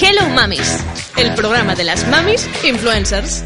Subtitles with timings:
[0.00, 0.84] Hello Mamis,
[1.16, 3.44] el programa de las mamis influencers.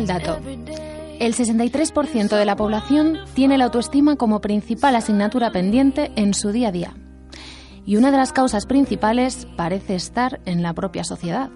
[0.00, 0.38] Al dato.
[1.18, 6.68] El 63% de la población tiene la autoestima como principal asignatura pendiente en su día
[6.68, 6.94] a día.
[7.84, 11.50] Y una de las causas principales parece estar en la propia sociedad.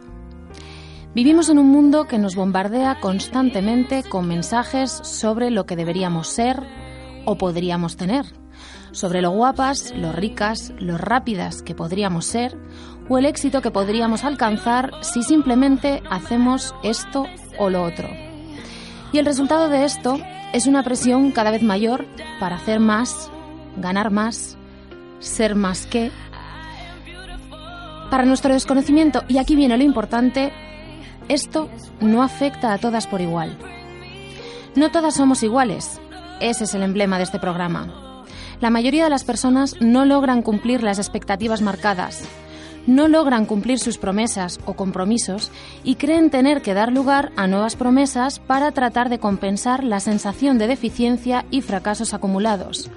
[1.15, 6.61] Vivimos en un mundo que nos bombardea constantemente con mensajes sobre lo que deberíamos ser
[7.25, 8.27] o podríamos tener,
[8.93, 12.59] sobre lo guapas, lo ricas, lo rápidas que podríamos ser
[13.09, 17.27] o el éxito que podríamos alcanzar si simplemente hacemos esto
[17.59, 18.34] o lo otro.
[19.15, 20.19] Y el resultado de esto
[20.53, 22.05] es una presión cada vez mayor
[22.41, 23.31] para hacer más,
[23.77, 24.59] ganar más,
[25.21, 26.11] ser más que.
[28.11, 30.53] Para nuestro desconocimiento, y aquí viene lo importante,
[31.29, 33.57] esto no afecta a todas por igual.
[34.75, 36.01] No todas somos iguales.
[36.41, 38.25] Ese es el emblema de este programa.
[38.59, 42.25] La mayoría de las personas no logran cumplir las expectativas marcadas,
[42.87, 45.51] no logran cumplir sus promesas o compromisos
[45.83, 50.59] y creen tener que dar lugar a nuevas promesas para tratar de compensar la sensación
[50.59, 52.91] de deficiencia y fracasos acumulados,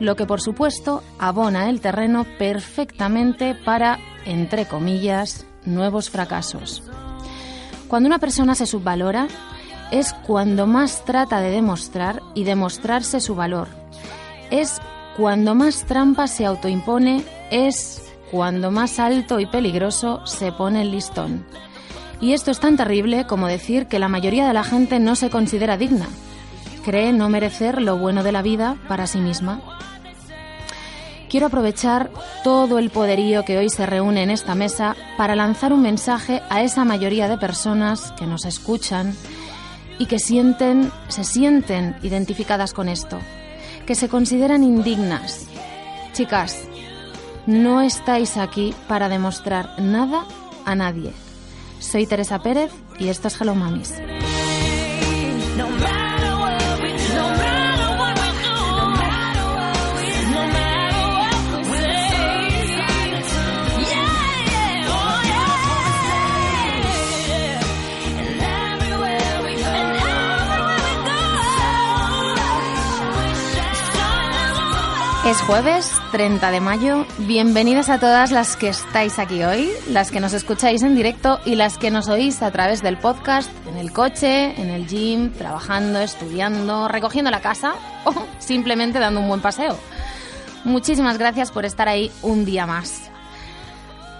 [0.00, 6.82] lo que por supuesto abona el terreno perfectamente para, entre comillas, nuevos fracasos.
[7.88, 9.28] Cuando una persona se subvalora,
[9.90, 13.68] es cuando más trata de demostrar y demostrarse su valor.
[14.50, 14.80] Es
[15.16, 18.01] cuando más trampa se autoimpone, es
[18.32, 21.44] cuando más alto y peligroso se pone el listón.
[22.18, 25.28] Y esto es tan terrible como decir que la mayoría de la gente no se
[25.28, 26.08] considera digna,
[26.82, 29.60] cree no merecer lo bueno de la vida para sí misma.
[31.28, 32.10] Quiero aprovechar
[32.42, 36.62] todo el poderío que hoy se reúne en esta mesa para lanzar un mensaje a
[36.62, 39.14] esa mayoría de personas que nos escuchan
[39.98, 43.18] y que sienten, se sienten identificadas con esto,
[43.86, 45.46] que se consideran indignas.
[46.14, 46.68] Chicas,
[47.46, 50.24] no estáis aquí para demostrar nada
[50.64, 51.12] a nadie.
[51.80, 53.94] Soy Teresa Pérez y esto es Hello Mamis.
[75.24, 77.06] Es jueves 30 de mayo.
[77.16, 81.54] Bienvenidas a todas las que estáis aquí hoy, las que nos escucháis en directo y
[81.54, 86.00] las que nos oís a través del podcast, en el coche, en el gym, trabajando,
[86.00, 87.74] estudiando, recogiendo la casa
[88.04, 89.78] o simplemente dando un buen paseo.
[90.64, 93.08] Muchísimas gracias por estar ahí un día más.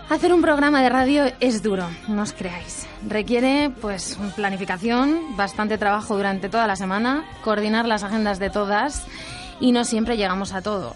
[0.08, 2.86] Hacer un programa de radio es duro, no os creáis.
[3.08, 9.04] Requiere pues planificación, bastante trabajo durante toda la semana, coordinar las agendas de todas
[9.62, 10.94] y no siempre llegamos a todo.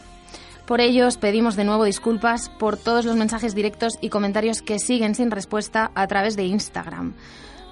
[0.67, 4.81] Por ello, os pedimos de nuevo disculpas por todos los mensajes directos y comentarios que
[4.81, 7.15] siguen sin respuesta a través de Instagram.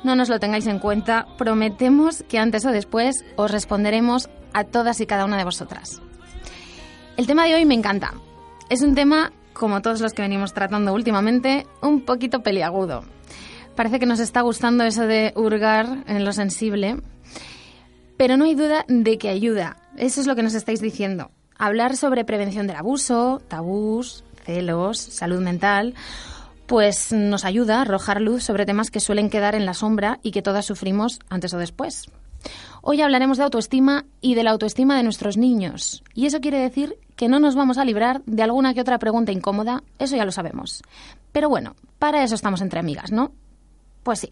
[0.05, 5.01] No nos lo tengáis en cuenta, prometemos que antes o después os responderemos a todas
[5.01, 6.01] y cada una de vosotras.
[7.17, 8.15] El tema de hoy me encanta.
[8.71, 13.03] Es un tema, como todos los que venimos tratando últimamente, un poquito peliagudo.
[13.75, 16.99] Parece que nos está gustando eso de hurgar en lo sensible,
[18.25, 19.77] pero no hay duda de que ayuda.
[19.99, 21.31] Eso es lo que nos estáis diciendo.
[21.59, 25.93] Hablar sobre prevención del abuso, tabús, celos, salud mental,
[26.65, 30.31] pues nos ayuda a arrojar luz sobre temas que suelen quedar en la sombra y
[30.31, 32.07] que todas sufrimos antes o después.
[32.81, 36.03] Hoy hablaremos de autoestima y de la autoestima de nuestros niños.
[36.15, 39.33] Y eso quiere decir que no nos vamos a librar de alguna que otra pregunta
[39.33, 40.83] incómoda, eso ya lo sabemos.
[41.31, 43.33] Pero bueno, para eso estamos entre amigas, ¿no?
[44.05, 44.31] Pues sí.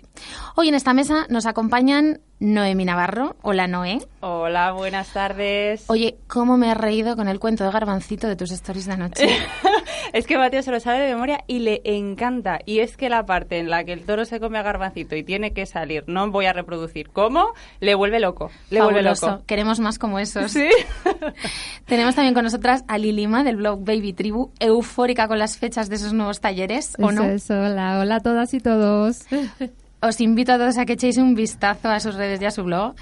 [0.55, 3.37] Hoy en esta mesa nos acompañan Noemi Navarro.
[3.43, 4.01] Hola, Noé.
[4.19, 5.85] Hola, buenas tardes.
[5.87, 9.29] Oye, ¿cómo me he reído con el cuento de Garbancito de tus stories de anoche?
[10.13, 12.59] es que Mateo se lo sabe de memoria y le encanta.
[12.67, 15.23] Y es que la parte en la que el toro se come a garbancito y
[15.23, 18.51] tiene que salir, no voy a reproducir cómo, le vuelve loco.
[18.71, 19.45] Le vuelve loco.
[19.47, 20.51] Queremos más como esos.
[20.51, 20.69] Sí.
[21.87, 25.95] Tenemos también con nosotras a Lilima del blog Baby Tribu, eufórica con las fechas de
[25.95, 27.23] esos nuevos talleres, ¿o no?
[27.23, 29.27] Eso, hola, hola a todas y todos.
[30.03, 32.65] Os invito a todos a que echéis un vistazo a sus redes y a su
[32.65, 32.95] blog.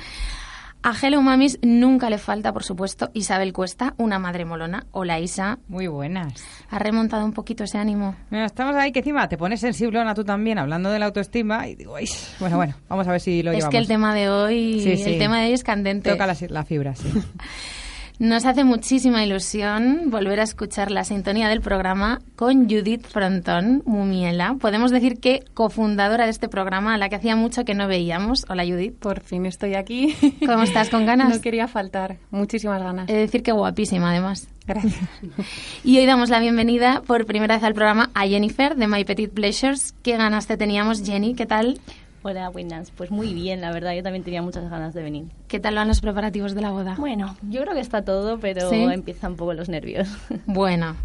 [0.83, 4.87] A Hello Mamis nunca le falta, por supuesto, Isabel Cuesta, una madre molona.
[4.93, 5.59] Hola, Isa.
[5.69, 6.33] Muy buenas.
[6.71, 8.17] ¿Ha remontado un poquito ese ánimo?
[8.31, 11.75] Mira, estamos ahí que encima te pones sensiblona tú también hablando de la autoestima y
[11.75, 12.07] digo, "Ay,
[12.39, 13.73] bueno, bueno, vamos a ver si lo es llevamos.
[13.73, 15.13] que el tema de hoy, Sí, sí.
[15.13, 16.11] el tema de hoy es candente.
[16.11, 17.09] Toca la, la fibra, sí.
[18.21, 24.57] Nos hace muchísima ilusión volver a escuchar la sintonía del programa con Judith Frontón, Mumiela.
[24.61, 28.45] Podemos decir que cofundadora de este programa, a la que hacía mucho que no veíamos.
[28.51, 28.93] Hola Judith.
[28.99, 30.15] Por fin estoy aquí.
[30.47, 30.91] ¿Cómo estás?
[30.91, 31.35] ¿Con ganas?
[31.35, 32.19] No quería faltar.
[32.31, 33.09] Muchísimas ganas.
[33.09, 34.49] He de decir que guapísima, además.
[34.67, 35.01] Gracias.
[35.83, 39.33] Y hoy damos la bienvenida por primera vez al programa a Jennifer de My Petit
[39.33, 39.95] Pleasures.
[40.03, 41.35] ¿Qué ganas te teníamos, Jenny?
[41.35, 41.81] ¿Qué tal?
[42.23, 42.91] Hola, buenas.
[42.91, 43.95] Pues muy bien, la verdad.
[43.95, 45.25] Yo también tenía muchas ganas de venir.
[45.49, 46.97] ¿Qué tal van los preparativos de la boda?
[46.99, 48.77] Bueno, yo creo que está todo, pero ¿Sí?
[48.83, 50.09] empiezan un poco los nervios.
[50.47, 50.97] Bueno,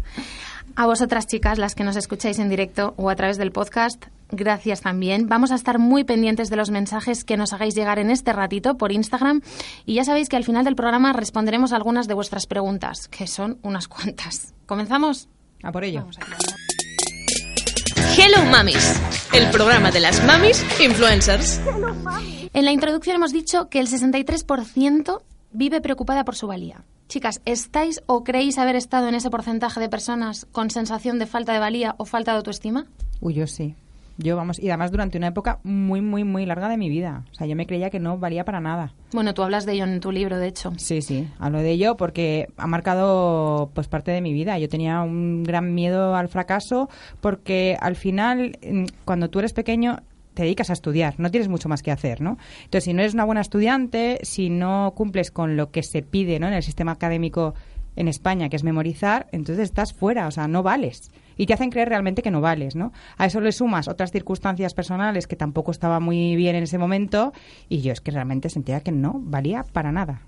[0.74, 4.82] a vosotras chicas, las que nos escucháis en directo o a través del podcast, gracias
[4.82, 5.28] también.
[5.28, 8.76] Vamos a estar muy pendientes de los mensajes que nos hagáis llegar en este ratito
[8.76, 9.40] por Instagram
[9.86, 13.58] y ya sabéis que al final del programa responderemos algunas de vuestras preguntas, que son
[13.62, 14.52] unas cuantas.
[14.66, 15.28] ¿Comenzamos?
[15.62, 16.06] A por ello.
[18.18, 18.98] Hello Mamis,
[19.34, 21.60] el programa de las mamis influencers.
[22.54, 25.20] En la introducción hemos dicho que el 63%
[25.52, 26.84] vive preocupada por su valía.
[27.08, 31.52] Chicas, ¿estáis o creéis haber estado en ese porcentaje de personas con sensación de falta
[31.52, 32.86] de valía o falta de autoestima?
[33.20, 33.74] Uy, yo sí.
[34.18, 37.24] Yo, vamos, y además durante una época muy, muy, muy larga de mi vida.
[37.32, 38.94] O sea, yo me creía que no valía para nada.
[39.12, 40.72] Bueno, tú hablas de ello en tu libro, de hecho.
[40.76, 44.58] Sí, sí, hablo de ello porque ha marcado pues parte de mi vida.
[44.58, 46.88] Yo tenía un gran miedo al fracaso
[47.20, 49.98] porque al final, mm, cuando tú eres pequeño,
[50.32, 52.36] te dedicas a estudiar, no tienes mucho más que hacer, ¿no?
[52.64, 56.38] Entonces, si no eres una buena estudiante, si no cumples con lo que se pide,
[56.38, 56.46] ¿no?
[56.46, 57.54] En el sistema académico
[57.96, 61.10] en España, que es memorizar, entonces estás fuera, o sea, no vales.
[61.36, 62.92] Y te hacen creer realmente que no vales, ¿no?
[63.18, 67.32] A eso le sumas otras circunstancias personales que tampoco estaba muy bien en ese momento
[67.68, 70.22] y yo es que realmente sentía que no valía para nada.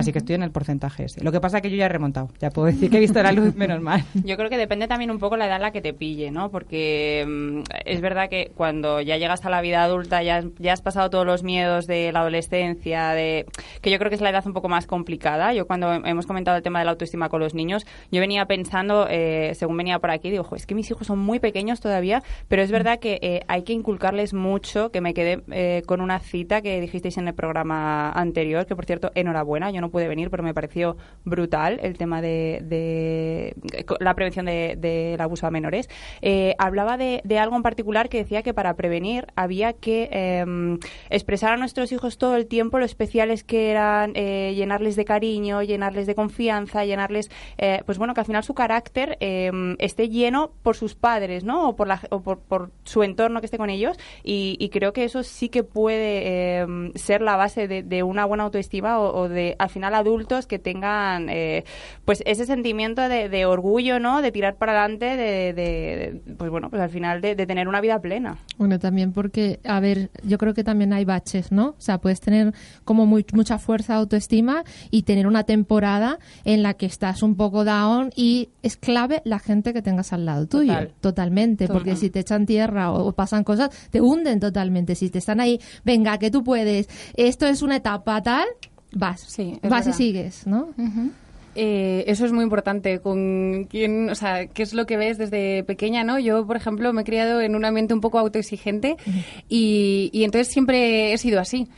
[0.00, 1.22] Así que estoy en el porcentaje ese.
[1.24, 2.28] Lo que pasa es que yo ya he remontado.
[2.40, 4.04] Ya puedo decir que he visto la luz, menos mal.
[4.24, 6.50] Yo creo que depende también un poco la edad en la que te pille, ¿no?
[6.50, 10.72] Porque mm, es verdad que cuando ya llegas a la vida adulta, ya, has- ya
[10.72, 13.46] has pasado todos los miedos de la adolescencia, de
[13.80, 15.52] que yo creo que es la edad un poco más complicada.
[15.54, 18.46] Yo cuando he- hemos comentado el tema de la autoestima con los niños, yo venía
[18.46, 21.80] pensando, eh, según venía por aquí, digo, "Jo, es que mis hijos son muy pequeños
[21.80, 26.00] todavía, pero es verdad que eh, hay que inculcarles mucho, que me quedé eh, con
[26.00, 30.08] una cita que dijisteis en el programa anterior, que por cierto, enhorabuena, yo no pude
[30.08, 33.54] venir, pero me pareció brutal el tema de, de
[34.00, 35.88] la prevención de- del abuso a menores.
[36.22, 40.44] Eh, hablaba de, de algo en particular que decía que para prevenir había que eh,
[41.10, 45.62] expresar a nuestros hijos todo el tiempo lo especiales que eran, eh, llenarles de cariño,
[45.62, 50.52] llenarles de confianza, llenarles, eh, pues bueno, que al final su carácter eh, esté lleno
[50.62, 51.68] por sus padres, ¿no?
[51.70, 53.96] O por, la, o por, por su entorno que esté con ellos.
[54.22, 58.24] Y, y creo que eso sí que puede eh, ser la base de, de una
[58.24, 61.64] buena autoestima o, o de, final, adultos que tengan, eh,
[62.04, 64.22] pues ese sentimiento de, de orgullo, ¿no?
[64.22, 67.80] De tirar para adelante, de, de- pues bueno, pues al final de, de tener una
[67.80, 68.38] vida plena.
[68.58, 71.68] Bueno, también porque, a ver, yo creo que también hay baches, ¿no?
[71.68, 72.54] O sea, puedes tener
[72.84, 77.64] como muy- mucha fuerza autoestima y tener una temporada en la que estás un poco
[77.64, 80.72] down y es clave la gente que tengas al lado tuyo.
[80.72, 80.92] Total.
[81.00, 84.94] Totalmente, porque si te echan tierra o, o pasan cosas, te hunden totalmente.
[84.94, 88.46] Si te están ahí, venga, que tú puedes, esto es una etapa tal,
[88.96, 90.68] vas, Sí, es vas y sigues, ¿no?
[91.54, 93.00] Eh, eso es muy importante.
[93.00, 96.18] Con quién, o sea, qué es lo que ves desde pequeña, ¿no?
[96.18, 98.96] Yo, por ejemplo, me he criado en un ambiente un poco autoexigente
[99.48, 101.68] y, y entonces siempre he sido así.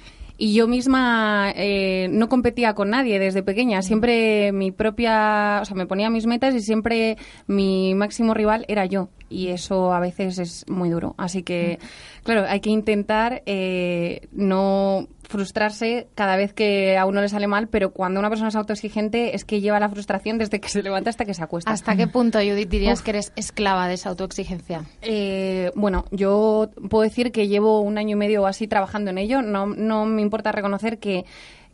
[0.40, 3.82] Y yo misma eh, no competía con nadie desde pequeña.
[3.82, 7.16] Siempre mi propia, o sea, me ponía mis metas y siempre
[7.48, 9.08] mi máximo rival era yo.
[9.28, 11.16] Y eso a veces es muy duro.
[11.18, 11.80] Así que,
[12.22, 17.68] claro, hay que intentar eh, no frustrarse cada vez que a uno le sale mal,
[17.68, 21.10] pero cuando una persona es autoexigente es que lleva la frustración desde que se levanta
[21.10, 21.70] hasta que se acuesta.
[21.70, 24.84] ¿Hasta qué punto, Judith, dirías que eres esclava de esa autoexigencia?
[25.02, 29.18] Eh, bueno, yo puedo decir que llevo un año y medio o así trabajando en
[29.18, 29.42] ello.
[29.42, 31.26] No, no me importa reconocer que,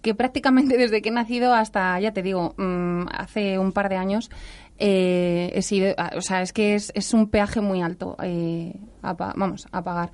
[0.02, 3.96] que prácticamente desde que he nacido hasta, ya te digo, mm, hace un par de
[3.96, 4.30] años,
[4.78, 9.66] eh, ah, o sea, es que es, es un peaje muy alto, eh, a vamos,
[9.72, 10.12] a pagar.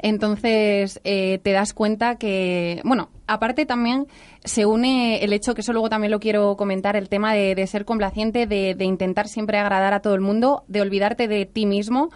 [0.00, 4.06] Entonces, eh, te das cuenta que, bueno, aparte también
[4.44, 7.66] se une el hecho, que eso luego también lo quiero comentar, el tema de, de
[7.66, 11.66] ser complaciente, de, de intentar siempre agradar a todo el mundo, de olvidarte de ti
[11.66, 12.10] mismo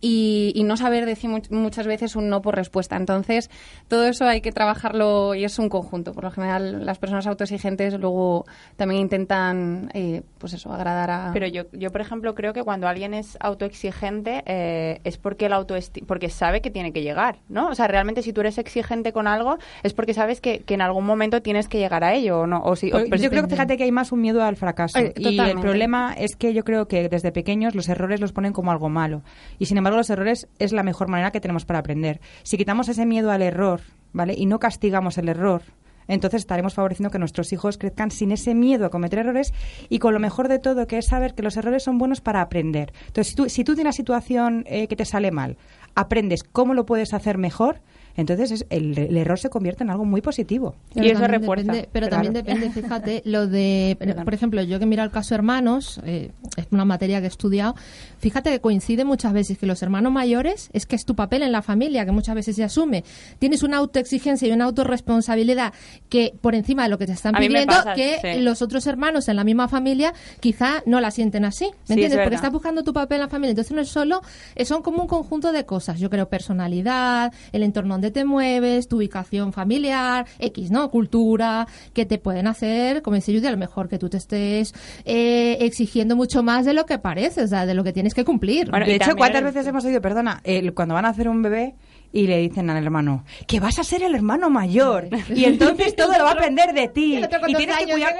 [0.00, 2.96] y, y no saber decir much- muchas veces un no por respuesta.
[2.96, 3.50] Entonces,
[3.88, 6.12] todo eso hay que trabajarlo y es un conjunto.
[6.12, 8.44] Por lo general, las personas autoexigentes luego
[8.76, 11.30] también intentan, eh, pues eso, agradar a...
[11.32, 15.52] Pero yo, yo, por ejemplo, creo que cuando alguien es autoexigente eh, es porque el
[15.52, 17.68] autoesti porque sabe que tiene que llegar, ¿no?
[17.68, 20.82] O sea, realmente si tú eres exigente con algo es porque sabes que, que en
[20.82, 22.62] algún momento tienes que llegar a ello, ¿o no?
[22.62, 24.98] O si, o- Pero yo creo que fíjate que hay más un miedo al fracaso.
[24.98, 28.52] Eh, y el problema es que yo creo que desde pequeños los errores los ponen
[28.52, 29.22] como algo malo.
[29.58, 32.20] Y sin embargo, los errores es la mejor manera que tenemos para aprender.
[32.42, 33.80] Si quitamos ese miedo al error,
[34.12, 34.34] ¿vale?
[34.36, 35.62] Y no castigamos el error,
[36.06, 39.52] entonces estaremos favoreciendo que nuestros hijos crezcan sin ese miedo a cometer errores
[39.90, 42.40] y con lo mejor de todo, que es saber que los errores son buenos para
[42.40, 42.92] aprender.
[43.08, 45.58] Entonces, si tú, si tú tienes una situación eh, que te sale mal,
[45.94, 47.80] aprendes cómo lo puedes hacer mejor,
[48.16, 50.74] entonces es- el, el error se convierte en algo muy positivo.
[50.94, 51.72] Y eso refuerza.
[51.72, 52.22] depende- pero Claro.
[52.24, 56.30] también depende, fíjate, lo de, por ejemplo, yo que miro el caso hermanos, eh,
[56.60, 57.74] es una materia que he estudiado,
[58.18, 61.52] fíjate que coincide muchas veces que los hermanos mayores es que es tu papel en
[61.52, 63.04] la familia, que muchas veces se asume.
[63.38, 65.72] Tienes una autoexigencia y una autorresponsabilidad
[66.08, 68.40] que por encima de lo que te están pidiendo, pasa, que sí.
[68.40, 71.66] los otros hermanos en la misma familia quizá no la sienten así.
[71.66, 72.20] ¿Me Sí, es entiendes?
[72.22, 73.50] Porque estás buscando tu papel en la familia.
[73.50, 74.22] Entonces no es solo,
[74.54, 75.98] eh, son como un conjunto de cosas.
[75.98, 80.90] Yo creo personalidad, el entorno donde te mueves, tu ubicación familiar, X, ¿no?
[80.90, 84.74] Cultura, que te pueden hacer, como dice Judy, a lo mejor que tú te estés
[85.04, 88.24] eh, exigiendo mucho más de lo que parece, o sea, de lo que tienes que
[88.24, 88.70] cumplir.
[88.70, 90.42] Bueno, de y hecho, también ¿cuántas el- veces hemos oído, perdona,
[90.74, 91.74] cuando van a hacer un bebé
[92.10, 96.16] y le dicen al hermano que vas a ser el hermano mayor y entonces todo
[96.16, 97.20] lo va a aprender de ti.
[97.46, 98.14] y tienes que cuidar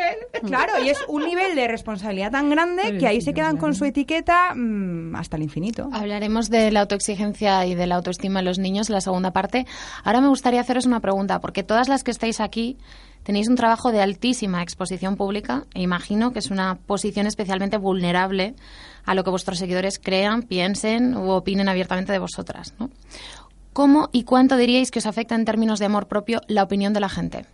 [0.45, 3.87] claro y es un nivel de responsabilidad tan grande que ahí se quedan con su
[3.87, 5.89] etiqueta mm, hasta el infinito.
[5.93, 9.67] Hablaremos de la autoexigencia y de la autoestima en los niños en la segunda parte.
[10.05, 12.77] Ahora me gustaría haceros una pregunta, porque todas las que estáis aquí
[13.29, 18.55] tenéis un trabajo de altísima exposición pública e imagino que es una posición especialmente vulnerable
[19.05, 22.73] a lo que vuestros seguidores crean, piensen u opinen abiertamente de vosotras.
[23.75, 27.01] ¿Cómo y cuánto diríais que os afecta en términos de amor propio la opinión de
[27.01, 27.45] la gente?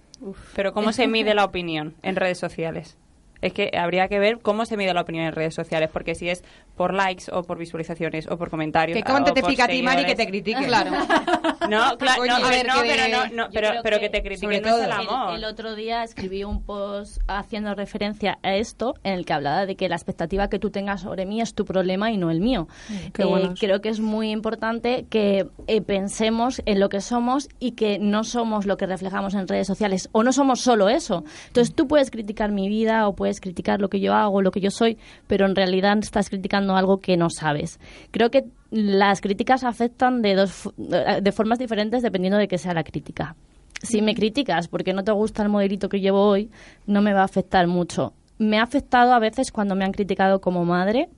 [0.54, 2.97] Pero ¿cómo se mide la opinión en redes sociales?
[3.43, 6.29] Es que habría que ver cómo se mide la opinión en redes sociales, porque si
[6.31, 6.43] es
[6.76, 8.97] por likes o por visualizaciones o por comentarios.
[8.97, 10.91] que cómo te pica a ti Mari que te critiquen Claro.
[11.69, 12.38] No, claro, Coño.
[12.38, 14.69] no, A ver, no, que pero no, no, pero, pero que, que te critiquen no
[14.76, 15.31] es el todo, amor.
[15.31, 19.64] El, el otro día escribí un post haciendo referencia a esto en el que hablaba
[19.64, 22.41] de que la expectativa que tú tengas sobre mí es tu problema y no el
[22.41, 22.69] mío.
[23.14, 23.59] qué Eh, buenos.
[23.59, 28.25] creo que es muy importante que eh, pensemos en lo que somos y que no
[28.25, 31.25] somos lo que reflejamos en redes sociales o no somos solo eso.
[31.47, 34.61] Entonces tú puedes criticar mi vida o puedes criticar lo que yo hago, lo que
[34.61, 37.79] yo soy, pero en realidad estás criticando algo que no sabes.
[38.11, 42.85] Creo que las críticas afectan de dos de formas diferentes dependiendo de qué sea la
[42.85, 43.37] crítica.
[43.83, 46.50] Si me criticas porque no te gusta el modelito que llevo hoy,
[46.87, 48.12] no me va a afectar mucho.
[48.38, 51.09] Me ha afectado a veces cuando me han criticado como madre,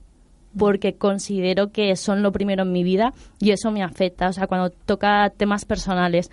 [0.57, 4.47] porque considero que son lo primero en mi vida y eso me afecta, o sea,
[4.47, 6.31] cuando toca temas personales.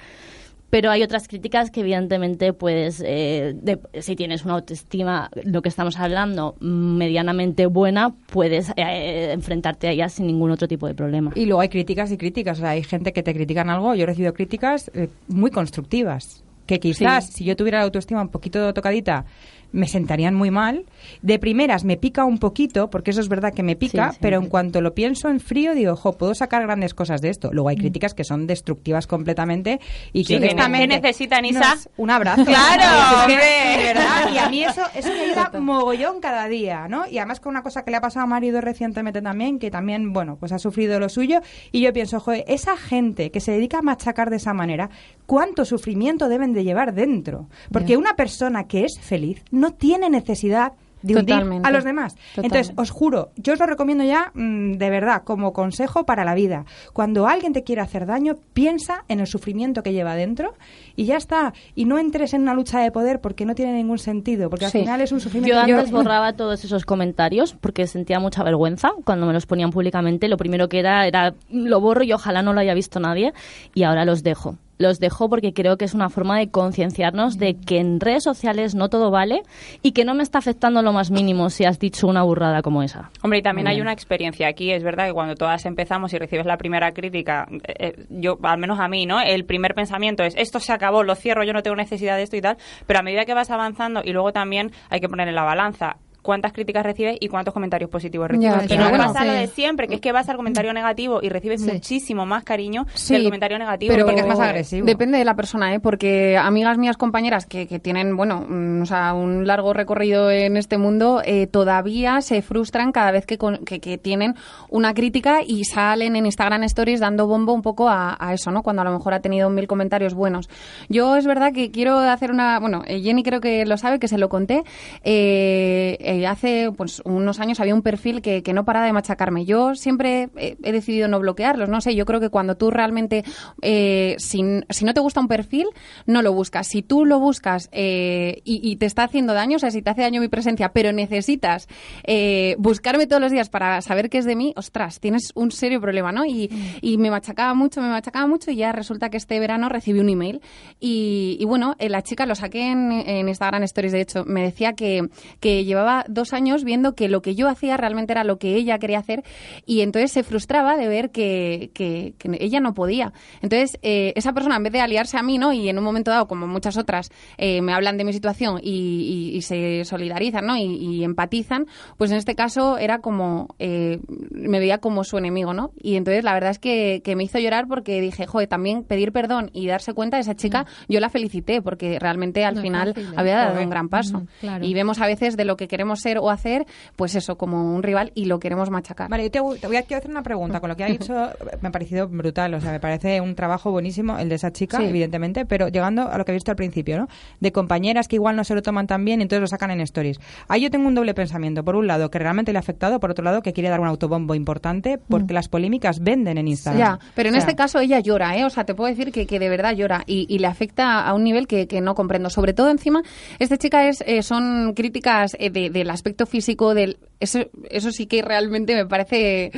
[0.75, 5.69] Pero hay otras críticas que evidentemente puedes, eh, de- si tienes una autoestima, lo que
[5.69, 11.31] estamos hablando, medianamente buena, puedes eh, enfrentarte a ellas sin ningún otro tipo de problema.
[11.37, 12.59] y luego hay críticas y críticas.
[12.59, 13.95] O sea, hay gente que te critican algo.
[13.95, 18.31] Yo he recibido críticas eh, muy constructivas que quizás si yo tuviera la autoestima un
[18.31, 19.26] poquito tocadita
[19.75, 20.87] me sentarían muy mal.
[21.21, 24.19] De primeras me pica un poquito, porque eso es verdad que me pica, Sí, sí,
[24.23, 27.50] pero en cuanto lo pienso en frío, digo, jo, puedo sacar grandes cosas de esto.
[27.52, 29.81] Luego hay críticas que son destructivas completamente
[30.12, 31.75] y que ¿qué necesitan, Isa?
[31.75, 32.45] Nos- un abrazo.
[32.45, 33.85] ¡Claro, hombre!
[33.85, 37.07] verdad, y a mí eso, eso me ayuda mogollón cada día, ¿no?
[37.09, 40.12] Y además con una cosa que le ha pasado a marido recientemente también, que también,
[40.12, 41.40] bueno, pues ha sufrido lo suyo,
[41.73, 44.90] y yo pienso, joder, esa gente que se dedica a machacar de esa manera,
[45.26, 47.49] ¿cuánto sufrimiento deben de llevar dentro?
[47.73, 51.68] Porque una persona que es feliz no tiene necesidad de hundir Totalmente.
[51.68, 52.16] a los demás.
[52.35, 56.35] Entonces, os juro, yo os lo recomiendo ya mm, de verdad como consejo para la
[56.35, 56.64] vida.
[56.94, 60.54] Cuando alguien te quiere hacer daño, piensa en el sufrimiento que lleva dentro
[60.97, 61.52] y ya está.
[61.75, 64.78] Y no entres en una lucha de poder porque no tiene ningún sentido, porque Sí.
[64.78, 65.66] al final es un sufrimiento.
[65.66, 70.26] Yo antes borraba todos esos comentarios porque sentía mucha vergüenza cuando me los ponían públicamente.
[70.28, 73.35] Lo primero que era era lo borro y ojalá no lo haya visto nadie
[73.75, 74.56] y ahora los dejo.
[74.78, 78.75] Los dejo porque creo que es una forma de concienciarnos de que en redes sociales
[78.75, 79.43] no todo vale
[79.83, 82.83] y que no me está afectando lo más mínimo si has dicho una burrada como
[82.83, 83.11] esa.
[83.23, 84.73] Hombre, y también hay una experiencia aquí.
[84.73, 88.59] Es verdad que cuando todas empezamos y recibes la primera crítica, eh, eh, yo, al
[88.59, 89.21] menos a mí, ¿no?
[89.21, 92.37] El primer pensamiento es, esto se acabó, lo cierro, yo no tengo necesidad de esto
[92.37, 92.57] y tal.
[92.87, 95.97] Pero a medida que vas avanzando y luego también hay que poner en la balanza
[96.25, 98.62] cuántas críticas recibes y cuántos comentarios positivos recibes.
[98.62, 101.28] Ya, pero no pasa lo de siempre, que es que vas al comentario negativo y
[101.28, 101.71] recibes Sí.
[101.71, 103.93] muchísimo más cariño Sí, que el comentario negativo.
[103.95, 104.87] pero porque es más agresivo.
[104.87, 105.81] Depende de la persona, ¿eh?
[105.81, 110.57] Porque amigas mías, compañeras que, que tienen, bueno, mm, o sea, un largo recorrido en
[110.57, 114.35] este mundo, eh, todavía se frustran cada vez que, con- que, que tienen
[114.71, 118.62] una crítica y salen en Instagram Stories dando bombo un poco a, a eso, ¿no?
[118.62, 120.49] Cuando a lo mejor ha tenido mil comentarios buenos.
[120.88, 124.09] Yo es verdad que quiero hacer una, bueno, eh, Jenny creo que lo sabe, que
[124.09, 124.62] se lo conté.
[125.02, 129.44] Eh, eh, hace pues unos años había un perfil que, que no paraba de machacarme.
[129.44, 133.25] Yo siempre he, decidido no bloquearlos, no sé, yo creo que cuando tú realmente,
[133.62, 135.66] eh, si, no te gusta un perfil,
[136.06, 136.66] no lo buscas.
[136.66, 139.90] Si tú lo buscas eh, y, y te está haciendo daño, o sea, si te
[139.90, 141.68] hace daño mi presencia, pero necesitas
[142.04, 145.80] eh, buscarme todos los días para saber qué es de mí, ostras, tienes un serio
[145.80, 146.25] problema, ¿no?
[146.25, 150.00] Y, y me machacaba mucho, me machacaba mucho y ya resulta que este verano recibí
[150.00, 150.40] un email
[150.80, 154.42] y, y bueno, eh, la chica lo saqué en, en Instagram Stories, de hecho, me
[154.42, 155.09] decía que,
[155.40, 158.78] que llevaba dos años viendo que lo que yo hacía realmente era lo que ella
[158.78, 159.23] quería hacer
[159.66, 163.12] y entonces se frustraba de ver que, que- que ella no podía.
[163.42, 165.52] Entonces, eh, esa persona, en vez de aliarse a mí, ¿no?
[165.52, 169.30] Y en un momento dado, como muchas otras, eh, me hablan de mi situación y,
[169.32, 170.56] y- y se solidarizan, ¿no?
[170.56, 175.54] Y, y empatizan, pues en este caso era como, eh, me veía como su enemigo,
[175.54, 175.73] ¿no?
[175.82, 179.12] Y entonces la verdad es que, que me hizo llorar porque dije, joder, también pedir
[179.12, 182.88] perdón y darse cuenta de esa chica, yo la felicité porque realmente al No final
[182.94, 183.16] fácil, ¿eh?
[183.16, 183.64] había dado Joder.
[183.64, 184.16] un gran paso.
[184.18, 184.64] Ujú, claro.
[184.64, 187.82] Y vemos a veces de lo que queremos ser o hacer, pues eso, como un
[187.82, 189.08] rival y lo queremos machacar.
[189.08, 190.60] Vale, yo te, voy- te voy a quiero hacer una pregunta.
[190.60, 191.14] Con lo que ha dicho,
[191.60, 192.54] me ha parecido brutal.
[192.54, 194.84] O sea, me parece un trabajo buenísimo el de esa chica, Sí.
[194.84, 197.08] evidentemente, pero llegando a lo que he visto al principio, ¿no?
[197.40, 199.80] De compañeras que igual no se lo toman tan bien y entonces lo sacan en
[199.80, 200.18] stories.
[200.48, 201.64] Ahí yo tengo un doble pensamiento.
[201.64, 203.86] Por un lado, que realmente le ha afectado, por otro lado, que quiere dar un
[203.86, 206.78] autobombo importante porque las polémicas venden en Instagram.
[206.78, 208.44] Ya, pero en O sea, este caso ella llora, ¿eh?
[208.44, 211.14] O sea, te puedo decir que, que de verdad llora y, y le afecta a
[211.14, 212.30] un nivel que, que no comprendo.
[212.30, 213.02] Sobre todo encima,
[213.38, 218.07] esta chica es eh, son críticas eh, de- del aspecto físico, del eso, eso sí
[218.07, 219.53] que realmente me parece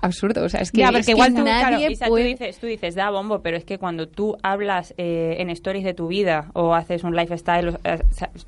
[0.00, 0.44] absurdo.
[0.44, 2.24] O sea, es que, Ya, es que igual tú, nadie claro, puede...
[2.24, 5.84] tú, dices, tú dices, da bombo, pero es que cuando tú hablas eh, en stories
[5.84, 7.98] de tu vida o haces un lifestyle, o, eh,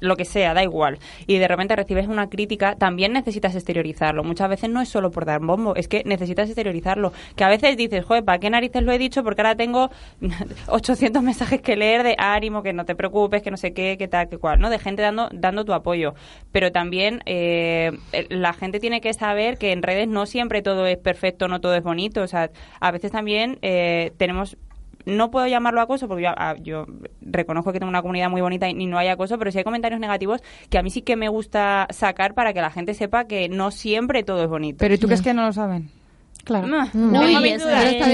[0.01, 4.25] lo que sea, da igual, y de repente recibes una crítica, también necesitas exteriorizarlo.
[4.25, 7.13] Muchas veces no es solo por dar bombo, es que necesitas exteriorizarlo.
[7.37, 9.23] Que a veces dices, joder, ¿para qué narices lo he dicho?
[9.23, 9.91] Porque ahora tengo
[10.69, 14.09] 800 mensajes que leer de ánimo, que no te preocupes, que no sé qué, que
[14.09, 14.71] tal, que cual, ¿no?
[14.71, 16.15] De gente dando, dando tu apoyo.
[16.53, 17.93] Pero también eh,
[18.29, 21.75] la gente tiene que saber que en redes no siempre todo es perfecto, no todo
[21.77, 22.23] es bonito.
[22.23, 24.57] O sea, a veces también eh, tenemos
[25.07, 26.85] no puedo llamarlo acoso porque yo, ah, yo
[27.23, 29.65] reconozco que tengo una comunidad muy bonita y, y no hay acoso, pero sí hay
[29.65, 33.25] comentarios negativos que a mí sí que me gusta sacar para que la gente sepa
[33.25, 34.79] que no siempre todo es bonito.
[34.81, 35.91] Pero ¿y tú crees que no lo saben?
[36.45, 36.67] Claro.
[36.67, 37.63] No, No, tengo mis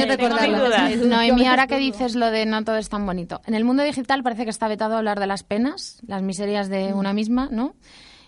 [0.08, 0.64] recordarlo.
[0.64, 0.96] dudas.
[1.06, 3.40] Noemí, ahora que dices lo de no todo es tan bonito.
[3.46, 6.92] En el mundo digital parece que está vetado hablar de las penas, las miserias de
[6.92, 7.74] una misma, ¿no?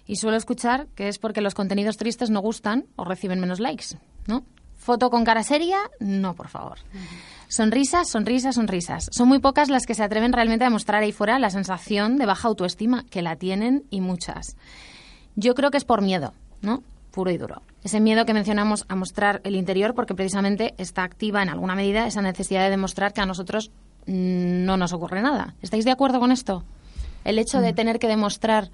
[0.06, 3.96] Y suelo escuchar que es porque los contenidos tristes no gustan o reciben menos likes,
[4.28, 4.44] ¿no?
[4.86, 6.78] Foto con cara seria, no, por favor.
[7.48, 9.08] Sonrisas, sonrisas, sonrisas.
[9.10, 12.24] Son muy pocas las que se atreven realmente a mostrar ahí fuera la sensación de
[12.24, 14.56] baja autoestima, que la tienen y muchas.
[15.34, 16.84] Yo creo que es por miedo, ¿no?
[17.10, 17.62] Puro y duro.
[17.82, 22.06] Ese miedo que mencionamos a mostrar el interior porque precisamente está activa en alguna medida
[22.06, 23.72] esa necesidad de demostrar que a nosotros
[24.06, 25.56] mm, no nos ocurre nada.
[25.62, 26.62] ¿Estáis de acuerdo con esto?
[27.24, 28.70] El hecho de tener que demostrar,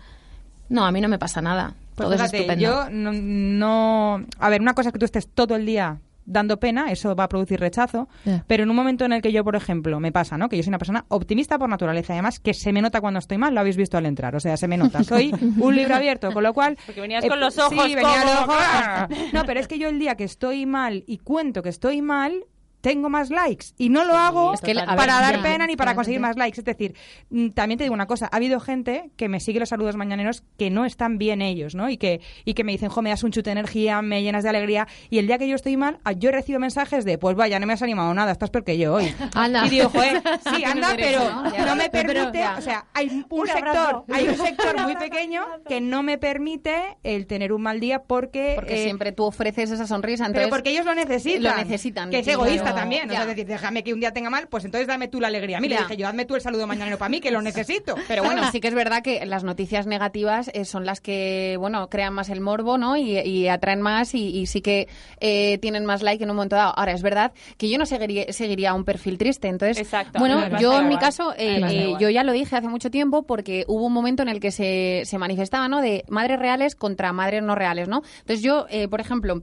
[0.68, 1.74] no, a mí no me pasa nada.
[1.94, 2.62] Pues Todo es estupendo.
[2.64, 6.58] yo no, no- A ver, una cosa es que tú estés todo el día dando
[6.60, 8.08] pena, eso va a producir rechazo,
[8.46, 10.48] pero en un momento en el que yo, por ejemplo, me pasa, ¿no?
[10.48, 13.18] Que yo soy una persona optimista por naturaleza, y además que se me nota cuando
[13.18, 15.02] estoy mal, lo habéis visto al entrar, o sea, se me nota.
[15.04, 16.78] Soy un libro abierto, con lo cual...
[16.86, 19.98] Porque venías con los ojos Sí, venía los ojos- No, pero es que yo el
[19.98, 22.44] día que estoy mal y cuento que estoy mal,
[22.82, 26.20] tengo más likes y no lo hago ver, para dar ya, pena ni para conseguir
[26.20, 26.60] más likes.
[26.60, 26.94] Es decir,
[27.30, 30.42] mm, también te digo una cosa, ha habido gente que me sigue los saludos mañaneros
[30.58, 31.88] que no están bien ellos, ¿no?
[31.88, 34.42] Y que, y que me dicen, jo, me das un chute de energía, me llenas
[34.42, 34.88] de alegría.
[35.10, 37.66] Y el día que yo estoy mal, ah, yo recibo mensajes de, pues vaya, no
[37.66, 39.14] me has animado nada, estás peor que yo hoy.
[39.34, 39.64] Anda.
[39.66, 40.20] Y digo, joder,
[40.54, 41.20] sí, anda, pero
[41.66, 41.76] ¿no?
[41.76, 46.18] Me permite, o sea, hay un sector, hay un sector muy pequeño que no me
[46.18, 48.54] permite el tener un mal día porque...
[48.56, 50.48] Porque eh, siempre tú ofreces esa sonrisa, entonces...
[50.48, 51.42] pero porque ellos lo necesitan.
[51.42, 53.04] Lo necesitan, Que es egoísta también.
[53.08, 53.22] O sea, Ya.
[53.22, 55.58] es decir, déjame que un día tenga mal, pues entonces dame tú la alegría.
[55.58, 55.82] A mí le Ya.
[55.82, 57.94] dije yo, hazme tú el saludo mañanero para mí, que lo necesito.
[58.08, 61.88] Pero bueno, sí que es verdad que las noticias negativas eh, son las que, bueno,
[61.88, 62.96] crean más el morbo, ¿no?
[62.96, 64.88] Y, y atraen más y, y sí que
[65.20, 66.72] eh, tienen más like en un momento dado.
[66.76, 69.48] Ahora, es verdad que yo no seguiría, seguiría un perfil triste.
[69.48, 70.18] Entonces, Exacto.
[70.18, 73.86] bueno, yo en mi caso, eh, yo ya lo dije hace mucho tiempo porque hubo
[73.86, 75.80] un momento en el que se, se manifestaba, ¿no?
[75.80, 78.02] De madres reales contra madres no reales, ¿no?
[78.20, 79.42] Entonces yo, por ejemplo,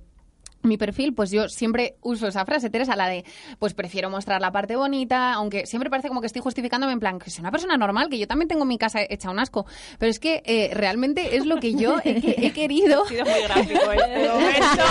[0.61, 3.23] mi perfil, pues yo siempre uso esa frase, Teresa, la de,
[3.59, 7.19] pues prefiero mostrar la parte bonita, aunque siempre parece como que estoy justificándome en plan,
[7.19, 9.65] que soy una persona normal, que yo también tengo mi casa hecha un asco,
[9.97, 13.03] pero es que eh, realmente es lo que yo he, que- he querido...
[13.03, 14.83] Ha sido muy gráfico este momento.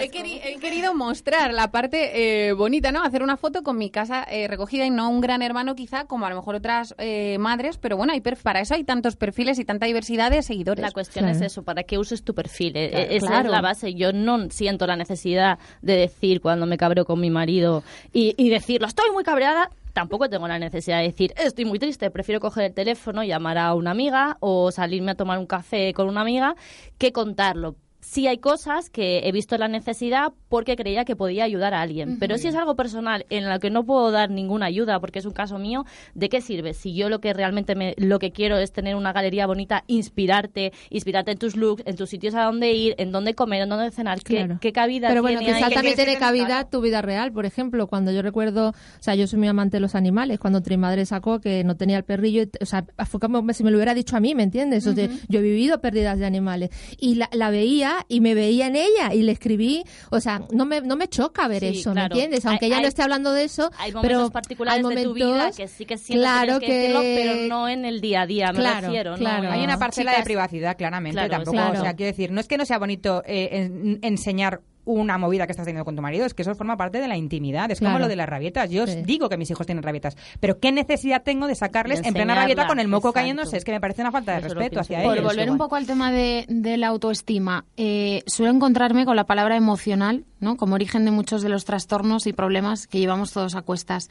[0.00, 3.02] he, queri- he querido mostrar la parte eh, bonita, ¿no?
[3.02, 6.26] Hacer una foto con mi casa eh, recogida y no un gran hermano quizá, como
[6.26, 9.64] a lo mejor otras eh, madres, pero bueno, hay para eso hay tantos perfiles y
[9.64, 10.82] tanta diversidad de seguidores.
[10.82, 12.72] La cuestión es eso, para que uses tu perfil.
[12.76, 13.10] Eh, Claro.
[13.16, 13.46] Esa Claro.
[13.46, 13.94] es la base.
[13.94, 18.50] Yo no siento la necesidad de decir cuando me cabreo con mi marido y, y
[18.50, 19.70] decirlo, estoy muy cabreada.
[19.92, 22.10] Tampoco tengo la necesidad de decir, estoy muy triste.
[22.10, 26.08] Prefiero coger el teléfono, llamar a una amiga o salirme a tomar un café con
[26.08, 26.54] una amiga
[26.98, 27.76] que contarlo.
[28.08, 32.18] Sí hay cosas que he visto la necesidad porque creía que podía ayudar a alguien.
[32.20, 35.26] Pero si es algo personal en lo que no puedo dar ninguna ayuda porque es
[35.26, 36.72] un caso mío, ¿de qué sirve?
[36.72, 40.72] Si yo lo que realmente me, lo que quiero es tener una galería bonita, inspirarte,
[40.88, 43.90] inspirarte en tus looks, en tus sitios a dónde ir, en dónde comer, en dónde
[43.90, 44.58] cenar, ¿qué, Claro.
[44.60, 45.74] qué cabida Pero bueno, tiene quizá ahí?
[45.74, 47.32] también tiene cabida tu vida real.
[47.32, 50.38] Por ejemplo, cuando yo recuerdo, o sea, yo soy muy amante de los animales.
[50.38, 53.64] Cuando mi madre sacó que no tenía el perrillo, y- o sea, fue como si
[53.64, 54.86] me lo hubiera dicho a mí, ¿me entiendes?
[54.86, 56.70] O sea, yo he vivido pérdidas de animales.
[57.00, 60.64] Y la, la veía y me veía en ella y le escribí, o sea, no
[60.64, 62.14] me, no me choca ver Sí, eso, claro.
[62.14, 62.46] ¿me entiendes?
[62.46, 65.14] Aunque Hay- ella no esté hablando de eso, Hay momentos pero particulares hay de tu
[65.14, 68.26] vida que sí que sientes claro que, que decirlo, pero no en el día a
[68.26, 69.16] día, me Claro, refiero.
[69.16, 69.28] ¿no?
[69.28, 71.52] Hay una parcela de privacidad, claramente, Claro, tampoco.
[71.56, 71.78] claro.
[71.78, 75.46] O sea, quiero decir, no es que no sea bonito eh, en- enseñar una movida
[75.46, 77.70] que estás teniendo con tu marido, es que eso forma parte de la intimidad.
[77.70, 78.70] Es como lo de las rabietas.
[78.70, 82.08] Yo os digo que mis hijos tienen rabietas, pero ¿qué necesidad tengo de sacarles De
[82.08, 83.20] en plena rabieta con el moco exacto.
[83.20, 83.56] cayéndose?
[83.58, 85.16] Es que me parece una falta de Eso respeto hacia igual.
[85.16, 85.32] Por ellos.
[85.34, 89.56] volver un poco al tema de, de la autoestima, eh, suelo encontrarme con la palabra
[89.56, 90.56] emocional, ¿no?
[90.56, 94.08] Como origen de muchos de los trastornos y problemas que llevamos todos a cuestas.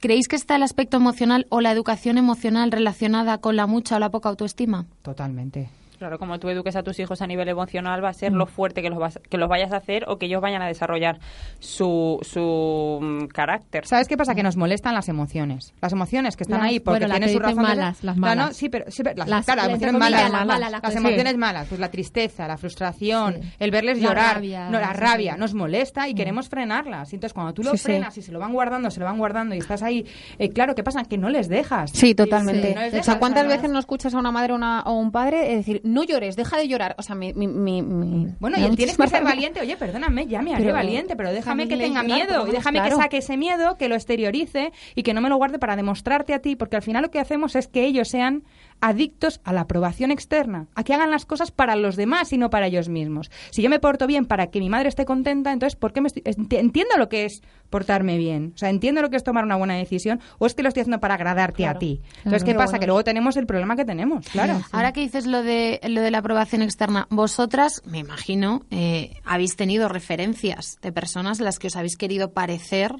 [0.00, 3.98] ¿Creéis que está el aspecto emocional o la educación emocional relacionada con la mucha o
[3.98, 4.86] la poca autoestima?
[5.02, 5.68] Totalmente.
[6.00, 8.14] Claro, como tú eduques a tus hijos a nivel emocional, va a Mm.
[8.14, 10.62] ser lo fuerte que los, vas- que los vayas a hacer o que ellos vayan
[10.62, 11.18] a desarrollar
[11.58, 13.86] su, su mm, carácter.
[13.86, 14.34] ¿Sabes qué pasa?
[14.34, 15.74] Que nos molestan las emociones.
[15.82, 17.70] Las emociones que están Las- ahí porque bueno, las tienen que su dicen razón.
[17.76, 18.46] de malas, las No, malas.
[18.48, 20.82] no, sí, pero, sí, pero las, Las- claro, las entre emociones malas, las malas, las
[20.82, 21.38] las- emociones sí.
[21.38, 23.48] malas, pues la tristeza, la frustración, Sí.
[23.58, 25.36] el verles La llorar, rabia, no, la rabia, sí.
[25.36, 25.40] Mm.
[25.40, 27.12] nos molesta y queremos frenarlas.
[27.12, 27.84] Entonces, cuando tú lo Sí, sí.
[27.84, 30.06] frenas y se lo van guardando, se lo van guardando y estás ahí,
[30.38, 31.04] eh, claro, ¿qué pasa?
[31.04, 31.90] Que no les dejas.
[31.90, 32.68] Sí, totalmente.
[32.68, 34.94] Sí, no les o sea, ¿cuántas veces no escuchas a una madre o, una- o
[34.98, 36.94] un padre decir, no llores, deja de llorar?
[36.98, 37.32] O sea, mi...
[37.34, 39.60] mi, mi- mi- Bueno, y él tienes que ser valiente.
[39.60, 42.78] Oye, perdóname, ya me haré Pero valiente, pero déjame que tenga llorar, miedo y déjame
[42.80, 42.96] que claro.
[43.02, 46.38] saque ese miedo, que lo exteriorice y que no me lo guarde para demostrarte a
[46.40, 48.44] ti, porque al final lo que hacemos es que ellos sean
[48.80, 52.50] adictos a la aprobación externa, a que hagan las cosas para los demás y no
[52.50, 53.30] para ellos mismos.
[53.50, 56.08] Si yo me porto bien para que mi madre esté contenta, entonces ¿por qué me
[56.08, 58.52] estoy- enti- entiendo lo que es portarme bien?
[58.54, 60.82] O sea, entiendo lo que es tomar una buena decisión o es que lo estoy
[60.82, 62.00] haciendo para agradarte a ti.
[62.18, 62.78] Entonces, ¿qué pasa?
[62.78, 64.60] Que luego tenemos el problema que tenemos, claro.
[64.72, 69.56] Ahora que dices lo de, lo de la aprobación externa, vosotras, me imagino, eh, habéis
[69.56, 72.94] tenido referencias de personas a las que os habéis querido parecer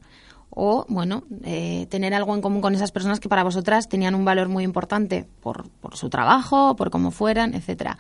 [0.50, 4.24] o, bueno, eh, tener algo en común con esas personas que para vosotras tenían un
[4.24, 7.98] valor muy importante por, por su trabajo, por cómo fueran, etcétera.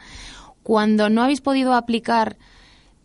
[0.62, 2.36] Cuando no habéis podido aplicar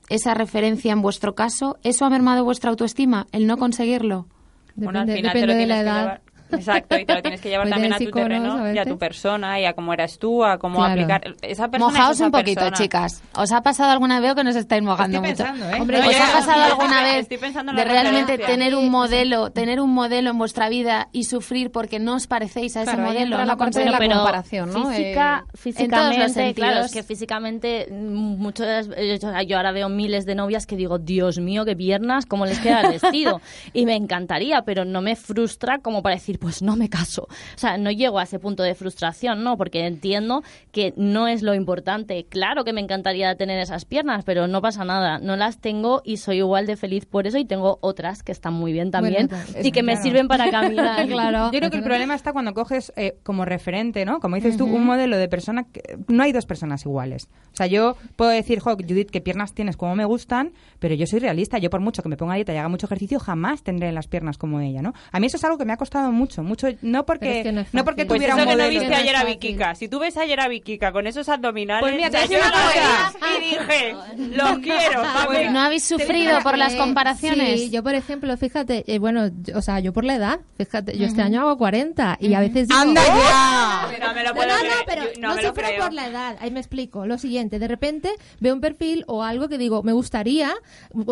[0.09, 4.27] esa referencia en vuestro caso, ¿eso ha mermado vuestra autoestima, el no conseguirlo?
[4.75, 6.21] Bueno, al Depende- final te depende lo de la edad.
[6.55, 8.97] Exacto, y te lo tienes que llevar también a tu terreno a y a tu
[8.97, 10.91] persona y a cómo eres tú, a cómo Claro.
[10.93, 11.21] aplicar.
[11.41, 12.77] Esa persona es Mojaos esa un poquito, persona.
[12.77, 13.23] chicas.
[13.35, 15.43] ¿Os ha pasado alguna vez o que nos estáis mojando Estoy mucho?
[15.43, 15.81] pensando, ¿eh?
[15.81, 19.51] Hombre, No, ¿os ha pasado alguna vez estoy pensando en de realmente tener un modelo,
[19.51, 23.07] tener un modelo en vuestra vida y sufrir porque no os parecéis a ese Claro,
[23.07, 23.37] modelo?
[23.37, 24.89] la no parte de la comparación, ¿no?
[24.89, 29.71] Física, Eh, físicamente, en todos los claro, es que físicamente mm, muchas yo, yo ahora
[29.71, 33.41] veo miles de novias que digo, Dios mío, qué piernas, cómo les queda el vestido.
[33.73, 37.23] y me encantaría, pero no me frustra como para decir, pues no me caso.
[37.23, 39.57] O sea, no llego a ese punto de frustración, ¿no?
[39.57, 42.23] Porque entiendo que no es lo importante.
[42.29, 45.17] Claro que me encantaría tener esas piernas, pero no pasa nada.
[45.17, 48.53] No las tengo y soy igual de feliz por eso y tengo otras que están
[48.53, 51.07] muy bien también Bueno, y que me sirven para caminar.
[51.15, 51.51] Claro.
[51.51, 54.19] Yo creo que el problema está cuando coges eh, como referente, ¿no?
[54.19, 54.75] Como dices tú, Ujú.
[54.75, 57.27] un modelo de persona que no hay dos personas iguales.
[57.53, 61.07] O sea, yo puedo decir, jo, Judith, qué piernas tienes como me gustan, pero yo
[61.07, 61.57] soy realista.
[61.57, 64.07] Yo por mucho que me ponga a dieta y haga mucho ejercicio, jamás tendré las
[64.07, 64.93] piernas como ella, ¿no?
[65.11, 67.51] A mí eso es algo que me ha costado mucho, mucho, no porque es que
[67.51, 68.05] no no porque.
[68.05, 68.69] Pues tuviera eso un que no modelo.
[68.79, 69.23] viste no es ayer a.
[69.23, 69.75] Vikika.
[69.75, 73.95] Si tú ves ayer a Vikika con esos abdominales, Pues mira, decir yo y dije,
[74.35, 75.03] los quiero.
[75.27, 77.59] Pues, ¿No habéis sufrido por las Eh, comparaciones?
[77.61, 80.97] Sí, yo por ejemplo, fíjate, eh, bueno, yo- o sea, yo por la edad, fíjate,
[80.97, 83.87] yo este año hago 40 y a veces digo, ¡Anda ya!
[84.07, 84.73] No me lo No, puedo no, creer.
[84.75, 85.83] no, pero Yo- no no, sufro creo.
[85.83, 86.37] por la edad.
[86.39, 87.05] Ahí me explico.
[87.05, 88.09] Lo siguiente, de repente
[88.39, 90.53] veo un perfil o algo que digo, me gustaría,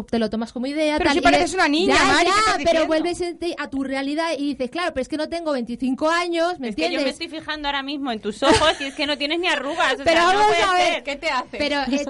[0.09, 0.97] te lo tomas como idea.
[0.97, 2.25] Pero tal, si y pareces una niña, ya, Mari,
[2.57, 3.21] ¿qué ya, pero vuelves
[3.57, 6.75] a tu realidad y dices, claro, pero es que no tengo 25 años, ¿me Es
[6.75, 9.39] que yo me estoy fijando ahora mismo en tus ojos y es que no tienes
[9.39, 9.93] ni arrugas.
[9.93, 11.03] o Pero sea, vamos a ver, ser.
[11.03, 11.57] ¿Qué te hace?
[11.57, 12.05] Pero eh,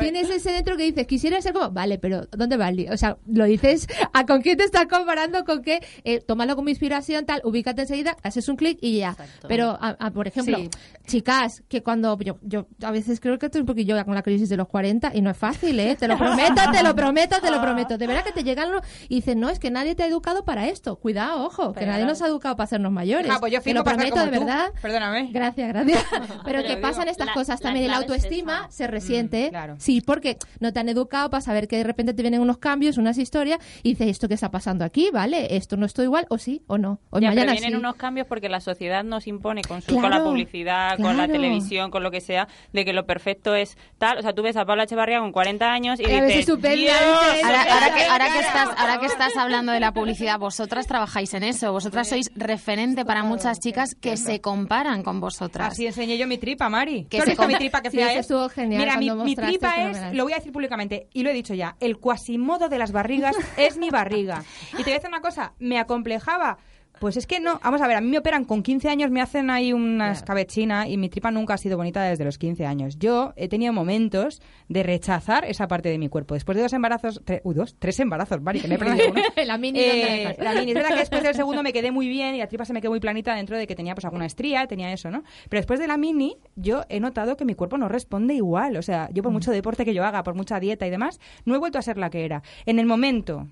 [0.00, 2.92] tienes, ese dentro que dices, quisiera ser como, vale, pero ¿dónde va el lío?
[2.92, 5.44] O sea, lo dices, ¿a con quién te estás comparando?
[5.44, 9.16] Con qué, eh, tómalo como inspiración, tal, ubícate enseguida, haces un clic y ya.
[9.48, 10.70] Pero, a- a, por ejemplo, Sí.
[11.06, 14.22] chicas, que cuando yo, yo a veces creo que estoy un poquillo ya con la
[14.22, 15.96] crisis de los 40 y no es fácil, ¿eh?
[15.96, 17.98] Te lo prometo, te lo prometo, te lo prometo.
[17.98, 20.44] De verdad que te llegan los- y dicen, no, es que nadie te ha educado
[20.44, 20.96] para esto.
[20.96, 23.30] Cuidado, ojo, que nadie nos ha educado para hacernos mayores.
[23.30, 24.46] Ah, pues yo lo prometo, de como tú.
[24.46, 24.72] verdad.
[24.82, 25.28] Perdóname.
[25.32, 26.04] Gracias, gracias.
[26.10, 27.90] Pero Pero que digo, pasan estas la- cosas también.
[27.90, 29.48] La autoestima se resiente.
[29.50, 29.76] claro.
[29.78, 32.98] Sí, porque no te han educado para saber que de repente te vienen unos cambios,
[32.98, 35.10] unas historias, y dices, ¿esto qué está pasando aquí?
[35.12, 35.56] ¿Vale?
[35.56, 36.26] ¿Esto no estoy igual?
[36.30, 36.62] ¿O sí?
[36.66, 37.00] ¿O no?
[37.10, 37.76] ¿O Ya, pero vienen sí?
[37.76, 41.26] unos cambios porque la sociedad nos impone con, su, con la Claro, publicidad, con la
[41.28, 44.18] televisión, con lo que sea, de que lo perfecto es tal.
[44.18, 46.92] O sea, tú ves a Pablo Echevarría con 40 años y A dices, estupenda, "Dios,
[47.32, 48.26] dices, Ahora, que, ahora, que cara".
[48.40, 51.72] estás, ahora que estás hablando de la publicidad, vosotras trabajáis en eso.
[51.72, 55.72] Vosotras sois referente para muchas chicas que se comparan con vosotras.
[55.72, 57.04] Así enseñé yo mi tripa, Mari.
[57.04, 58.20] Que ¿Tú has visto mi tripa que Sí, fea eso es?
[58.20, 61.54] estuvo genial Mira, mi, tripa es, lo voy a decir públicamente, y lo he dicho
[61.54, 64.44] ya, el cuasimodo de las barrigas es mi barriga.
[64.72, 66.58] Y te voy a decir una cosa, me acomplejaba.
[67.00, 69.20] Pues es que no, vamos a ver, a mí me operan con 15 años, me
[69.20, 72.98] hacen ahí una escabechina y mi tripa nunca ha sido bonita desde los 15 años.
[72.98, 76.34] Yo he tenido momentos de rechazar esa parte de mi cuerpo.
[76.34, 79.20] Después de dos embarazos, tre- uy, dos, tres embarazos, Mari, que me he perdido uno.
[79.44, 80.70] La mini, Eh, ¿dónde la mini.
[80.70, 82.80] Es verdad que después del segundo me quedé muy bien y la tripa se me
[82.80, 85.22] quedó muy planita dentro de que tenía pues alguna estría, tenía eso, ¿no?
[85.50, 88.76] Pero después de la mini, yo he notado que mi cuerpo no responde igual.
[88.78, 91.54] O sea, yo por mucho deporte que yo haga, por mucha dieta y demás, no
[91.54, 92.42] he vuelto a ser la que era.
[92.64, 93.46] En el momento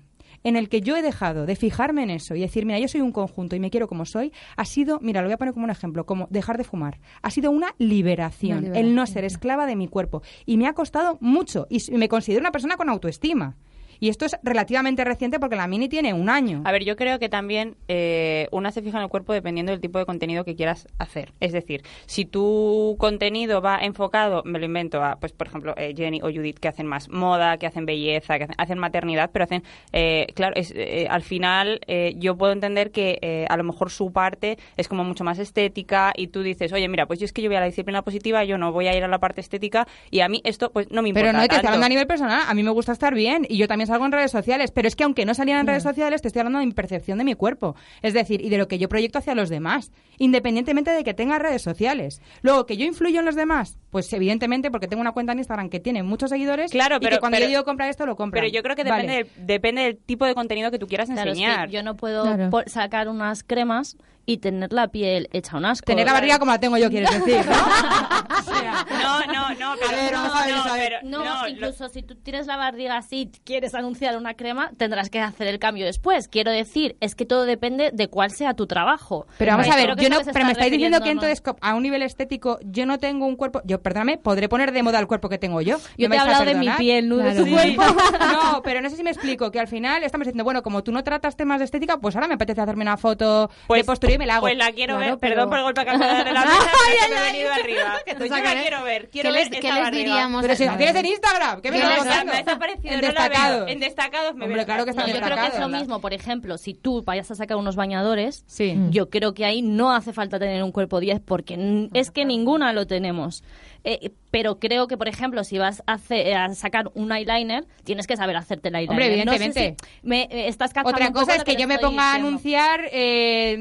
[0.45, 3.01] en el que yo he dejado de fijarme en eso y decir, mira, yo soy
[3.01, 5.65] un conjunto y me quiero como soy, ha sido, mira, lo voy a poner como
[5.65, 6.99] un ejemplo, como dejar de fumar.
[7.23, 10.21] Ha sido una liberación, el no ser esclava de mi cuerpo.
[10.45, 13.57] Y me ha costado mucho y me considero una persona con autoestima.
[13.99, 16.61] Y esto es relativamente reciente porque la mini tiene un año.
[16.65, 19.81] A ver, yo creo que también eh, una se fija en el cuerpo dependiendo del
[19.81, 21.33] tipo de contenido que quieras hacer.
[21.39, 25.93] Es decir, si tu contenido va enfocado, me lo invento, a, pues por ejemplo, eh,
[25.95, 29.43] Jenny o Judith, que hacen más moda, que hacen belleza, que hacen, hacen maternidad, pero
[29.43, 33.63] hacen, eh, claro, es, eh, al final eh, yo puedo entender que eh, a lo
[33.63, 37.25] mejor su parte es como mucho más estética y tú dices, oye, mira, pues yo
[37.25, 39.19] es que yo voy a la disciplina positiva, yo no voy a ir a la
[39.19, 41.67] parte estética y a mí esto pues no me importa Pero no, te tanto.
[41.67, 42.41] hablando a nivel personal.
[42.47, 44.71] A mí me gusta estar bien y yo también salgo en redes sociales.
[44.71, 47.17] Pero es que aunque no saliera en redes sociales, te estoy hablando de mi percepción
[47.17, 47.75] de mi cuerpo.
[48.01, 51.39] Es decir, y de lo que yo proyecto hacia los demás, independientemente de que tenga
[51.39, 52.21] redes sociales.
[52.41, 55.69] Luego, que yo influyo en los demás, pues evidentemente porque tengo una cuenta en Instagram
[55.69, 58.15] que tiene muchos seguidores Claro, y pero- que cuando pero- yo digo comprar esto, lo
[58.15, 58.41] compran.
[58.41, 59.01] Pero yo creo que Vale.
[59.07, 61.69] depende, del, depende del tipo de contenido que tú quieras Claro, es que enseñar.
[61.69, 62.49] yo no puedo Claro.
[62.67, 65.85] sacar unas cremas y tener la piel hecha un asco.
[65.85, 69.34] Tener la barriga como la tengo yo, quieres decir, no, no,
[69.79, 70.93] pero, A ver, no, vamos a ver, no, a ver.
[71.01, 74.33] pero- No, no, lo- incluso si tú tienes la barriga así y quieres anunciar una
[74.35, 76.27] crema, tendrás que hacer el cambio después.
[76.27, 79.27] Quiero decir, es que todo depende de cuál sea tu trabajo.
[79.37, 81.83] Pero vamos a ver, yo no, pero me está estáis diciendo que entonces a un
[81.83, 85.29] nivel estético yo no tengo un cuerpo, yo perdóname, podré poner de moda el cuerpo
[85.29, 85.77] que tengo yo.
[85.97, 87.43] Yo ¿Me te he hablado de mi piel, no de Claro.
[87.45, 87.83] tu cuerpo.
[88.35, 90.91] No, pero no sé si me explico, que al final estamos diciendo, bueno, como tú
[90.91, 94.17] no tratas temas de estética, pues ahora me apetece hacerme una foto de postura y
[94.17, 94.41] me la hago.
[94.45, 97.15] Pues la quiero Claro, ver, pero- perdón por el golpe que de la mesa, me
[97.17, 97.95] he venido arriba.
[98.17, 98.61] Pues yo la ¿eh?
[98.61, 100.41] quiero ver, quiero ¿Qué ver qué les diríamos?
[100.41, 102.25] Pero si la tienes en Instagram, ¿qué me ¿Qué estás contando?
[102.25, 103.29] Me ha desaparecido, En no la veo.
[103.29, 103.69] destacados.
[103.71, 105.99] En destacados me Hombre, claro que está No, en yo creo que es lo mismo.
[106.01, 108.75] Por ejemplo, si tú vayas a sacar unos bañadores, Sí.
[108.89, 112.73] yo creo que ahí no hace falta tener un cuerpo 10 porque es que ninguna
[112.73, 113.43] lo tenemos.
[113.87, 118.07] Eh, pero creo que, por ejemplo, si vas a, hacer- a sacar un eyeliner, tienes
[118.07, 118.91] que saber hacerte el eyeliner.
[118.91, 119.83] Hombre, No sé evidentemente.
[120.01, 123.55] si me, eh, estás Otra cosa es que yo me ponga a anunciar, eh,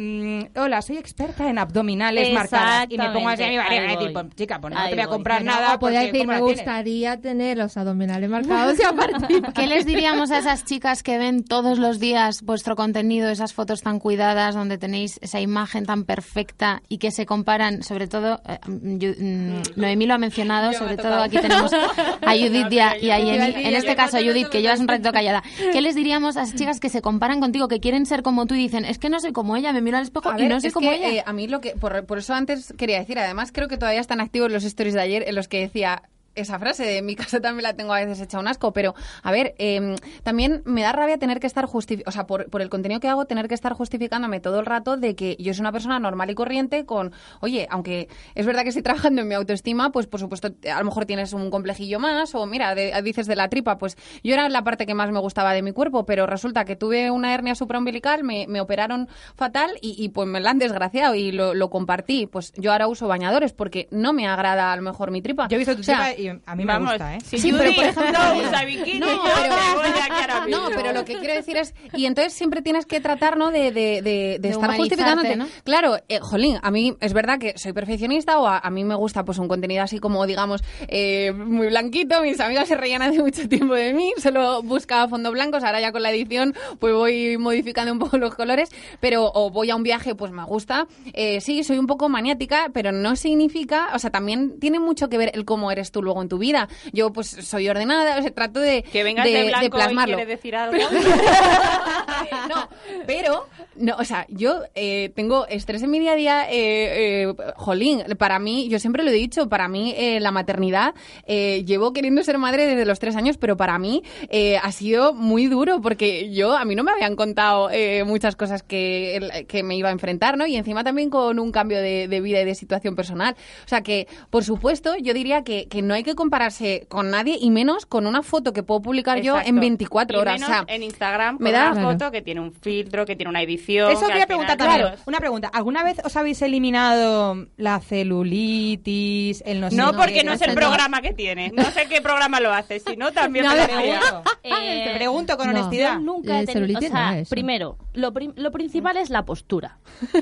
[0.55, 4.61] mm, hola, soy experta en abdominales marcadas y me pongo así a mi y chica,
[4.61, 6.57] pues no Ahí te voy a comprar nada decir, ¿cómo me tienes?
[6.57, 8.83] gustaría tener los abdominales marcados y
[9.55, 13.83] ¿Qué les diríamos a esas chicas que ven todos los días vuestro contenido, esas fotos
[13.83, 18.59] tan cuidadas, donde tenéis esa imagen tan perfecta y que se comparan, sobre todo, eh,
[18.67, 21.73] mm, yo- mm, Noemí lo ha mencionado, sobre todo aquí tenemos
[22.23, 25.13] a Judith y a, y a Jenny, en este caso Judith, que llevas un rato
[25.13, 25.43] callada.
[25.73, 28.55] ¿Qué les diríamos a esas chicas que se comparan contigo, que quieren ser como tú
[28.55, 30.51] y dicen, es que no soy como ella, me miro al espejo A y ver,
[30.53, 31.09] no soy es como que, ella?
[31.21, 34.01] eh, a mí lo que por, por eso antes quería decir, además creo que todavía
[34.01, 36.03] están activos los stories de ayer en los que decía
[36.35, 39.33] esa frase de mi casa también la tengo a veces hecha un asco, pero a
[39.33, 42.71] ver, eh, también me da rabia tener que estar justificando, o sea, por, por, el
[42.71, 45.73] contenido que hago, tener que estar justificándome todo el rato de que yo soy una
[45.73, 49.93] persona normal y corriente con, oye, aunque es verdad que estoy trabajando en mi autoestima,
[49.93, 53.49] pues por supuesto a lo mejor tienes un complejillo más o mira, dices de la
[53.49, 56.65] tripa, pues yo era la parte que más me gustaba de mi cuerpo, pero resulta
[56.65, 60.59] que tuve una hernia supraumbilical, me, me operaron fatal y, y, pues me la han
[60.59, 62.27] desgraciado y lo, lo, compartí.
[62.27, 65.49] Pues yo ahora uso bañadores porque no me agrada a lo mejor mi tripa.
[65.49, 67.19] Yo he visto tu o sea, tripa y a mí me gusta, ¿eh?
[67.25, 71.35] Si sí, pero por ejemplo, no usa bikini, no, pero, no, pero lo que quiero
[71.35, 73.51] decir es, y entonces siempre tienes que tratar, ¿no?
[73.51, 75.37] De, de, de, de estar justificándote.
[75.37, 75.47] ¿no?
[75.65, 78.95] Claro, eh, jolín, a mí es verdad que soy perfeccionista o a, a, mí me
[78.95, 83.21] gusta pues un contenido así como, digamos, eh, muy blanquito, mis amigas se reían hace
[83.21, 87.39] mucho tiempo de mí, solo buscaba fondos blancos, ahora ya con la edición pues voy
[87.39, 88.69] modificando un poco los colores,
[89.01, 90.87] pero o voy a un viaje, pues me gusta.
[91.13, 95.19] Eh, sí, soy un poco maniática, pero no significa, o sea, también tiene mucho que
[95.19, 96.69] ver el cómo eres tú luego en tu vida.
[96.93, 100.21] Yo pues soy ordenada, o sea, trato de que vengas de, de, blanco de plasmarlo.
[100.21, 100.77] Y decir algo.
[102.49, 102.69] no,
[103.07, 103.47] pero
[103.77, 108.05] no, o sea, yo eh, tengo estrés en mi día a día, eh, eh, jolín,
[108.19, 110.95] para mí, yo siempre lo he dicho, para mí eh, la maternidad,
[111.27, 115.13] eh, llevo queriendo ser madre desde los tres años, pero para mí eh, ha sido
[115.13, 117.71] muy duro porque yo, a mí no me habían contado
[118.07, 120.47] muchas cosas que, que me iba a enfrentar, ¿no?
[120.47, 123.35] Y encima también con un cambio de, de, vida y de situación personal.
[123.65, 127.37] O sea que, por supuesto, yo diría que, que, no hay que compararse con nadie
[127.41, 129.41] y menos con una foto que puedo publicar Exacto.
[129.43, 130.35] yo en 24 y horas.
[130.41, 133.31] Menos o sea, en Instagram me da una foto que tiene un filtro, que tiene
[133.31, 133.91] una edición.
[133.91, 134.97] Eso que quería preguntar final- claro.
[135.07, 135.49] Una pregunta.
[135.53, 140.43] ¿Alguna vez os habéis eliminado la celulitis, el no sé No, qué, porque no es
[140.43, 141.51] el programa que tiene.
[141.55, 142.81] No sé qué programa lo hace.
[142.81, 144.23] Si no, también No, me pregunto.
[144.43, 145.59] Eh, Te pregunto con no.
[145.59, 145.95] honestidad.
[145.95, 149.79] Yo nunca he tenido, o sea, primero, lo, prim- lo principal es la postura.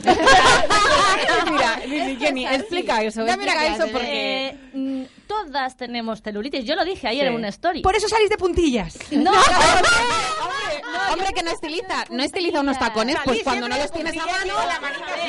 [1.51, 1.79] mira,
[2.19, 3.93] Jenny, explica eso, Dame una explica eso clase.
[3.93, 4.47] porque...
[4.49, 5.03] Eh, mm,
[5.73, 6.65] todas tenemos celulitis.
[6.65, 7.83] Yo lo dije ayer en una story.
[7.83, 8.99] Por eso salís de puntillas.
[9.13, 9.31] No,
[11.13, 14.55] Hombre que no estiliza, no estiliza unos tacones, pues cuando no los tienes a mano,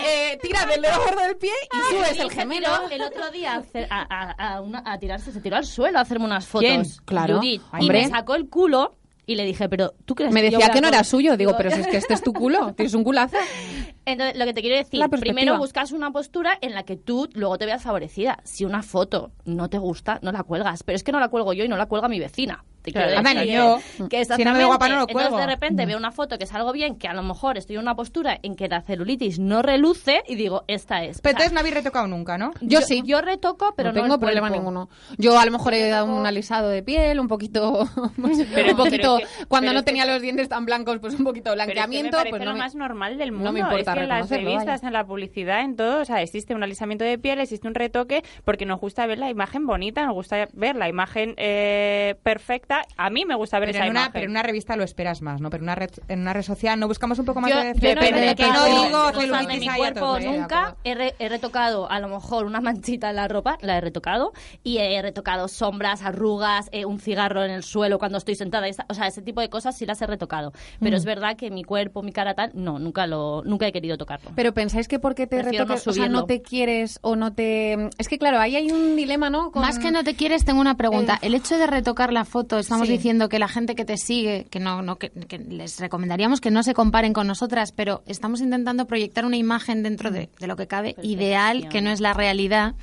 [0.06, 2.90] eh, tira del dedo gordo del pie y subes el gemelo.
[2.90, 6.00] el otro día a, hacer- a- a- a una- a tirarse, se tiró al suelo
[6.00, 6.68] a hacerme unas fotos.
[6.68, 6.84] ¿Quién?
[7.06, 7.38] Claro.
[7.38, 7.62] Judith.
[7.80, 10.70] Y me sacó el culo y le dije, pero ¿tú crees Me que decía a
[10.70, 13.04] que no era suyo, digo, pero si es que este es tu culo, tienes un
[13.04, 13.38] culazo.
[14.06, 17.58] Entonces, lo que te quiero decir, primero buscas una postura en la que tú luego
[17.58, 18.40] te veas favorecida.
[18.44, 20.84] Si una foto no te gusta, no la cuelgas.
[20.84, 22.66] Pero es que no la cuelgo yo y no la cuelga mi vecina.
[22.84, 23.24] Te quiero Claro.
[23.40, 24.08] decir yo.
[24.10, 25.12] que Si no me veo guapa, no lo exactamente.
[25.12, 25.38] Entonces, cuelgo.
[25.38, 27.96] de repente veo una foto que salgo bien, que a lo mejor estoy en una
[27.96, 31.22] postura en que la celulitis no reluce y digo, esta es.
[31.22, 32.52] Pero O sea, entonces no habéis retocado nunca, ¿no?
[32.62, 33.02] Yo sí.
[33.06, 34.58] Yo retoco, pero no no, tengo el problema cuerpo.
[34.62, 34.90] ninguno.
[35.18, 37.88] Yo a lo mejor he dado un alisado de piel, un poquito,
[38.22, 41.00] pues, Pero- un poquito es que- cuando no es que- tenía los dientes tan blancos,
[41.00, 42.76] pues un poquito de Pero es que me blanqueamiento, parece pues no lo me- más
[42.76, 43.46] normal del mundo.
[43.46, 44.88] no me importa es que en las revistas, vaya.
[44.88, 48.24] en la publicidad, en todo, o sea, existe un alisamiento de piel, existe un retoque,
[48.44, 52.73] porque nos gusta ver la imagen bonita, nos gusta ver la imagen eh, perfecta.
[52.98, 54.14] A mí me gusta ver Pero esa en, una, imagen.
[54.14, 55.50] pero en una revista lo esperas más, ¿no?
[55.50, 57.74] Pero en una red, en una red social no buscamos un poco más Yo, de
[57.80, 60.76] yo no he que no retocado digo de mi cuerpo nunca.
[60.84, 64.34] He, re- he retocado a lo mejor una manchita en la ropa, la he retocado.
[64.64, 68.68] Y he retocado sombras, arrugas, eh, un cigarro en el suelo cuando estoy sentada.
[68.68, 70.52] esa- O sea, ese tipo de cosas sí las he retocado.
[70.80, 70.98] Pero Mm.
[70.98, 74.32] es verdad que mi cuerpo, mi cara tal, no, nunca lo nunca he querido tocarlo.
[74.36, 77.34] Pero pensáis que porque te Prefiero retoques, no o sea, no te quieres o no
[77.34, 77.90] te...
[77.98, 79.52] Es que claro, ahí hay un dilema, ¿no?
[79.52, 81.20] Con- Más que no te quieres, tengo una pregunta.
[81.22, 82.94] El hecho de retocar la foto, estamos Sí.
[82.94, 86.52] diciendo que la gente que te sigue, que no, no que, que les recomendaríamos que
[86.52, 90.56] no se comparen con nosotras, pero estamos intentando proyectar una imagen dentro de, de lo
[90.56, 92.74] que cabe ideal, que no es la realidad.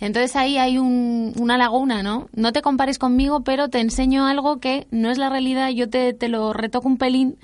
[0.00, 2.28] Entonces ahí hay un- una laguna, ¿no?
[2.34, 6.12] No te compares conmigo, pero te enseño algo que no es la realidad, yo te,
[6.12, 7.36] te lo retoco un pelín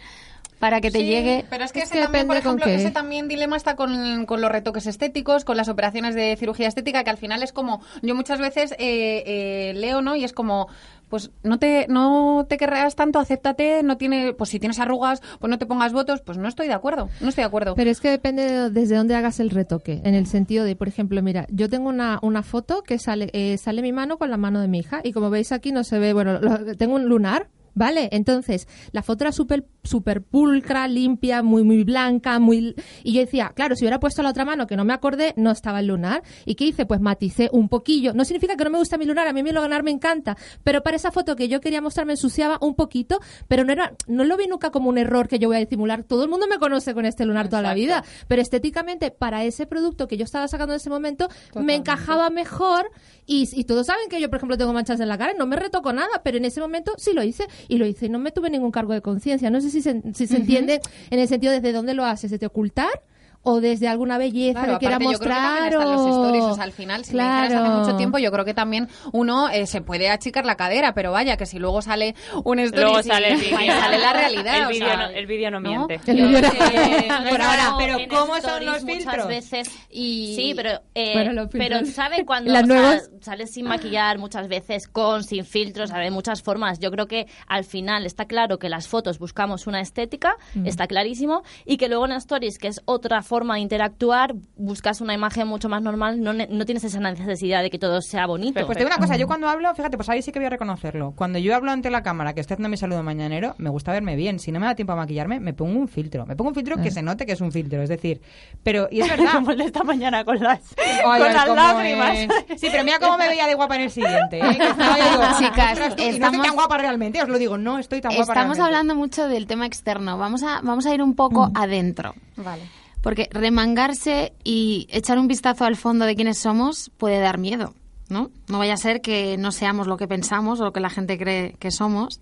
[0.60, 1.44] para que te Sí, llegue.
[1.50, 2.76] Pero es que, Es ese que también, por ejemplo, qué.
[2.76, 7.02] ese también dilema está con, con los retoques estéticos, con las operaciones de cirugía estética,
[7.04, 10.14] que al final es como, yo muchas veces eh, eh, leo, ¿no?
[10.16, 10.68] Y es como,
[11.14, 15.48] pues no te, no te querrás tanto, acéptate, no tiene, pues si tienes arrugas, pues
[15.48, 17.77] no te pongas votos, pues no estoy de acuerdo, no estoy de acuerdo.
[17.77, 20.00] Pero es que depende de desde dónde hagas el retoque.
[20.03, 23.57] En el sentido de, por ejemplo, mira, yo tengo una, una foto que sale, eh,
[23.59, 25.03] sale mi mano con la mano de mi hija.
[25.05, 27.46] Y como veis aquí no se ve, bueno, lo- tengo un lunar.
[27.74, 28.08] ¿Vale?
[28.12, 32.74] Entonces, la foto era súper super pulcra, limpia, muy, muy blanca, muy...
[33.02, 35.50] Y yo decía, claro, si hubiera puesto la otra mano que no me acordé, no
[35.50, 36.22] estaba el lunar.
[36.46, 36.87] ¿Y qué hice?
[36.87, 38.14] Pues maticé un poquillo.
[38.14, 40.37] No significa que no me gusta mi lunar, a mí mi lunar me encanta.
[40.64, 43.94] Pero para esa foto que yo quería mostrar me ensuciaba un poquito, pero no era,
[44.06, 46.04] no lo vi nunca como un error que yo voy a disimular.
[46.04, 48.04] Todo el mundo me conoce con este lunar toda la vida.
[48.26, 52.90] Pero estéticamente, para ese producto que yo estaba sacando en ese momento, me encajaba mejor.
[53.26, 55.46] Y, y todos saben que yo, por ejemplo, tengo manchas en la cara y no
[55.46, 57.46] me retoco nada, pero en ese momento sí lo hice.
[57.68, 59.50] Y lo hice y no me tuve ningún cargo de conciencia.
[59.50, 62.46] No sé si se, si se entiende en el sentido desde dónde lo haces, desde
[62.46, 63.03] ocultar
[63.44, 66.00] o desde alguna belleza Claro, que quiera aparte, yo creo que también mostrar están los
[66.00, 66.09] o...
[66.24, 68.88] stories, o sea, al final, si me dijeras hace mucho tiempo, yo creo que también
[69.12, 72.83] uno eh, se puede achicar la cadera, pero vaya, que si luego sale un story,
[72.83, 74.57] Luego sí, sale el sale la realidad.
[74.57, 75.94] El o vídeo no, el vídeo no miente.
[75.94, 76.14] El que-
[77.30, 79.28] Por ahora, pero ¿cómo son los muchas filtros?
[79.28, 84.18] veces Y- sí pero eh, Bueno, pero saben cuando Las o sea, sales sin maquillar
[84.18, 88.59] muchas veces con sin filtros hay muchas formas yo creo que al final está claro
[88.59, 90.66] que las fotos buscamos una estética Mm.
[90.66, 95.12] está clarísimo y que luego en stories que es otra forma de interactuar buscas una
[95.14, 98.78] imagen mucho más normal no, no tienes esa necesidad de que todo sea bonito Pues
[98.78, 101.12] te digo una cosa, yo cuando hablo, fíjate, pues ahí sí que voy a reconocerlo.
[101.16, 104.14] Cuando yo hablo ante la cámara, que estoy haciendo mi saludo mañanero, me gusta verme
[104.16, 104.38] bien.
[104.38, 106.24] Si no me da tiempo a maquillarme, me pongo un filtro.
[106.26, 107.82] Me pongo un filtro que se note que es un filtro.
[107.82, 108.20] Es decir,
[108.62, 109.32] pero, y es verdad.
[109.35, 110.60] Como el de esta mañana con las,
[111.04, 112.18] Ay, con las lágrimas.
[112.18, 112.60] es.
[112.60, 114.38] Sí, pero mira cómo me veía de guapa en el siguiente.
[114.38, 114.56] ¿eh?
[114.56, 117.38] Que estaba yo, digo, Chicas, tú, y no estamos- estoy tan guapa realmente, os lo
[117.38, 118.62] digo, no estoy tan guapa Estamos realmente.
[118.62, 120.18] hablando mucho del tema externo.
[120.18, 122.14] Vamos a, vamos a ir un poco adentro.
[122.37, 122.62] Vale.
[123.05, 127.75] Porque remangarse y echar un vistazo al fondo de quiénes somos puede dar miedo,
[128.09, 128.31] ¿no?
[128.48, 131.19] No vaya a ser que no seamos lo que pensamos o lo que la gente
[131.19, 132.19] cree que somos.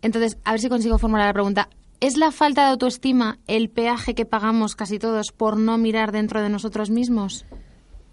[0.00, 1.68] Entonces, a ver si consigo formular la pregunta.
[1.98, 6.40] ¿Es la falta de autoestima el peaje que pagamos casi todos por no mirar dentro
[6.40, 7.44] de nosotros mismos?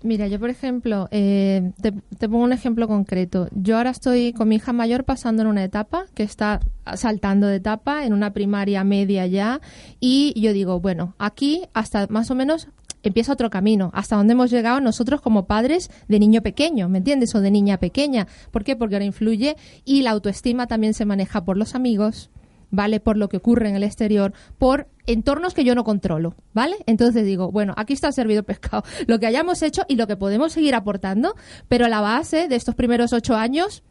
[0.04, 1.91] Mira, yo por ejemplo, eh, te,
[2.30, 3.48] pongo un ejemplo concreto.
[3.52, 6.60] Yo ahora estoy con mi hija mayor pasando en una etapa que está
[6.95, 9.60] saltando de etapa, en una primaria media ya,
[10.00, 12.68] y yo digo, bueno, aquí hasta más o menos
[13.04, 17.34] empieza otro camino, hasta donde hemos llegado nosotros como padres de niño pequeño, ¿me entiendes?
[17.36, 18.28] O de niña pequeña.
[18.52, 18.76] ¿Por qué?
[18.76, 22.30] Porque ahora influye y la autoestima también se maneja por los amigos,
[22.72, 22.99] ¿vale?
[22.99, 26.76] Por lo que ocurre en el exterior, por entornos que yo no controlo, ¿vale?
[26.86, 30.53] Entonces digo, bueno, aquí está servido pescado, lo que hayamos hecho y lo que podemos
[30.53, 31.36] seguir aportando,
[31.68, 33.84] pero la base de estos primeros ocho años,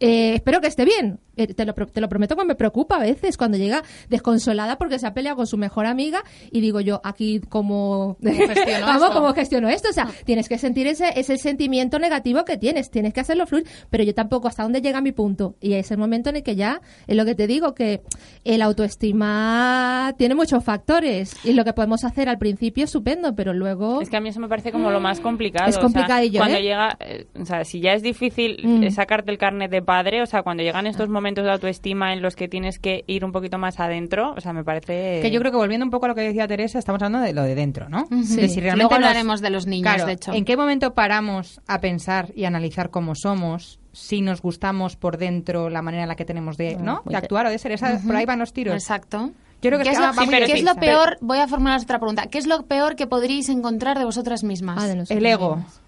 [0.00, 1.20] eh, espero que esté bien.
[1.36, 4.98] Eh, te, lo, te lo prometo que me preocupa a veces cuando llega desconsolada porque
[4.98, 8.16] se ha peleado con su mejor amiga y digo yo, aquí como...
[8.22, 9.14] gestiono Vamos, esto?
[9.14, 9.88] ¿cómo gestiono esto?
[9.90, 13.66] O sea, tienes que sentir ese, ese sentimiento negativo que tienes, tienes que hacerlo fluir,
[13.90, 15.56] pero yo tampoco hasta dónde llega mi punto.
[15.60, 18.02] Y es el momento en el que ya, es lo que te digo, que
[18.44, 23.52] el autoestima tiene muchos factores y lo que podemos hacer al principio es estupendo, pero
[23.52, 24.00] luego...
[24.00, 25.68] Es que a mí eso me parece como lo más complicado.
[25.68, 26.62] Es o sea, complicadillo, cuando ¿eh?
[26.62, 28.90] llega, eh, o sea, si ya es difícil Mm.
[28.90, 32.36] sacarte el carnet de padre, o sea, cuando llegan estos momentos de autoestima en los
[32.36, 35.20] que tienes que ir un poquito más adentro, o sea, me parece...
[35.22, 37.32] Que yo creo que volviendo un poco a lo que decía Teresa, estamos hablando de
[37.32, 38.06] lo de dentro, ¿no?
[38.24, 38.36] Sí.
[38.36, 40.32] De si realmente Luego nos- hablaremos de los niños, Claro, de hecho.
[40.34, 43.80] ¿En qué momento paramos a pensar y analizar cómo somos?
[43.92, 47.02] Si nos gustamos por dentro, la manera en la que tenemos de, ¿no?
[47.04, 47.72] muy de actuar o de ser.
[47.72, 48.74] Esa, Por ahí van los tiros.
[48.74, 49.30] Exacto.
[49.62, 51.16] Yo creo que ¿Qué es lo, muy ¿qué es lo peor?
[51.22, 52.26] Voy a formular otra pregunta.
[52.26, 54.76] ¿Qué es lo peor que podríais encontrar de vosotras mismas?
[54.82, 55.56] Ah, de El ego.
[55.56, 55.80] mismos.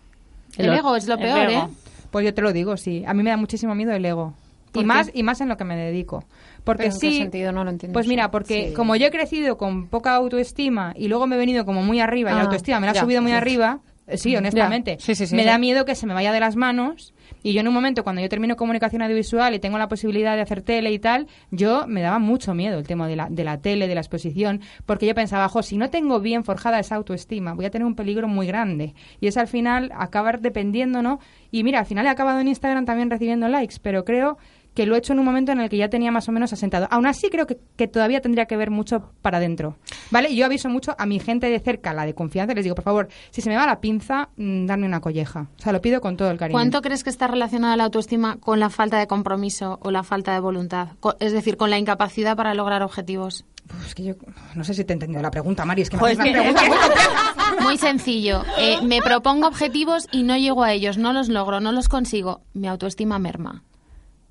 [0.56, 1.50] El ego es lo El peor.
[1.50, 1.62] ¿eh?
[2.10, 3.04] Pues yo te lo digo, sí.
[3.06, 4.32] A mí me da muchísimo miedo el ego.
[4.72, 4.86] ¿Por Y qué?
[4.86, 6.24] más, y más en lo que me dedico.
[6.64, 7.16] Porque ¿Pero en qué sí.
[7.18, 7.52] sentido?
[7.52, 7.92] No lo entiendo.
[7.94, 8.74] Pues mira, porque Sí.
[8.74, 12.30] como yo he crecido con poca autoestima y luego me he venido como muy arriba
[12.30, 15.26] y la Ah, autoestima me la ha subido muy arriba, eh, sí, honestamente, Sí, sí,
[15.26, 17.12] sí, me da miedo que se me vaya de las manos
[17.42, 20.42] y yo en un momento cuando yo termino comunicación audiovisual y tengo la posibilidad de
[20.42, 23.58] hacer tele y tal, yo me daba mucho miedo el tema de la, de la
[23.58, 27.54] tele, de la exposición, porque yo pensaba, jo, si no tengo bien forjada esa autoestima,
[27.54, 28.94] voy a tener un peligro muy grande.
[29.20, 31.20] Y es al final acabar dependiendo, ¿no?
[31.52, 34.38] Y mira, al final he acabado en Instagram también recibiendo likes, pero creo
[34.76, 36.52] que lo he hecho en un momento en el que ya tenía más o menos
[36.52, 36.86] asentado.
[36.90, 39.78] Aún así creo que, que todavía tendría que ver mucho para adentro.
[40.10, 40.30] ¿Vale?
[40.30, 42.84] Y yo aviso mucho a mi gente de cerca, la de confianza, les digo, por
[42.84, 45.48] favor, si se me va la pinza, mm, darme una colleja.
[45.58, 46.56] O sea, lo pido con todo el cariño.
[46.56, 50.34] ¿Cuánto crees que está relacionada la autoestima con la falta de compromiso o la falta
[50.34, 50.88] de voluntad?
[51.20, 53.46] Es decir, con la incapacidad para lograr objetivos.
[53.66, 54.14] Pues es que yo
[54.54, 56.40] no sé si te he entendido la pregunta, Mari, es que me Joder, haces es
[56.40, 57.62] una pregunta muy compleja.
[57.62, 58.42] Muy sencillo.
[58.58, 62.42] Eh, me propongo objetivos y no llego a ellos, no los logro, no los consigo.
[62.52, 63.62] Mi autoestima merma.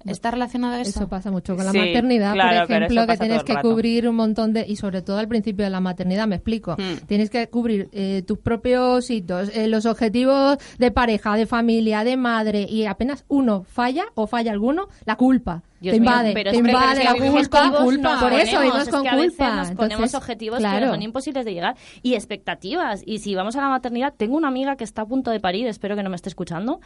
[0.06, 0.90] ¿Está relacionado eso?
[1.00, 4.16] Eso pasa mucho con la Sí, maternidad, claro, por ejemplo, que tienes que cubrir un
[4.16, 7.06] montón de, y sobre todo al principio de la maternidad, me explico, Hmm.
[7.08, 12.18] tienes que cubrir eh, tus propios hitos, eh, los objetivos de pareja, de familia, de
[12.18, 15.64] madre, y apenas uno falla o falla alguno, la culpa.
[15.80, 17.30] Dios te mío, invade, pero te es que invade la culpa,
[17.68, 18.20] objetivos culpa.
[18.20, 19.56] por eso ponemos, es con que a veces culpa.
[19.56, 20.86] nos ponemos Entonces, objetivos claro.
[20.86, 23.02] que son imposibles de llegar y expectativas.
[23.06, 25.68] Y si vamos a la maternidad, tengo una amiga que está a punto de parir,
[25.68, 26.80] espero que no me esté escuchando,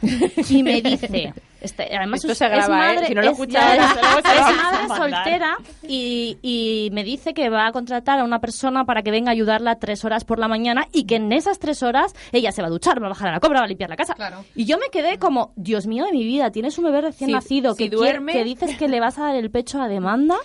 [0.48, 2.70] y me dice, este, además Esto es, se graba, es ¿eh?
[2.94, 4.96] madre, Si no lo es, escucha ya, ahora, ya, luego se lo es a madre
[4.96, 9.30] soltera y, y me dice que va a contratar a una persona para que venga
[9.30, 12.62] a ayudarla tres horas por la mañana y que en esas tres horas ella se
[12.62, 14.14] va a duchar, va a bajar a la cobra, va a limpiar la casa.
[14.14, 14.44] Claro.
[14.54, 17.34] Y yo me quedé como, Dios mío de mi vida, tienes un bebé recién Si-
[17.34, 19.88] nacido si que, quiere- duerme- que dices que le vas a dar el pecho a
[19.88, 20.36] demanda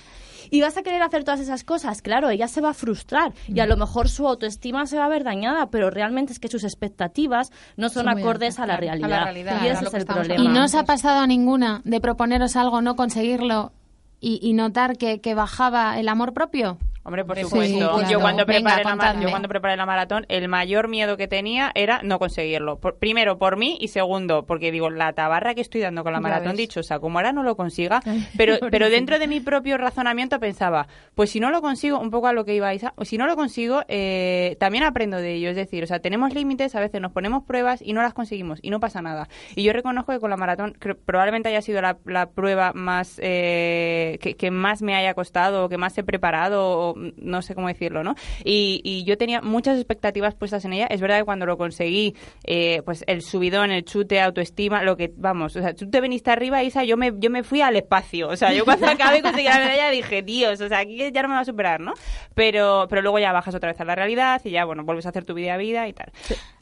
[0.52, 2.02] y vas a querer hacer todas esas cosas.
[2.02, 5.08] Claro, ella se va a frustrar y a lo mejor su autoestima se va a
[5.08, 9.10] ver dañada, pero realmente es que sus expectativas no son, acordes a la a realidad.
[9.10, 10.44] la realidad, y ese es el problema.
[10.44, 13.72] ¿Y no os ha pasado a ninguna de proponeros algo, no conseguirlo
[14.20, 16.78] y, y notar que, que bajaba el amor propio?
[17.06, 17.78] Hombre, por Sí, supuesto.
[17.78, 18.10] claro.
[18.10, 19.24] yo, cuando Venga, preparé la, ma- contadme.
[19.24, 22.80] yo cuando preparé la maratón, el mayor miedo que tenía era no conseguirlo.
[22.80, 26.20] Por- primero, por mí y segundo, porque digo, la tabarra que estoy dando con la
[26.20, 26.58] maratón ves.
[26.58, 28.02] dichosa, como ahora no lo consiga,
[28.38, 32.26] pero, pero dentro de mi propio razonamiento pensaba, pues si no lo consigo, un poco
[32.28, 35.50] a lo que iba Isa, o si no lo consigo, eh, también aprendo de ello.
[35.52, 38.58] Es decir, o sea, tenemos límites, a veces nos ponemos pruebas y no las conseguimos
[38.64, 39.30] y no pasa nada.
[39.56, 43.20] Y yo reconozco que con la maratón creo- probablemente haya sido la, la prueba más
[43.22, 47.56] eh, que, que más me haya costado o que más he preparado, o no sé
[47.56, 48.16] cómo decirlo, ¿no?
[48.44, 50.88] Y, y yo tenía muchas expectativas puestas en ella.
[50.88, 52.16] Es verdad que cuando lo conseguí,
[52.46, 56.32] eh, pues el subidón, el chute, autoestima, lo que, vamos, o sea, tú te viniste
[56.32, 58.30] arriba, Isa, yo me, yo me fui al espacio.
[58.30, 61.22] O sea, yo cuando acabé de conseguir la medalla dije, Dios, o sea, aquí ya
[61.22, 61.94] no me va a superar, ¿no?
[62.34, 65.10] Pero, pero luego ya bajas otra vez a la realidad y ya, bueno, vuelves a
[65.10, 66.12] hacer tu vida a vida y tal.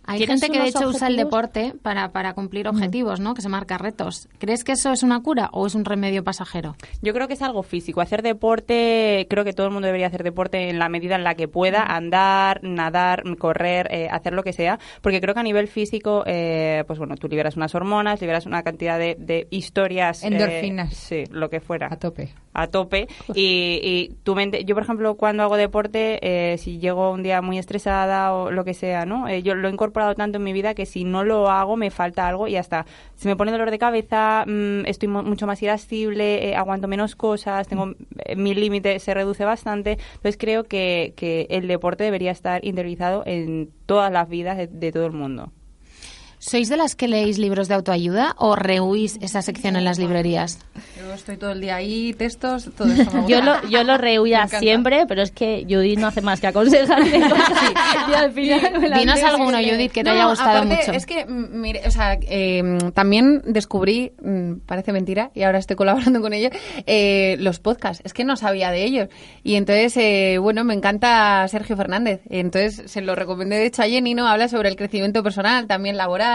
[0.05, 3.33] Hay ¿Tienes gente que de hecho usa el deporte para, para cumplir objetivos, ¿no?
[3.33, 4.27] Que se marca retos.
[4.37, 6.75] ¿Crees que eso es una cura o es un remedio pasajero?
[7.01, 8.01] Yo creo que es algo físico.
[8.01, 11.35] Hacer deporte, creo que todo el mundo debería hacer deporte en la medida en la
[11.35, 15.67] que pueda, andar, nadar, correr, eh, hacer lo que sea, porque creo que a nivel
[15.67, 20.23] físico, eh, pues bueno, tú liberas unas hormonas, liberas una cantidad de, de historias.
[20.23, 20.93] eh, Endorfinas.
[20.93, 21.87] sí, lo que fuera.
[21.89, 22.33] A tope.
[22.53, 27.11] a tope y, y tu mente yo por ejemplo cuando hago deporte eh, si llego
[27.11, 30.37] un día muy estresada o lo que sea no Eh, yo lo he incorporado tanto
[30.37, 32.85] en mi vida que si no lo hago me falta algo y hasta
[33.15, 37.15] se me pone dolor de cabeza mm, estoy mu- mucho más irascible eh, aguanto menos
[37.15, 37.93] cosas tengo
[38.25, 43.21] eh, mi límite se reduce bastante entonces creo que, que el deporte debería estar interiorizado
[43.27, 45.51] en todas las vidas de todo el mundo
[46.45, 50.59] ¿Sois de las que leéis libros de autoayuda o rehuís esa sección en las librerías?
[50.97, 53.27] Yo estoy todo el día ahí, textos, todo eso me gusta.
[53.29, 57.11] Yo lo, yo lo rehuía siempre, pero es que Judith no hace más que aconsejarme.
[58.09, 59.71] Y al final me Dinos alguno, que.
[59.71, 60.91] Judith, que te No, haya gustado aparte, mucho.
[60.91, 62.61] Es que, mm, mire, o sea, eh,
[62.93, 66.51] también descubrí, mm, parece mentira, y ahora estoy colaborando con ellos,
[66.85, 68.01] eh, los podcasts.
[68.05, 69.07] Es que no sabía de ellos.
[69.43, 72.19] Y entonces, eh, bueno, me encanta Sergio Fernández.
[72.29, 74.27] Entonces, se lo recomendé de hecho a Jenny, ¿no?
[74.27, 76.32] Habla sobre el crecimiento personal, también laboral,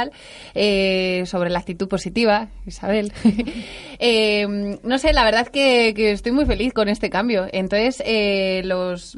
[0.55, 3.13] eh, sobre la actitud positiva, Isabel.
[4.01, 4.47] Eh,
[4.85, 7.47] no sé, la verdad que, estoy muy feliz con este cambio.
[7.51, 9.17] Entonces, eh, los,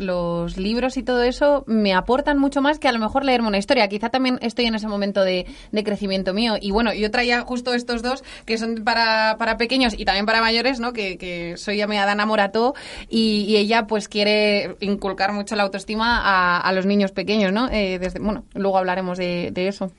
[0.56, 3.88] libros y todo eso me aportan mucho más que a lo mejor leerme una historia.
[3.88, 6.54] Quizá también estoy en ese momento de, de crecimiento mío.
[6.58, 10.80] Y bueno, yo traía justo estos dos que son para, pequeños y también para mayores,
[10.80, 10.94] ¿no?
[10.94, 12.74] Que, soy amiga Dana Morató
[13.10, 17.68] y, y ella pues quiere inculcar mucho la autoestima a, los niños pequeños, ¿no?
[17.68, 19.92] Desde, bueno, luego hablaremos de, de eso.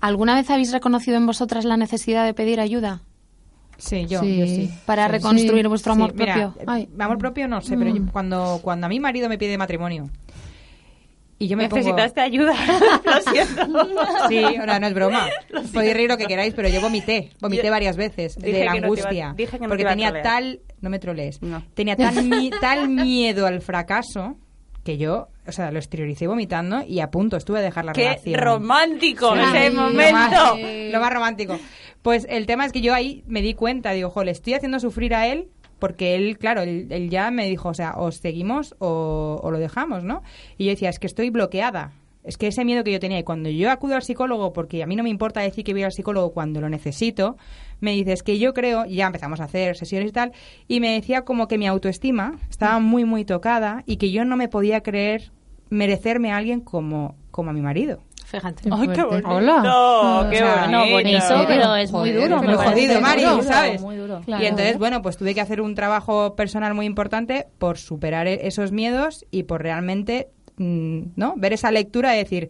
[0.00, 3.02] ¿Alguna vez habéis reconocido en vosotras la necesidad de pedir ayuda
[3.76, 4.38] Sí, yo, Sí.
[4.38, 4.70] yo sí.
[4.86, 5.12] para Sí.
[5.12, 6.62] reconstruir vuestro amor Sí, mira, propio?
[6.62, 6.88] eh, Ay.
[6.98, 10.08] amor propio no sé, pero yo- cuando, cuando a mi marido me pide matrimonio
[11.40, 11.78] y yo me pongo...
[11.78, 12.52] necesitaste ayuda
[13.04, 13.88] lo siento
[14.28, 15.26] Sí, ahora no es broma.
[15.74, 17.30] Podéis reír lo que queráis, pero yo vomité.
[17.40, 19.34] Vomité Yo- varias veces Dije de la que no te iba- angustia.
[19.36, 20.60] dije que no te porque iba tenía tal...
[20.80, 21.42] No me trolees.
[21.42, 21.62] No.
[21.74, 24.36] Tenía tal, mi- tal miedo al fracaso
[24.84, 28.08] que yo, o sea, lo exterioricé vomitando y a punto estuve de dejar la qué
[28.08, 28.40] relación.
[28.40, 29.40] romántico Sí.
[29.40, 30.58] ese momento más,
[30.92, 31.58] lo más romántico.
[32.02, 34.78] Pues el tema es que yo ahí me di cuenta, digo, jo, le estoy haciendo
[34.80, 38.74] sufrir a él porque él, claro, él, él ya me dijo, o sea, o seguimos
[38.78, 40.22] o, o lo dejamos, ¿no?
[40.56, 41.92] Y yo decía, es que estoy bloqueada.
[42.22, 44.86] Es que ese miedo que yo tenía, y cuando yo acudo al psicólogo, porque a
[44.86, 47.36] mí no me importa decir que voy al psicólogo cuando lo necesito,
[47.84, 50.32] me dice, es que yo creo, y ya empezamos a hacer sesiones y tal,
[50.66, 54.36] y me decía como que mi autoestima estaba muy, muy tocada y que yo no
[54.36, 55.30] me podía creer
[55.70, 58.02] merecerme a alguien como, como a mi marido.
[58.26, 58.68] Fíjate.
[58.72, 59.28] Ay, qué bonito.
[59.28, 60.26] Hola.
[60.30, 62.40] Qué O sea, No, bonito, pero es muy duro.
[62.42, 63.80] me parece jodido, muy Mari, duro, ¿sabes?
[63.82, 64.20] Muy duro.
[64.24, 64.42] Claro.
[64.42, 68.46] Y entonces, bueno, pues tuve que hacer un trabajo personal muy importante por superar e-
[68.46, 71.34] esos miedos y por realmente, mm, ¿no?
[71.36, 72.48] Ver esa lectura y decir,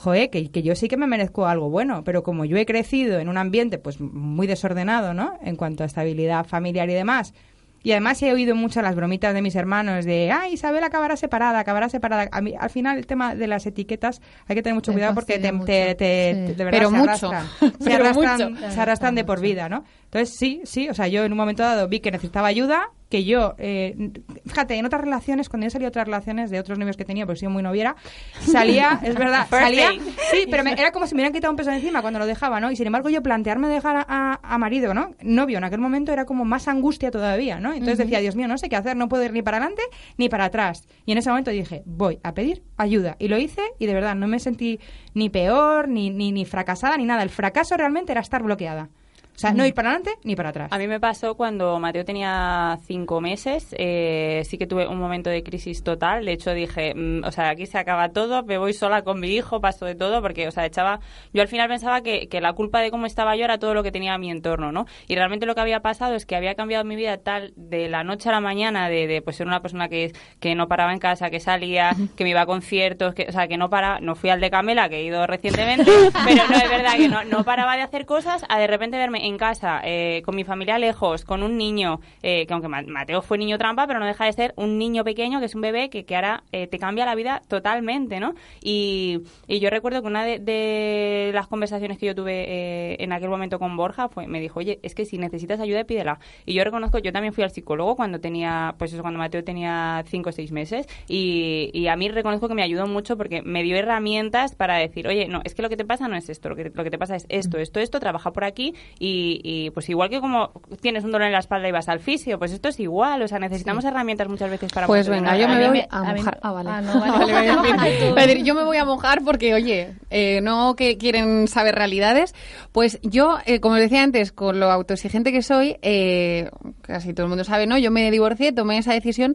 [0.00, 3.18] joder, que, que yo sí que me merezco algo bueno, pero como yo he crecido
[3.18, 5.38] en un ambiente pues muy desordenado, ¿no?
[5.42, 7.34] En cuanto a estabilidad familiar y demás.
[7.82, 11.58] Y además he oído muchas las bromitas de mis hermanos de, ah, Isabel acabará separada,
[11.60, 12.28] acabará separada.
[12.30, 15.14] A mí, al final el tema de las etiquetas hay que tener mucho Te cuidado
[15.14, 15.96] porque te, te- mucho, te- sí.
[15.96, 17.08] te- de verdad Pero se mucho.
[17.30, 17.46] arrastran.
[17.78, 18.70] Se Pero arrastran, mucho.
[18.70, 19.84] se arrastran de por vida, ¿no?
[20.04, 23.24] Entonces sí, sí, o sea, yo en un momento dado vi que necesitaba ayuda, que
[23.24, 24.12] yo, eh,
[24.46, 27.26] fíjate, en otras relaciones, cuando yo salía a otras relaciones de otros novios que tenía,
[27.26, 27.96] pues soy muy noviera,
[28.40, 29.90] salía, es verdad, salía,
[30.30, 32.26] sí, pero me- era como si me hubieran quitado un peso de encima cuando lo
[32.26, 32.70] dejaba, ¿no?
[32.70, 35.14] Y sin embargo yo plantearme dejar a, a- a marido, ¿no?
[35.22, 37.72] Novio, en aquel momento era como más angustia todavía, ¿no?
[37.72, 39.82] Entonces decía, Dios mío, no sé qué hacer, no puedo ir ni para adelante
[40.16, 40.86] ni para atrás.
[41.04, 43.16] Y en ese momento dije, voy a pedir ayuda.
[43.18, 44.78] Y lo hice y de verdad no me sentí
[45.14, 47.22] ni peor, ni, ni, ni fracasada, ni nada.
[47.24, 48.88] El fracaso realmente era estar bloqueada.
[49.34, 50.68] O sea, no ir para adelante ni para atrás.
[50.70, 55.30] A mí me pasó cuando Mateo tenía cinco meses, eh, sí que tuve un momento
[55.30, 56.26] de crisis total.
[56.26, 59.28] De hecho, dije, mm, o sea, aquí se acaba todo, me voy sola con mi
[59.28, 61.00] hijo, paso de todo, porque, o sea, echaba.
[61.32, 63.82] Yo al final pensaba que, que la culpa de cómo estaba yo era todo lo
[63.82, 64.86] que tenía a mi entorno, ¿no?
[65.08, 68.04] Y realmente lo que había pasado es que había cambiado mi vida tal de la
[68.04, 70.98] noche a la mañana, de, de pues ser una persona que, que no paraba en
[70.98, 74.14] casa, que salía, que me iba a conciertos, que, o sea, que no para, no
[74.14, 75.90] fui al de Camela, que he ido recientemente,
[76.26, 79.19] pero no es verdad que no, no paraba de hacer cosas, a de repente verme
[79.20, 83.22] en casa, eh, con mi familia lejos, con un niño, eh, que aunque Ma- Mateo
[83.22, 85.90] fue niño trampa, pero no deja de ser un niño pequeño, que es un bebé,
[85.90, 88.34] que, que ahora eh, te cambia la vida totalmente, ¿no?
[88.62, 93.12] Y, y yo recuerdo que una de, de las conversaciones que yo tuve eh, en
[93.12, 96.18] aquel momento con Borja fue, me dijo, oye, es que si necesitas ayuda, pídela.
[96.46, 100.02] Y yo reconozco, yo también fui al psicólogo cuando tenía, pues eso, cuando Mateo tenía
[100.06, 103.62] cinco o seis meses, y, y a mí reconozco que me ayudó mucho porque me
[103.62, 106.48] dio herramientas para decir, oye, no, es que lo que te pasa no es esto,
[106.48, 109.70] lo que, lo que te pasa es esto, esto, esto, trabaja por aquí, y, y,
[109.70, 112.52] pues igual que como tienes un dolor en la espalda y vas al fisio, pues
[112.52, 115.82] esto es igual, o sea, necesitamos herramientas muchas veces para Pues venga, yo me voy
[115.88, 116.38] a mojar.
[116.42, 116.70] Ah, vale.
[116.70, 118.12] Ah, no, vale.
[118.26, 122.34] Decir, yo me voy a mojar porque, oye, eh, no que quieren saber realidades.
[122.72, 126.50] Pues yo, eh, como os decía antes, con lo autoexigente que soy, eh,
[126.82, 127.78] casi todo el mundo sabe, ¿no?
[127.78, 129.34] Yo me divorcié, tomé esa decisión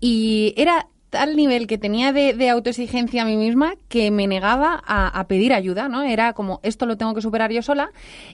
[0.00, 5.08] y era tal nivel que tenía de, autoexigencia a mí misma que me negaba a,
[5.08, 6.02] a pedir ayuda, ¿no?
[6.04, 7.90] Era como, esto lo tengo que superar yo sola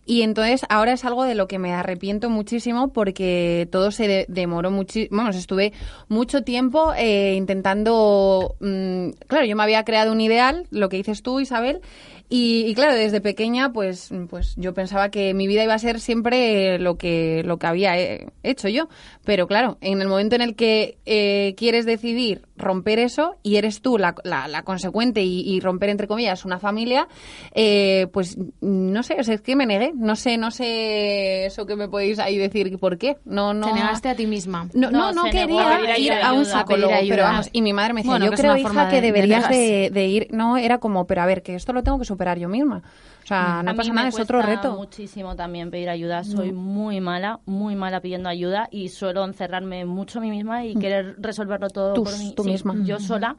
[0.06, 4.26] y entonces ahora es algo de lo que me arrepiento muchísimo porque todo se de-
[4.28, 5.72] demoró muchísimo, vamos, estuve
[6.06, 11.22] mucho tiempo eh, intentando, mm, claro, yo me había creado un ideal, lo que dices
[11.24, 11.80] tú, Isabel,
[12.28, 16.00] y, y claro, desde pequeña, pues, pues yo pensaba que mi vida iba a ser
[16.00, 18.88] siempre lo que, lo que había eh, hecho yo.
[19.24, 23.80] Pero claro, en el momento en el que eh, quieres decidir romper eso y eres
[23.82, 27.08] tú la, la, la consecuente y, y romper, entre comillas, una familia,
[27.54, 29.92] eh, pues no sé, o sea, es que me negué.
[29.94, 33.16] No sé, no sé eso que me podéis ahí decir por qué.
[33.24, 33.66] No, no.
[33.68, 34.68] Te negaste a ti misma.
[34.74, 37.62] No, no, No, no quería a ir a un A pedir psicólogo, pero vamos, y
[37.62, 40.06] mi madre me decía, Bueno, yo que creo, hija, que de- de deberías de, de
[40.06, 42.82] ir, no, era como, pero a ver, que esto lo tengo que superar yo misma.
[43.22, 44.74] O sea, no a pasa mí nada, me es otro reto.
[44.76, 46.24] muchísimo también pedir ayuda.
[46.24, 50.74] Soy muy mala, muy mala pidiendo ayuda y suelo encerrarme mucho a mí misma y
[50.74, 52.32] querer resolverlo todo Tú- por mí.
[52.36, 52.74] tú Sí, misma.
[52.84, 53.36] Yo sola.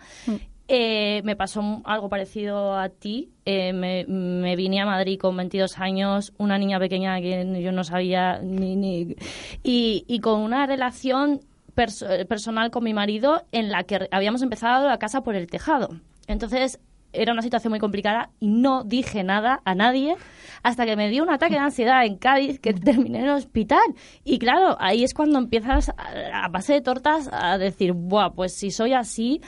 [0.72, 3.32] Eh, me pasó algo parecido a ti.
[3.46, 7.84] Eh, me, me vine a Madrid con 22 años, una niña pequeña que yo no
[7.84, 8.76] sabía ni...
[8.76, 9.16] ni
[9.64, 11.40] y, y con una relación
[11.76, 15.90] perso- personal con mi marido en la que habíamos empezado la casa por el tejado.
[16.28, 16.80] Entonces
[17.14, 20.16] era una situación muy complicada y no dije nada a nadie
[20.62, 23.80] hasta que me dio un ataque de ansiedad en Cádiz que terminé en el hospital.
[24.24, 28.54] Y claro, ahí es cuando empiezas a, a base de tortas a decir, Buah, pues
[28.54, 29.42] si soy así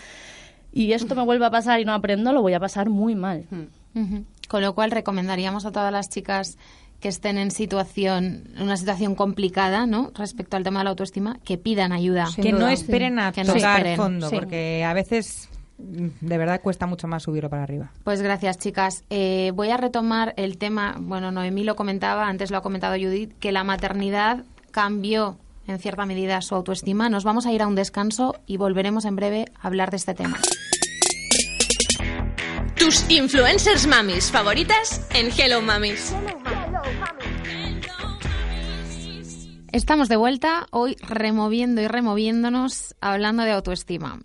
[0.73, 3.45] y esto me vuelve a pasar y no aprendo, lo voy a pasar muy mal.
[3.93, 4.25] Ujú.
[4.47, 6.57] Con lo cual recomendaríamos a todas las chicas
[7.01, 10.11] que estén en situación, una situación complicada, ¿no?
[10.15, 12.27] Respecto al tema de la autoestima, que pidan ayuda.
[12.27, 12.73] Sin que no duda.
[12.73, 13.97] esperen a Que no tocar esperen.
[13.97, 14.35] fondo, Sí.
[14.35, 15.50] porque a veces mm,
[15.81, 17.91] de verdad cuesta mucho más subirlo para arriba.
[18.03, 19.03] Pues gracias, chicas.
[19.09, 23.33] Eh, voy a retomar el tema, bueno, Noemí lo comentaba, antes lo ha comentado Judith,
[23.39, 27.09] que la maternidad cambió en cierta medida su autoestima.
[27.09, 30.13] Nos vamos a ir a un descanso y volveremos en breve a hablar de este
[30.13, 30.39] tema.
[32.75, 36.15] Tus influencers mamis favoritas en Hello Mamis.
[39.73, 44.19] Estamos de vuelta, hoy removiendo y removiéndonos, hablando de autoestima.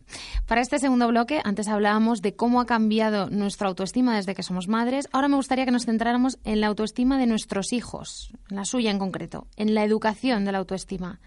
[0.48, 4.66] Para este segundo bloque, antes hablábamos de cómo ha cambiado nuestra autoestima desde que somos
[4.66, 5.08] madres.
[5.12, 8.98] Ahora me gustaría que nos centráramos en la autoestima de nuestros hijos, la suya en
[8.98, 11.20] concreto, en la educación de la autoestima.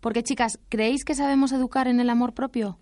[0.00, 2.78] Porque, chicas, ¿creéis que sabemos educar en el amor propio?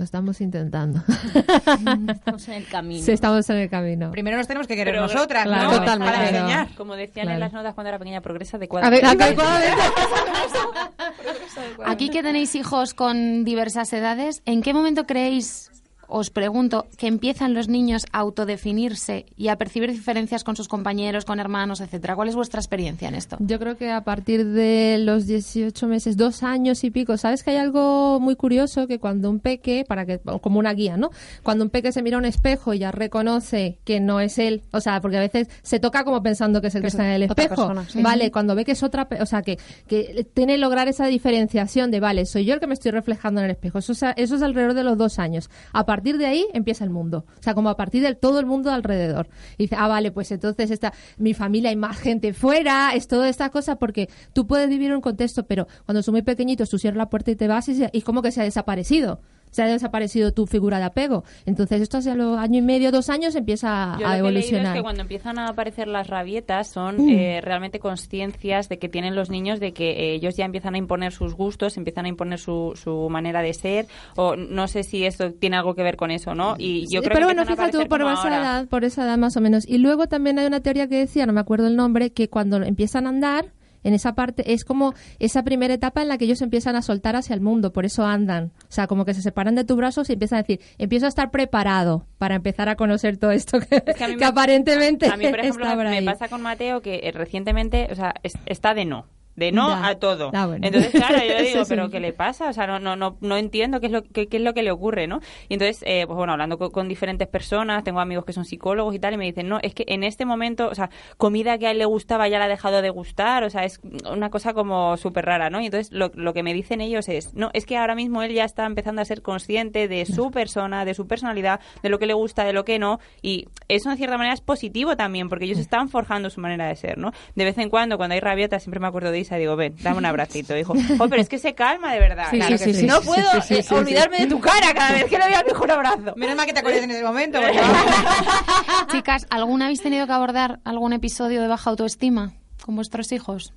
[0.00, 1.02] Lo estamos intentando.
[2.08, 3.04] Estamos en el camino.
[3.04, 4.10] Sí, estamos en el camino.
[4.10, 5.78] Primero nos tenemos que querer Pero- nosotras, Claro, ¿no?
[5.78, 6.14] totalmente.
[6.14, 6.68] Para Pero- enseñar.
[6.74, 7.34] Como decían Claro.
[7.34, 9.76] en las notas cuando era pequeña, progresa A ver, adecuadamente.
[11.84, 15.70] Aquí que tenéis hijos con diversas edades, ¿en qué momento creéis,
[16.10, 21.24] os pregunto, que empiezan los niños a autodefinirse y a percibir diferencias con sus compañeros,
[21.24, 22.14] con hermanos, etcétera?
[22.16, 23.36] ¿Cuál es vuestra experiencia en esto?
[23.40, 27.50] Yo creo que a partir de los 18 meses, dos años y pico, ¿sabes que
[27.50, 28.86] hay algo muy curioso?
[28.86, 31.10] Que cuando un peque, para que, como una guía, ¿no?
[31.42, 34.62] Cuando un peque se mira a un espejo y ya reconoce que no es él,
[34.72, 37.06] o sea, porque a veces se toca como pensando que es el que, es está
[37.06, 37.66] en el otra espejo.
[37.68, 38.02] persona, sí.
[38.02, 41.06] Vale, cuando ve que es otra, pe- o sea, que, que tiene que lograr esa
[41.06, 43.78] diferenciación de, vale, soy yo el que me estoy reflejando en el espejo.
[43.78, 45.48] Eso, eso es alrededor de los dos años.
[45.72, 47.24] A partir de ahí empieza el mundo.
[47.38, 49.28] O sea, como a partir de todo el mundo alrededor.
[49.56, 53.28] Y dice, ah, vale, pues entonces está mi familia, hay más gente fuera, es toda
[53.28, 56.78] esta cosa, porque tú puedes vivir en un contexto, pero cuando son muy pequeñitos, tú
[56.78, 59.20] cierras la puerta y te vas y, y como que se ha desaparecido.
[59.50, 61.24] Se ha desaparecido tu figura de apego.
[61.46, 64.18] Entonces esto hace los año y medio, dos años empieza Yo a lo que he
[64.18, 64.66] evolucionar.
[64.66, 67.08] es que cuando empiezan a aparecer las rabietas son Mm.
[67.10, 70.78] eh, realmente conciencias de que tienen los niños de que eh, ellos ya empiezan a
[70.78, 73.86] imponer sus gustos, empiezan a imponer su, su manera de ser
[74.16, 76.54] o no sé si esto tiene algo que ver con eso, ¿no?
[76.58, 79.18] Y yo Sí, creo pero que bueno, fíjate tú, por esa edad, por esa edad
[79.18, 79.66] más o menos.
[79.68, 82.56] Y luego también hay una teoría que decía, no me acuerdo el nombre, que cuando
[82.62, 83.46] empiezan a andar,
[83.82, 87.16] en esa parte, es como esa primera etapa en la que ellos empiezan a soltar
[87.16, 88.52] hacia el mundo, por eso andan.
[88.64, 91.08] O sea, como que se separan de tus brazos y empiezan a decir, empiezo a
[91.08, 94.26] estar preparado para empezar a conocer todo esto que, Es que a mí que me-
[94.26, 98.14] aparentemente A mí, por ejemplo, está me, pasa con Mateo que eh, recientemente, o sea,
[98.22, 99.06] es- está de no.
[99.36, 100.30] De no a todo.
[100.34, 100.66] Ah, bueno.
[100.66, 101.62] Entonces, claro, yo le digo.
[101.68, 102.48] ¿pero qué le pasa?
[102.48, 104.62] O sea, no, no, no, no entiendo qué es, lo, qué, qué es lo que
[104.62, 105.20] le ocurre, ¿no?
[105.48, 108.94] Y entonces, eh, pues bueno, hablando con, con diferentes personas, tengo amigos que son psicólogos
[108.94, 111.66] y tal, y me dicen, no, es que en este momento, o sea, comida que
[111.66, 114.52] a él le gustaba ya la ha dejado de gustar, o sea, es una cosa
[114.52, 115.60] como súper rara, ¿no?
[115.60, 118.32] Y entonces, lo, lo que me dicen ellos es, no, es que ahora mismo él
[118.32, 122.06] ya está empezando a ser consciente de su persona, de su personalidad, de lo que
[122.06, 125.44] le gusta, de lo que no, y eso en cierta manera es positivo también, porque
[125.44, 127.12] ellos están forjando su manera de ser, ¿no?
[127.34, 129.98] De vez en cuando, cuando hay rabietas, siempre me acuerdo de Isa digo, ven, dame
[129.98, 130.54] un abracito.
[130.54, 132.26] Dijo, oh, pero es que se calma de verdad.
[132.30, 132.86] Sí, Claro sí, que sí, sí.
[132.86, 133.74] No puedo sí, sí, eh, sí, sí.
[133.74, 136.14] olvidarme de tu cara cada vez que le doy al mejor abrazo.
[136.16, 137.38] Menos mal que te acuerdas en ese momento.
[138.90, 142.32] Chicas, ¿alguna habéis tenido que abordar algún episodio de baja autoestima
[142.64, 143.52] con vuestros hijos?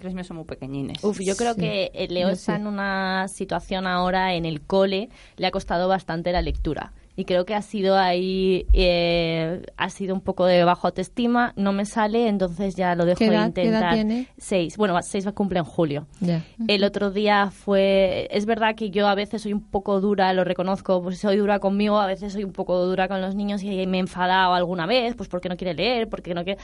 [0.00, 1.02] Los míos son muy pequeñines.
[1.02, 2.60] Uf, yo creo Sí, que eh, Leo está sí.
[2.60, 6.92] en una situación ahora en el cole, le ha costado bastante la lectura.
[7.14, 11.72] Y creo que ha sido ahí, eh, ha sido un poco de bajo autoestima, no
[11.74, 13.94] me sale, entonces ya lo dejo ¿Qué de edad- qué edad intentar.
[13.94, 14.28] tiene?
[14.38, 16.06] Seis, bueno, seis va a cumplir en julio.
[16.20, 16.42] Ya.
[16.68, 20.42] El otro día fue, es verdad que yo a veces soy un poco dura, lo
[20.44, 23.86] reconozco, pues soy dura conmigo, a veces soy un poco dura con los niños y
[23.86, 26.60] me he enfadado alguna vez, pues porque no quiere leer, porque no quiere...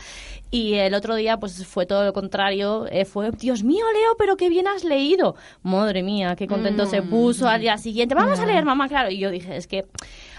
[0.50, 4.36] Y el otro día pues fue todo lo contrario, eh, fue, Dios mío, Leo, pero
[4.38, 5.34] qué bien has leído.
[5.62, 9.10] Madre mía, qué contento se puso al día siguiente, vamos a leer, mamá, claro.
[9.10, 9.84] Y yo dije, es que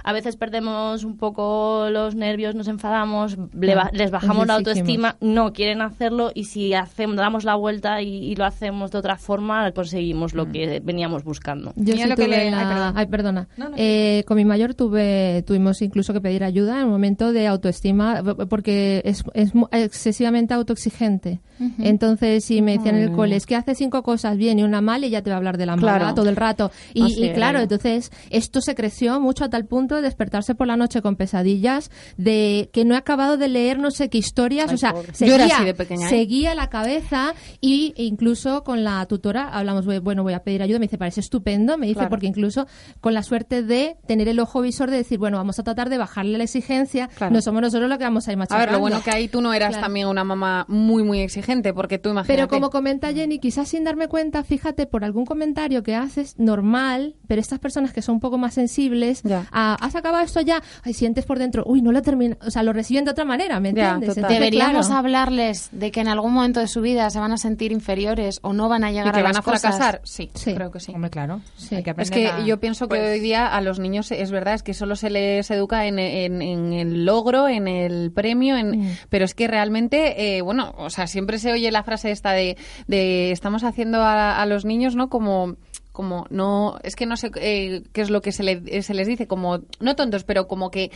[0.04, 5.18] a veces perdemos un poco los nervios, nos enfadamos, le ba- les bajamos la autoestima,
[5.22, 9.18] no quieren hacerlo y si hacemos, damos la vuelta y, y lo hacemos de otra
[9.18, 11.74] forma, conseguimos lo que veníamos buscando.
[11.76, 13.48] Yo sí lo que tuve le- la- ay, perdona.
[13.58, 17.32] No, no, Eh, con mi mayor tuve, tuvimos incluso que pedir ayuda en un momento
[17.32, 21.40] de autoestima porque es, es mu- excesivamente autoexigente.
[21.78, 24.82] Entonces, si me decían en el cole, es que hace cinco cosas bien y una
[24.82, 26.14] mal y ya te va a hablar de la mala Claro.
[26.16, 26.72] todo el rato.
[26.94, 31.02] Y, claro, entonces esto se creció mucho a tal punto de despertarse por la noche
[31.02, 34.70] con pesadillas de que no he acabado de leer no sé qué historias.
[34.70, 36.10] Ay, o sea, seguía, Yo era así de pequeña, ¿eh?
[36.10, 40.80] seguía la cabeza y e incluso con la tutora hablamos, bueno, voy a pedir ayuda.
[40.80, 41.78] Me dice, parece estupendo.
[41.78, 42.10] Me dice, Claro.
[42.10, 42.68] porque incluso
[43.02, 45.98] con la suerte de tener el ojo visor de decir, bueno, vamos a tratar de
[45.98, 47.08] bajarle la exigencia.
[47.16, 47.34] Claro.
[47.34, 48.66] No somos nosotros los que vamos a ir A machacando.
[48.66, 49.84] ver, lo bueno que ahí tú no eras Claro.
[49.86, 52.34] también una mamá muy, muy exigente, porque tú imagínate.
[52.36, 57.16] Pero como comenta Jenny, quizás sin darme cuenta, fíjate, por algún comentario que haces normal,
[57.28, 59.48] pero estas personas que son un poco más sensibles, Ya.
[59.52, 62.64] a, has acabado esto ya, ay, sientes por dentro, uy, no lo termina, o sea,
[62.64, 64.18] lo reciben de otra manera, ¿me Ya, entiendes?
[64.18, 65.00] Entonces, Deberíamos claro.
[65.00, 68.54] hablarles de que en algún momento de su vida se van a sentir inferiores o
[68.54, 70.00] no van a ¿Y llegar que a van las a fracasar?
[70.02, 70.10] cosas.
[70.10, 70.54] Sí, Sí.
[70.54, 70.92] creo que sí.
[70.94, 71.42] Hombre, claro.
[71.56, 71.76] Sí.
[71.76, 74.32] Hay que Es que a- yo pienso que Pues- hoy día a los niños es
[74.32, 78.58] verdad, es que solo se les educa en, en- en el logro, en el premio,
[78.58, 78.90] en, Mm.
[79.10, 82.58] pero es que realmente, eh, bueno, o sea, siempre se oye la frase esta de,
[82.88, 85.10] de estamos haciendo a, a los niños, ¿no?
[85.10, 85.56] Como
[86.00, 89.06] como no es que no sé eh, qué es lo que se, le- se les
[89.06, 90.92] dice como no tontos pero como que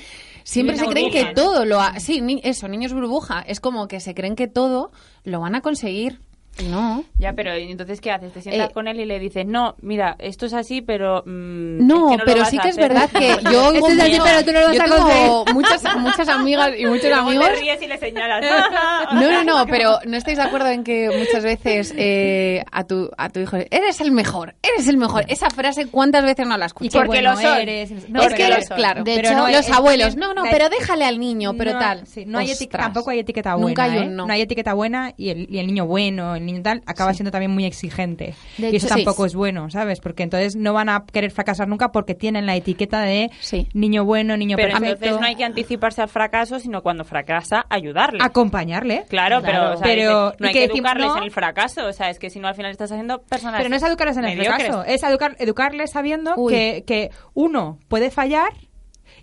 [0.45, 1.33] siempre se creen burbuja, que ¿no?
[1.33, 4.93] todo lo ha, sí ni- eso niños burbuja es como que se creen que todo
[5.25, 6.21] lo van a conseguir
[6.69, 8.31] no Ya, pero ¿y entonces ¿qué haces?
[8.33, 11.23] Te sientas Eh, con él y le dices, no, mira, esto es así, pero...
[11.25, 12.89] mm, No, es que lo pero sí que es hacer".
[12.89, 15.45] verdad que yo oigo Esto es así, pero tú no lo vas yo a tengo
[15.53, 17.47] muchas, muchas amigas y muchos amigos.
[17.47, 18.43] te ríes y le señalas.
[19.13, 23.09] No, no, no, pero ¿no estáis de acuerdo en que muchas veces eh, a, tu,
[23.17, 25.25] a tu hijo eres el mejor, eres el mejor?
[25.27, 27.03] Esa frase, ¿cuántas veces no la escuchas?
[27.05, 27.57] Porque lo son.
[27.59, 27.91] eres.
[28.09, 31.05] No, es que, lo claro, De pero hecho, no, los abuelos, no, no, pero déjale
[31.05, 32.05] al niño, pero tal.
[32.07, 33.67] sí, no hay tampoco hay etiqueta buena.
[33.67, 34.01] Nunca hay ¿eh?
[34.07, 34.25] un no.
[34.29, 37.51] hay etiqueta buena y el, y el niño bueno, el niño tal, acaba siendo también
[37.51, 38.35] muy exigente.
[38.57, 39.27] De y eso tampoco sí.
[39.27, 39.99] es bueno, ¿sabes?
[39.99, 43.67] Porque entonces no van a querer fracasar nunca porque tienen la etiqueta de Sí.
[43.73, 44.93] niño bueno, niño Pero perfecto.
[44.93, 48.19] entonces no hay que anticiparse al fracaso, sino cuando fracasa, ayudarle.
[48.21, 49.05] Acompañarle.
[49.09, 50.75] Claro, pero, o sea, Pero, no ¿y hay que decimos?
[50.77, 51.17] educarles No.
[51.17, 51.85] en el fracaso.
[51.87, 54.17] O sea, es que si no al final estás haciendo personas Pero no es educarles
[54.17, 54.67] en el mediocres.
[54.67, 56.53] fracaso, es educar, educarles sabiendo Uy.
[56.53, 58.51] que, que uno puede fallar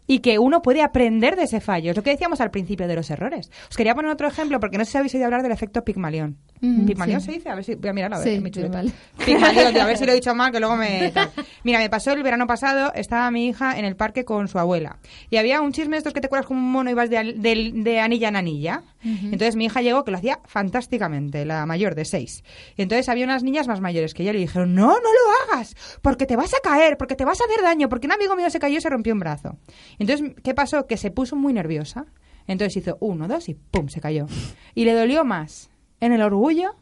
[0.07, 1.90] y que uno puede aprender de ese fallo.
[1.90, 3.51] Es lo que decíamos al principio de los errores.
[3.70, 6.36] Os quería poner otro ejemplo porque no sé si habéis oído hablar del efecto Pigmalión.
[6.61, 7.26] Mm, ¿Pigmalión sí.
[7.26, 7.48] se dice?
[7.48, 8.51] A ver si voy a mirarlo a ver Sí, mi.
[9.24, 9.76] Pigmalión.
[9.80, 11.30] A ver si lo he dicho mal que luego me tal.
[11.64, 14.98] Mira, me pasó el verano pasado, estaba mi hija en el parque con su abuela
[15.30, 17.72] y había un chisme de estos que te cuelas como un mono y vas de,
[17.74, 18.82] de anilla en anilla.
[19.03, 22.44] Entonces mi hija llegó que lo hacía fantásticamente, la mayor de seis.
[22.76, 26.26] Entonces había unas niñas más mayores que ella le dijeron, no, no lo hagas, porque
[26.26, 28.59] te vas a caer, porque te vas a hacer daño, porque un amigo mío se
[28.59, 29.57] cayó y se rompió un brazo.
[29.98, 30.86] Entonces, ¿qué pasó?
[30.86, 32.07] Que se puso muy nerviosa.
[32.46, 33.88] Entonces hizo uno, dos y ¡pum!
[33.88, 34.26] se cayó.
[34.74, 35.70] Y le dolió más
[36.01, 36.74] en el orgullo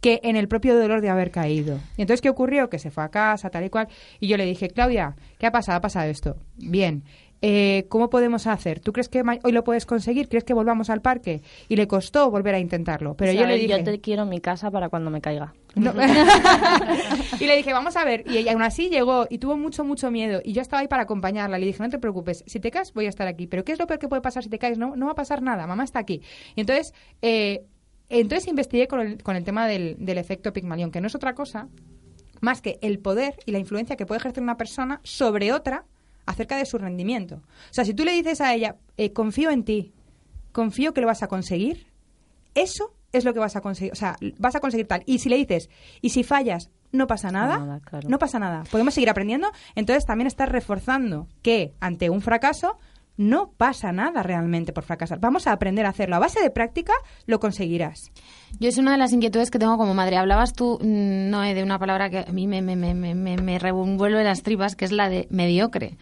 [0.00, 1.80] que en el propio dolor de haber caído.
[1.96, 2.70] Y entonces, ¿qué ocurrió?
[2.70, 3.88] Que se fue a casa, tal y cual.
[4.20, 5.78] Y yo le dije, Claudia, ¿qué ha pasado?
[5.78, 6.36] Ha pasado esto.
[6.56, 7.02] Bien.
[7.40, 8.80] Eh, ¿Cómo podemos hacer?
[8.80, 10.28] ¿Tú crees que hoy lo puedes conseguir?
[10.28, 11.42] ¿Crees que volvamos al parque?
[11.68, 13.14] Y le costó volver a intentarlo.
[13.14, 13.78] Pero O sea, yo le ver, dije...
[13.78, 15.54] yo te quiero en mi casa para cuando me caiga.
[15.76, 15.92] No.
[17.40, 18.24] y le dije, vamos a ver.
[18.26, 20.40] Y ella aún así llegó y tuvo mucho, mucho miedo.
[20.44, 21.58] Y yo estaba ahí para acompañarla.
[21.58, 23.46] Le dije, no te preocupes, si te caes voy a estar aquí.
[23.46, 24.78] Pero ¿qué es lo peor que puede pasar si te caes?
[24.78, 26.22] No, no va a pasar nada, mamá está aquí.
[26.56, 27.64] Y entonces, eh,
[28.08, 31.34] entonces investigué con el, con el tema del, del efecto Pigmalión, que no es otra
[31.34, 31.68] cosa
[32.40, 35.84] más que el poder y la influencia que puede ejercer una persona sobre otra
[36.28, 37.36] acerca de su rendimiento.
[37.36, 39.92] O sea, si tú le dices a ella, eh, confío en ti,
[40.52, 41.86] confío que lo vas a conseguir,
[42.54, 43.92] eso es lo que vas a conseguir.
[43.92, 45.02] O sea, vas a conseguir tal.
[45.06, 45.70] Y si le dices,
[46.00, 48.08] y si fallas, no pasa nada, Nada, claro.
[48.08, 48.64] no pasa nada.
[48.70, 49.50] Podemos seguir aprendiendo.
[49.74, 52.78] Entonces también estás reforzando que ante un fracaso
[53.16, 55.18] no pasa nada realmente por fracasar.
[55.18, 56.16] Vamos a aprender a hacerlo.
[56.16, 56.92] A base de práctica
[57.26, 58.12] lo conseguirás.
[58.60, 60.16] Yo es una de las inquietudes que tengo como madre.
[60.16, 63.58] Hablabas tú, mm, Noé, de una palabra que a mí me, me, me, me, me,
[63.58, 65.96] revuelve las tripas, que es la de mediocre.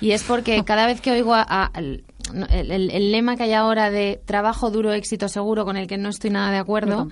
[0.00, 2.04] Y es porque cada vez que oigo a- el,
[2.50, 6.08] el- el lema que hay ahora de trabajo duro, éxito seguro, con el que no
[6.08, 7.08] estoy nada de acuerdo,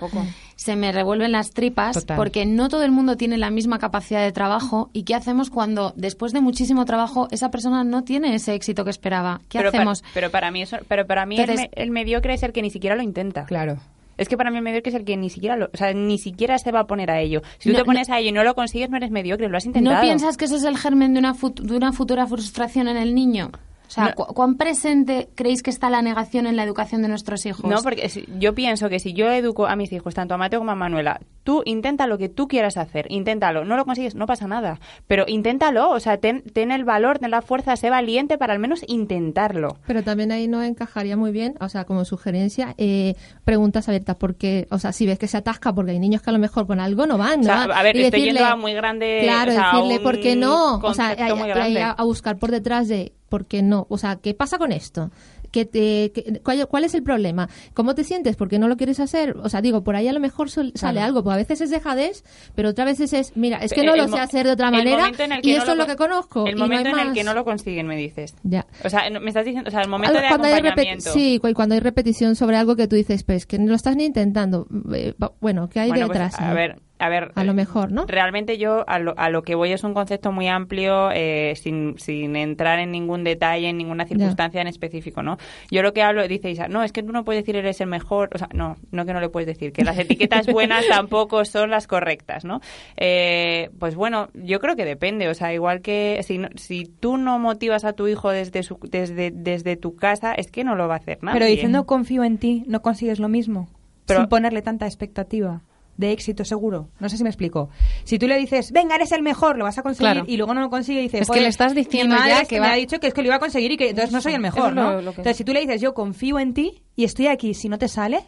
[0.55, 2.17] se me revuelven las tripas Total.
[2.17, 4.89] porque no todo el mundo tiene la misma capacidad de trabajo.
[4.93, 8.89] ¿Y qué hacemos cuando después de muchísimo trabajo esa persona no tiene ese éxito que
[8.91, 9.41] esperaba?
[9.49, 10.01] ¿Qué pero, hacemos?
[10.01, 12.53] Para, pero para mí, eso, pero para mí el, Entonces- me- el mediocre es el
[12.53, 13.45] que ni siquiera lo intenta.
[13.45, 13.77] Claro.
[14.19, 16.17] Es que para mí el mediocre es el que ni siquiera lo, o sea, ni
[16.17, 17.41] siquiera se va a poner a ello.
[17.57, 19.57] Si tú No, te pones a ello y no lo consigues, no eres mediocre, lo
[19.57, 19.95] has intentado.
[19.95, 22.97] ¿No piensas que eso es el germen de una, fut- de una futura frustración en
[22.97, 23.49] el niño?
[23.87, 24.13] O sea, No.
[24.13, 27.65] ¿cu- ¿cuán presente creéis que está la negación en la educación de nuestros hijos?
[27.69, 30.59] No, porque si- yo pienso que si yo educo a mis hijos, tanto a Mateo
[30.59, 33.65] como a Manuela, tú intenta lo que tú quieras hacer, inténtalo.
[33.65, 34.79] No lo consigues, no pasa nada.
[35.07, 38.59] Pero inténtalo, o sea, ten, ten el valor, ten la fuerza, sé valiente para al
[38.59, 39.77] menos intentarlo.
[39.87, 44.67] Pero también ahí no encajaría muy bien, o sea, como sugerencia, eh, preguntas abiertas, porque,
[44.69, 46.79] o sea, si ves que se atasca porque hay niños que a lo mejor con
[46.79, 47.73] algo no van, O sea, ¿no?
[47.73, 50.19] a ver, Y estoy decirle- yendo a muy grande, Claro, o sea, a decirle, ¿por
[50.19, 50.75] qué no?
[50.75, 53.87] O sea, a- a buscar por detrás de, ¿por qué no?
[53.89, 55.09] O sea, ¿qué pasa con esto?
[55.51, 57.49] ¿Qué te, qué- cuál, cuál es el problema?
[57.73, 58.35] ¿Cómo te sientes?
[58.35, 59.35] ¿Por qué no lo quieres hacer?
[59.37, 61.69] O sea, digo, por ahí a lo mejor sol- sale algo, porque a veces es
[61.69, 62.23] dejadez,
[62.55, 64.97] pero otras veces es, mira, es que no El lo sé hacer de otra manera
[65.05, 66.45] momento y no esto es lo que conozco.
[66.45, 67.13] El y no momento en el más.
[67.13, 68.35] que no lo consiguen, me dices.
[68.43, 68.65] Ya.
[68.83, 71.11] O sea, no- me estás diciendo, o sea, el momento Algo- de cuando hay acompañamiento.
[71.11, 73.95] sí, cu- cuando hay repetición sobre algo que tú dices, pues que no lo estás
[73.95, 74.67] ni intentando.
[74.93, 76.39] Eh, Bueno, ¿qué hay Bueno, pues, detrás?
[76.39, 76.55] a ahí?
[76.55, 77.31] ver, a ver.
[77.35, 78.05] A lo mejor, ¿no?
[78.07, 81.97] Realmente yo a lo, a lo que voy es un concepto muy amplio, eh, sin,
[81.97, 85.37] sin entrar en ningún detalle, en ninguna circunstancia en específico, ¿no?
[85.71, 87.87] Yo lo que hablo, dice Isa, no, es que tú no puedes decir eres el
[87.87, 91.45] mejor, o sea, no, no que no le puedes decir, que las etiquetas buenas tampoco
[91.45, 92.59] son las correctas, ¿no?
[92.97, 97.17] Eh, pues bueno, yo creo que depende, o sea, igual que si, no- si tú
[97.17, 100.87] no motivas a tu hijo desde, su, desde, desde tu casa, es que no lo
[100.87, 101.39] va a hacer nadie.
[101.39, 103.69] Pero diciendo confío en ti, no consigues lo mismo.
[104.05, 105.61] Pero- sin ponerle tanta expectativa
[105.99, 106.87] de éxito seguro.
[106.99, 107.69] No sé si me explico.
[108.05, 110.25] Si tú le dices, venga, eres el mejor, lo vas a conseguir, Claro.
[110.27, 112.33] y luego no lo consigue y dices, Es que "Joder, le estás diciendo mi madre
[112.35, 113.77] ya es que me va- ha dicho que es que lo iba a conseguir y
[113.77, 114.91] que entonces no soy el mejor, lo- ¿no?
[115.01, 117.67] lo que- Entonces, si tú le dices, yo confío en ti y estoy aquí, si
[117.67, 118.23] no te sale,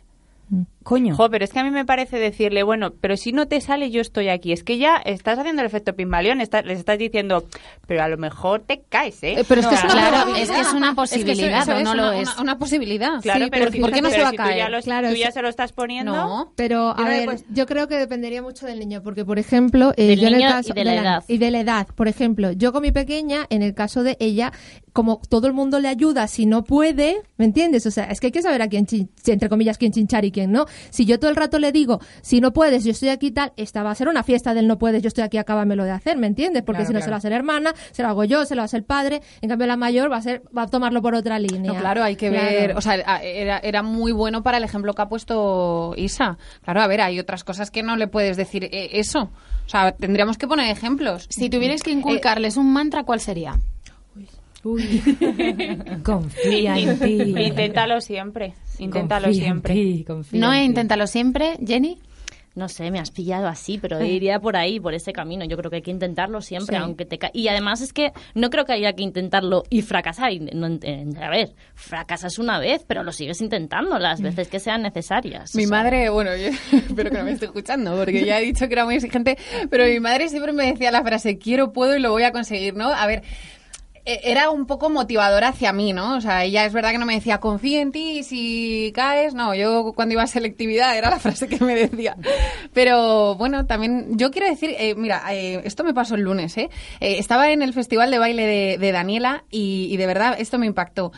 [0.84, 1.16] coño.
[1.16, 3.92] Jo, pero es que a mí me parece decirle, bueno, pero si no te sale,
[3.92, 4.52] yo estoy aquí.
[4.52, 7.46] Es que ya estás haciendo el efecto Pigmalión, está- les estás diciendo,
[7.88, 9.40] pero a lo mejor te caes, ¿eh?
[9.40, 10.42] Eh, pero es que es una Claro, posibilidad.
[10.44, 12.30] es que es una eso- posibilidad, eso o no es lo una, es.
[12.34, 13.22] Una, una posibilidad.
[13.22, 14.58] Claro, Sí, pero, ¿por si- ¿por qué no pero se va a si tú caer?
[14.58, 16.12] ya, lo- Claro, tú es- ya se lo estás poniendo.
[16.14, 16.54] No.
[16.56, 20.08] Pero, a ver, pues- yo creo que dependería mucho del niño, porque, por ejemplo, eh,
[20.08, 21.24] Del yo en el niño y caso de la edad.
[21.28, 24.52] y de la edad, por ejemplo, yo con mi pequeña, en el caso de ella,
[24.94, 27.86] como todo el mundo le ayuda, si no puede, ¿me entiendes?
[27.86, 28.86] O sea, es que hay que saber a quién,
[29.26, 30.66] entre comillas, quién chinchar y quién no.
[30.90, 33.54] Si yo todo el rato le digo, si no puedes, yo estoy aquí y tal,
[33.58, 36.18] esta va a ser una fiesta del no puedes, yo estoy aquí, acábamelo de hacer,
[36.18, 36.64] ¿me entiendes?
[36.64, 37.06] Porque Claro, si no claro.
[37.06, 39.50] se lo hace la hermana, se lo hago yo, se lo hace el padre, en
[39.50, 41.72] cambio la mayor va a ser, va a tomarlo por otra línea.
[41.74, 42.46] No, claro, hay que Claro.
[42.46, 42.78] ver.
[42.78, 46.38] O sea, era, era muy bueno para el ejemplo que ha puesto Isa.
[46.64, 49.32] Claro, a ver, hay otras cosas que no le puedes decir eh, eso.
[49.66, 51.28] O sea, tendríamos que poner ejemplos.
[51.30, 53.60] Si tuvierais que inculcarles un mantra, ¿cuál sería?
[56.04, 57.22] Confía en ti.
[57.38, 59.74] Inténtalo siempre, inténtalo Confía en siempre.
[59.74, 60.66] ti, confía No, en ti.
[60.66, 61.98] inténtalo siempre, Jenny.
[62.54, 65.46] No sé, me has pillado así, pero iría por ahí, por ese camino.
[65.46, 66.84] Yo creo que hay que intentarlo siempre, Sí.
[66.84, 70.34] aunque te ca- Y además es que no creo que haya que intentarlo y fracasar.
[70.34, 75.56] Eh, a ver, fracasas una vez, pero lo sigues intentando las veces que sean necesarias.
[75.56, 76.50] Mi O sea, madre, bueno, yo
[76.90, 79.38] espero que no me esté escuchando, porque ya he dicho que era muy exigente,
[79.70, 82.76] pero mi madre siempre me decía la frase, quiero, puedo y lo voy a conseguir,
[82.76, 82.90] ¿no?
[82.90, 83.24] A ver,
[84.06, 86.16] era un poco motivadora hacia mí, ¿no?
[86.18, 89.34] O sea, ella es verdad que no me decía, confía en ti si caes.
[89.34, 92.16] No, yo cuando iba a selectividad era la frase que me decía.
[92.74, 96.70] Pero bueno, también yo quiero decir, eh, mira, eh, esto me pasó el lunes, ¿eh?
[97.00, 100.58] Eh, Estaba en el festival de baile de, de Daniela y, y de verdad esto
[100.58, 101.12] me impactó.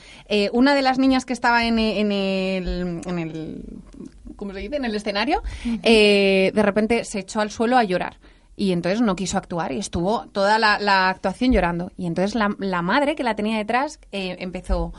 [0.51, 3.01] Una de las niñas que estaba en, e- en el...
[3.05, 3.63] En el
[4.36, 4.75] ¿Cómo se dice?
[4.77, 8.17] En el escenario, de repente se echó al suelo a llorar.
[8.55, 11.91] Y entonces no quiso actuar y estuvo toda la, actuación llorando.
[11.97, 14.93] Y entonces la, la madre que la tenía detrás eh, empezó,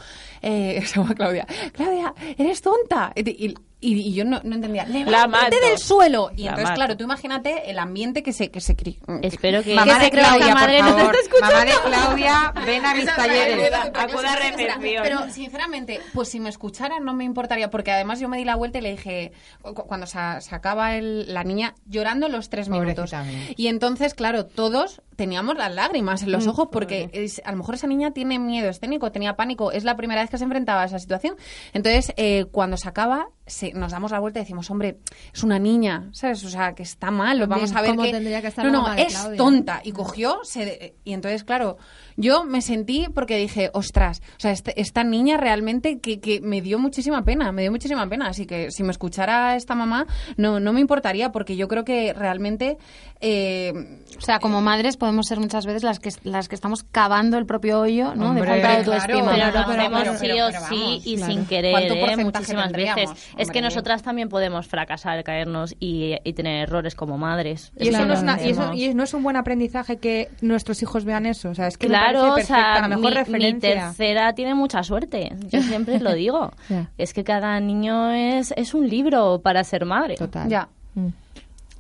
[0.45, 3.13] eh, se llama Claudia, Claudia, eres tonta.
[3.17, 3.55] Y, y-
[3.87, 6.31] y yo no, no entendía, levántate del suelo.
[6.35, 6.75] Y La entonces, mato.
[6.77, 10.11] claro, tú imagínate el ambiente que se, que se cri- Espero que, Mamá que de
[10.11, 11.15] Claudia, la madre por no te favor.
[11.17, 11.55] está escuchando.
[11.55, 13.73] Mamá de Claudia, ven a mis talleres.
[13.93, 14.81] Acuda a recepción.
[15.03, 18.57] Pero sinceramente, pues si me escucharan no me importaría, porque además yo me di la
[18.57, 19.33] vuelta y le dije,
[19.63, 23.13] cu- cuando se, se acaba el- la niña llorando los tres minutos.
[23.57, 27.75] Y entonces, claro, todos teníamos las lágrimas en los ojos porque es- a lo mejor
[27.77, 30.85] esa niña tiene miedo escénico, tenía pánico, es la primera vez que se enfrentaba a
[30.87, 31.37] esa situación.
[31.73, 34.99] Entonces, eh, cuando se acaba, se- nos damos la vuelta y decimos, hombre,
[35.33, 36.45] es una niña, ¿sabes?
[36.45, 38.11] O sea, que está mal, lo vamos a ver ¿cómo que...
[38.13, 39.37] tendría que estar no, no, es Claudia?
[39.37, 39.81] tonta.
[39.85, 41.77] Y cogió, se y entonces, claro,
[42.17, 46.61] yo me sentí porque dije, ostras, o sea, este- esta niña realmente que, que me
[46.61, 48.29] dio muchísima pena, me dio muchísima pena.
[48.29, 50.07] Así que si me escuchara esta mamá,
[50.37, 52.79] no, no me importaría, porque yo creo que realmente...
[53.27, 53.73] eh,
[54.17, 57.47] O sea, como madres podemos ser muchas veces las que las que estamos cavando el
[57.47, 58.29] propio hoyo, ¿no?
[58.31, 58.93] Hombre, de falta de claro.
[58.93, 59.31] autoestima.
[59.33, 61.33] Pero Pero lo pero- hacemos pero- sí pero- o pero sí vamos, y claro.
[61.33, 62.17] sin querer, ¿Cuánto ¿eh?
[62.25, 63.11] muchísimas veces.
[63.39, 67.73] Es que nosotras también podemos fracasar, caernos y, y tener errores como madres.
[67.77, 70.29] Y eso, Claro, no es una- y eso- y no es un buen aprendizaje que
[70.43, 71.51] nuestros hijos vean eso.
[71.51, 73.75] O sea, es que me Claro, o sea, la mi, mejor mi referencia.
[73.87, 75.33] tercera tiene mucha suerte.
[75.49, 76.53] Yo siempre lo digo.
[76.99, 80.15] Es que cada niño es, es un libro para ser madre.
[80.15, 80.49] Total.
[80.49, 80.69] ya.
[80.95, 81.09] Mm.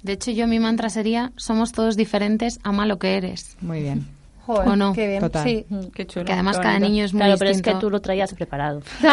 [0.05, 3.57] De hecho, yo mi mantra sería, somos todos diferentes, ama lo que eres.
[3.63, 4.07] Muy bien.
[4.47, 4.93] Joder, ¿O no?
[4.93, 5.21] qué bien.
[5.21, 5.43] Total.
[5.45, 5.67] Sí.
[5.95, 6.25] Qué chulo.
[6.27, 8.83] Que además qué cada niño es muy Claro, pero es que tú lo traías preparado.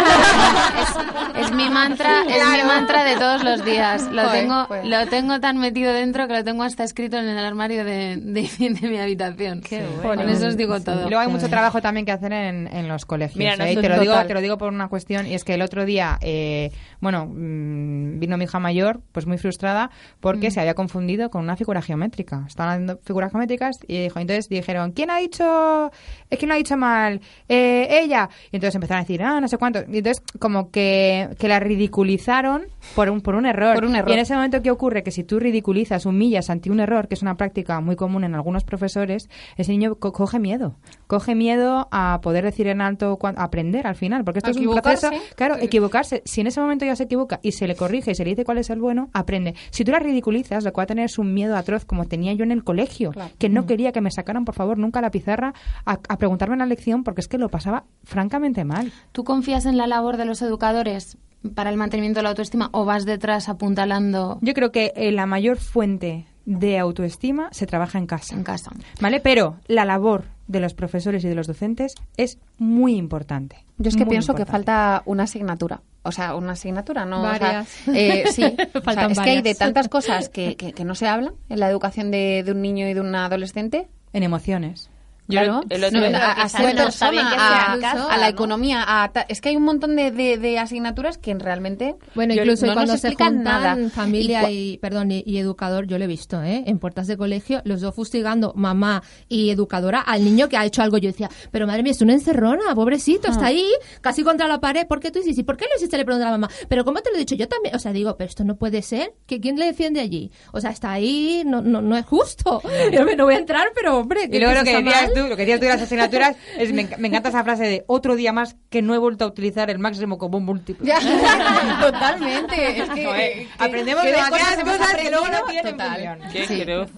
[1.36, 4.04] Es mi mantra, es mi mantra de todos los días.
[4.12, 4.86] Lo Joder, tengo, pues.
[4.86, 8.50] lo tengo tan metido dentro que lo tengo hasta escrito en el armario de, de,
[8.82, 9.62] de mi habitación.
[10.02, 11.08] Con eso os digo todo.
[11.08, 13.38] Y luego hay mucho trabajo también que hacer en, en los colegios.
[13.38, 13.76] Mira, ¿eh?
[13.76, 14.28] Te lo digo, total.
[14.28, 18.20] te lo digo por una cuestión y es que el otro día, eh, bueno, mm,
[18.20, 22.44] vino mi hija mayor, pues muy frustrada porque se había confundido con una figura geométrica.
[22.48, 25.92] Estaban haciendo figuras geométricas y dijo, entonces dijeron, ¿quién ha dicho?
[26.30, 27.20] Es que no ha dicho mal,
[27.50, 28.30] Eh, ella.
[28.52, 29.80] Y entonces empezaron a decir, ah, no sé cuánto.
[29.90, 32.64] Y entonces como que, que la ridiculizaron
[32.96, 33.76] por un, por un error.
[33.76, 34.10] Por un error.
[34.10, 35.04] Y en ese momento, ¿qué ocurre?
[35.04, 38.34] Que si tú ridiculizas, humillas ante un error, que es una práctica muy común en
[38.36, 40.76] algunos profesores, ese niño co- coge miedo.
[41.08, 44.24] Coge miedo a poder decir en alto, a aprender al final.
[44.24, 44.64] Porque esto es un
[45.10, 45.10] proceso.
[45.36, 46.22] Claro, equivocarse.
[46.26, 48.46] Si en ese momento ya se equivoca y se le corrige y se le dice
[48.46, 49.54] cuál es el bueno, aprende.
[49.70, 52.34] Si tú la ridiculizas, lo que va a tener es un miedo atroz, como tenía
[52.34, 55.54] yo en el colegio, que no quería que me sacaran, por favor, nunca la pizarra
[55.86, 58.92] a, a preguntarme en la lección, porque es que lo pasaba francamente mal.
[59.12, 61.18] ¿Tú confías en la labor de los educadores
[61.56, 65.26] para el mantenimiento de la autoestima o vas detrás apuntalando Yo creo que eh, la
[65.26, 68.36] mayor fuente de autoestima se trabaja en casa.
[68.36, 68.72] en casa?
[69.00, 69.20] ¿Vale?
[69.20, 73.64] Pero la labor de los profesores y de los docentes es muy importante.
[73.78, 75.82] Yo es que pienso que falta una asignatura.
[76.04, 77.22] O sea, una asignatura, ¿no?
[77.22, 77.88] O sea, Varias.
[77.88, 78.44] eh, sí.
[78.58, 81.34] O sea, Faltan es que hay de tantas cosas que, que, que no se hablan
[81.50, 83.88] en la educación de, de un niño y de un adolescente.
[84.14, 84.90] En emociones.
[85.32, 88.18] Yo Claro, el otro No, día- a, a que ser persona, a, en casa, a
[88.18, 88.30] la ¿no?
[88.32, 92.34] economía, a ta- es que hay un montón de, de, de asignaturas que realmente Bueno,
[92.34, 93.90] yo- incluso no cuando nos se explican juntan nada.
[93.90, 96.64] familia Y y, perdón y, y educador, yo lo he visto, ¿eh?
[96.68, 100.82] En puertas de colegio, los dos fustigando mamá y educadora al niño que ha hecho
[100.82, 100.98] algo.
[100.98, 103.32] Yo decía, pero madre mía, es una encerrona, pobrecito, Ah.
[103.32, 103.66] está ahí,
[104.02, 104.86] casi contra la pared.
[104.88, 105.38] ¿Por qué tú dices?
[105.38, 105.98] ¿Y por qué lo hiciste?
[105.98, 106.54] Le pregunta a la mamá.
[106.68, 107.36] Pero ¿cómo te lo he dicho?
[107.36, 107.76] Yo también.
[107.76, 109.14] O sea, digo, pero esto no puede ser.
[109.26, 110.32] ¿Que ¿Quién le defiende allí?
[110.52, 112.62] O sea, está ahí, no, no, no es justo.
[112.92, 115.12] Yo me- no voy a entrar, pero hombre, Y luego lo que decías?
[115.24, 117.64] Tú, lo que decías tú de las asignaturas, es, me, enc- me encanta esa frase
[117.64, 120.86] de otro día más que no he vuelto a utilizar el máximo común múltiplo.
[120.86, 121.00] Ya,
[121.82, 122.80] totalmente.
[122.82, 125.90] Es que, Joder, que- aprendemos que cosas cosas que luego no tienen total.
[126.20, 126.20] función.
[126.32, 126.46] Qué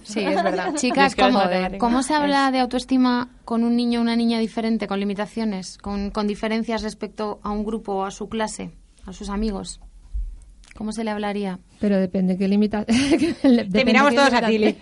[0.04, 0.20] Sí.
[0.24, 0.74] es verdad.
[0.76, 1.40] Chicas, ¿cómo,
[1.78, 6.10] ¿cómo se habla de autoestima con un niño o una niña diferente, con limitaciones, con,
[6.10, 8.70] con diferencias respecto a un grupo o a su clase,
[9.06, 9.80] a sus amigos?
[10.76, 11.60] ¿Cómo se le hablaría?
[11.80, 13.38] Pero depende qué limitaciones.
[13.72, 14.76] Te miramos todos a ti, Li.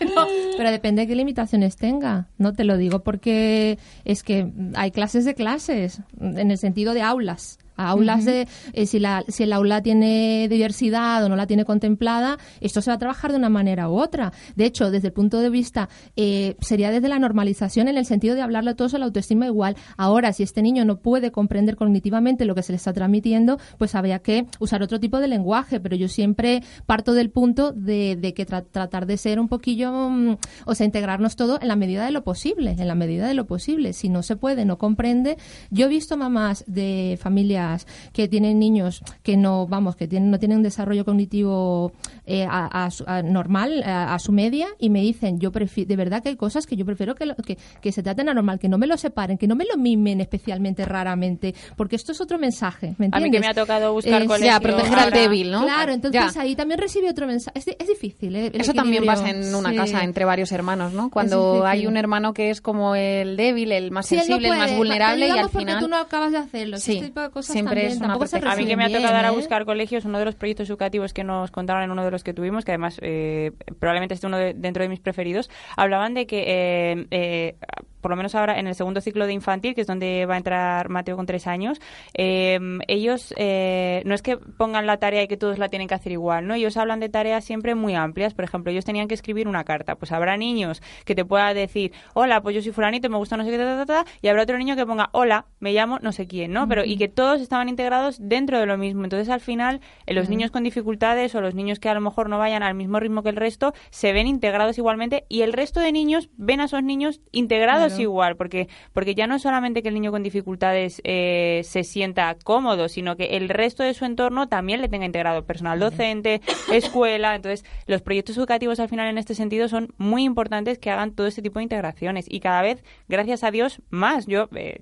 [0.57, 2.29] pero depende qué limitaciones tenga.
[2.39, 7.03] No te lo digo porque es que hay clases de clases, en el sentido de
[7.03, 7.59] aulas.
[7.89, 12.39] Aulas de eh, si, la, si el aula tiene diversidad o no la tiene contemplada,
[12.61, 14.33] esto se va a trabajar de una manera u otra.
[14.57, 18.35] De hecho, desde el punto de vista, eh, sería desde la normalización en el sentido
[18.35, 19.77] de hablarle a todos a la autoestima igual.
[19.97, 23.95] Ahora, si este niño no puede comprender cognitivamente lo que se le está transmitiendo, pues
[23.95, 28.35] habría que usar otro tipo de lenguaje, pero yo siempre parto del punto de, de
[28.35, 32.05] que tra- tratar de ser un poquillo, mm, o sea, integrarnos todo en la medida
[32.05, 33.93] de lo posible, en la medida de lo posible.
[33.93, 35.37] Si no se puede, no comprende.
[35.71, 37.72] Yo he visto mamás de familias
[38.13, 41.93] que tienen niños que no, vamos, que tienen, no tienen un desarrollo cognitivo
[42.27, 45.89] eh, a, a su- a normal, a, a su media, y me dicen, yo prefiero,
[45.89, 48.59] de verdad que hay cosas que yo prefiero que, lo- que, que se traten anormal,
[48.59, 52.21] que no me lo separen, que no me lo mimen especialmente raramente, porque esto es
[52.21, 55.05] otro mensaje, ¿me A mí que me ha tocado buscar Es- colegio Ya, proteger al
[55.05, 55.63] ahora- débil, ¿no?
[55.65, 56.41] Claro, entonces Ya.
[56.41, 57.59] ahí también recibe otro mensaje.
[57.59, 58.51] Es, di- es difícil, ¿eh?
[58.53, 59.77] el Eso también pasa en una Sí.
[59.77, 61.11] casa entre varios hermanos, ¿no?
[61.11, 64.49] Cuando hay un hermano que es como el débil, el más Sí, él no sensible,
[64.49, 66.79] el más vulnerable y al porque final tú no acabas de hacerlo.
[66.79, 68.37] Sí, Este tipo de cosas siempre también es una se.
[68.53, 69.37] A mí que me ha tocado ahora bien, ¿eh?
[69.43, 72.35] buscar colegios, uno de los proyectos educativos que nos contaron en uno de los que
[72.35, 76.45] tuvimos, que además eh, probablemente esté uno de- dentro de mis preferidos, hablaban de que,
[76.47, 77.57] eh, eh,
[78.01, 80.37] por lo menos ahora en el segundo ciclo de infantil, que es donde va a
[80.39, 81.81] entrar Mateo con tres años,
[82.15, 85.95] eh, ellos eh, no es que pongan la tarea y que todos la tienen que
[85.95, 86.55] hacer igual, ¿no?
[86.55, 88.35] Ellos hablan de tareas siempre muy amplias.
[88.35, 89.95] Por ejemplo, ellos tenían que escribir una carta.
[89.95, 93.45] Pues habrá niños que te pueda decir, hola, pues yo soy fulanito, me gusta no
[93.45, 96.27] sé qué, ta, ta", y habrá otro niño que ponga, hola, me llamo no sé
[96.27, 96.67] quién, ¿no?
[96.69, 99.05] Pero y que todos estaban integrados dentro de lo mismo.
[99.05, 102.29] Entonces, al final, eh, los niños con dificultades o los niños que a lo mejor
[102.29, 105.81] no vayan al mismo ritmo que el resto, se ven integrados igualmente y el resto
[105.81, 109.89] de niños ven a esos niños integrados igual, porque, porque ya no es solamente que
[109.89, 114.49] el niño con dificultades eh, se sienta cómodo, sino que el resto de su entorno
[114.49, 116.41] también le tenga integrado personal docente,
[116.73, 117.35] escuela.
[117.35, 121.27] Entonces, los proyectos educativos al final en este sentido son muy importantes que hagan todo
[121.27, 124.27] este tipo de integraciones y cada vez, gracias a Dios, más.
[124.27, 124.81] Yo eh,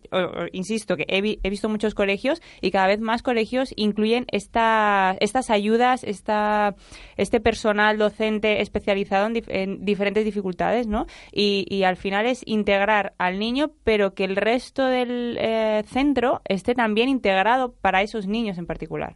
[0.52, 5.16] insisto que he, vi- he visto muchos colegios y cada vez más colegios incluyen esta,
[5.20, 6.74] estas ayudas, esta,
[7.16, 11.06] este personal docente especializado en, dif- en diferentes dificultades, ¿no?
[11.32, 16.40] Y, y al final es integrar al niño, pero que el resto del eh, centro
[16.44, 19.14] esté también integrado para esos niños en particular.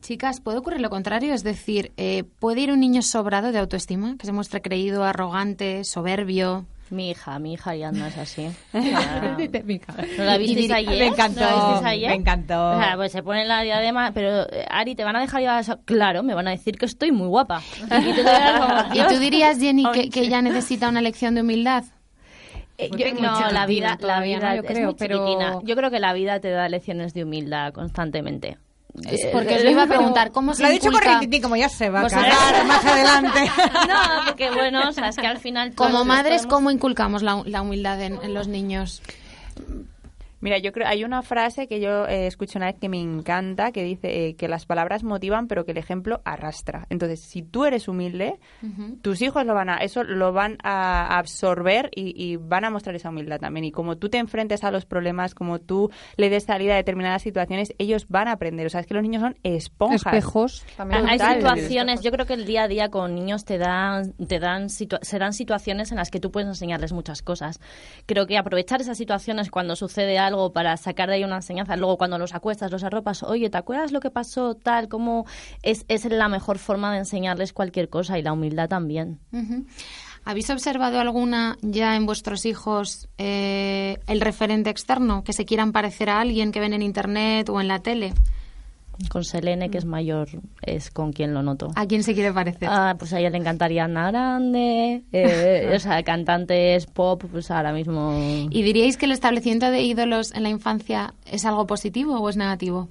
[0.00, 1.34] Chicas, ¿puede ocurrir lo contrario?
[1.34, 5.84] Es decir, eh, ¿puede ir un niño sobrado de autoestima, que se muestre creído, arrogante,
[5.84, 6.66] soberbio?
[6.90, 8.48] Mi hija, mi hija ya no es así.
[8.72, 9.36] Ya.
[10.18, 10.98] ¿No la visteis ayer?
[10.98, 12.08] Me encantó, ¿No la ayer?
[12.10, 12.70] me encantó.
[12.72, 15.48] O sea, pues se pone la diadema, pero eh, Ari, ¿te van a dejar ir
[15.48, 15.80] a eso?
[15.84, 17.62] Claro, me van a decir que estoy muy guapa.
[17.78, 19.08] Y tú te quedas como, ¿Y "Dios".
[19.08, 21.84] tú dirías, Jenny, que, que ella necesita una lección de humildad?
[22.76, 24.54] Eh, yo- no, la vida, la todavía, vida ¿no?
[24.56, 25.62] Yo es creo, muy pero-.
[25.64, 28.58] Yo creo que la vida te da lecciones de humildad constantemente.
[29.02, 31.14] Es Eh, porque os lo iba a preguntar, ¿cómo se Lo ha dicho inculca?
[31.14, 33.40] correctito, como ya se va a cagar más adelante.
[33.88, 35.74] no, porque bueno, o sea, es que al final...
[35.74, 39.02] Como madres, podemos- ¿cómo inculcamos la, la humildad en, en los niños?
[40.44, 43.72] Mira, yo creo hay una frase que yo eh, escucho una vez que me encanta
[43.72, 46.86] que dice eh, que las palabras motivan, pero que el ejemplo arrastra.
[46.90, 48.38] Entonces, si tú eres humilde,
[49.00, 52.94] tus hijos lo van a eso lo van a absorber y, y van a mostrar
[52.94, 53.64] esa humildad también.
[53.64, 57.22] Y como tú te enfrentes a los problemas, como tú le des salida a determinadas
[57.22, 58.66] situaciones, ellos van a aprender.
[58.66, 60.02] O sea, es que los niños son esponjas.
[60.04, 61.08] espejos también.
[61.08, 64.68] Hay situaciones, yo creo que el día a día con niños te dan, te dan
[64.68, 67.60] situa- serán situaciones en las que tú puedes enseñarles muchas cosas.
[68.04, 71.98] Creo que aprovechar esas situaciones cuando sucede algo para sacar de ahí una enseñanza, luego
[71.98, 74.88] cuando los acuestas, los arropas, oye, ¿te acuerdas lo que pasó tal?
[74.88, 75.26] ¿Cómo
[75.62, 79.20] es, es la mejor forma de enseñarles cualquier cosa y la humildad también?
[80.24, 85.22] ¿Habéis observado alguna ya en vuestros hijos eh, el referente externo?
[85.22, 88.14] Que se quieran parecer a alguien que ven en internet o en la tele.
[89.08, 90.28] Con Selene, que es mayor,
[90.62, 91.70] es con quien lo noto.
[91.74, 92.68] ¿A quién se quiere parecer?
[92.70, 97.72] Ah, pues a ella le encantaría Ana Grande, eh, o sea, cantantes pop, pues ahora
[97.72, 98.48] mismo...
[98.50, 102.36] ¿Y diríais que el establecimiento de ídolos en la infancia es algo positivo o es
[102.36, 102.88] negativo?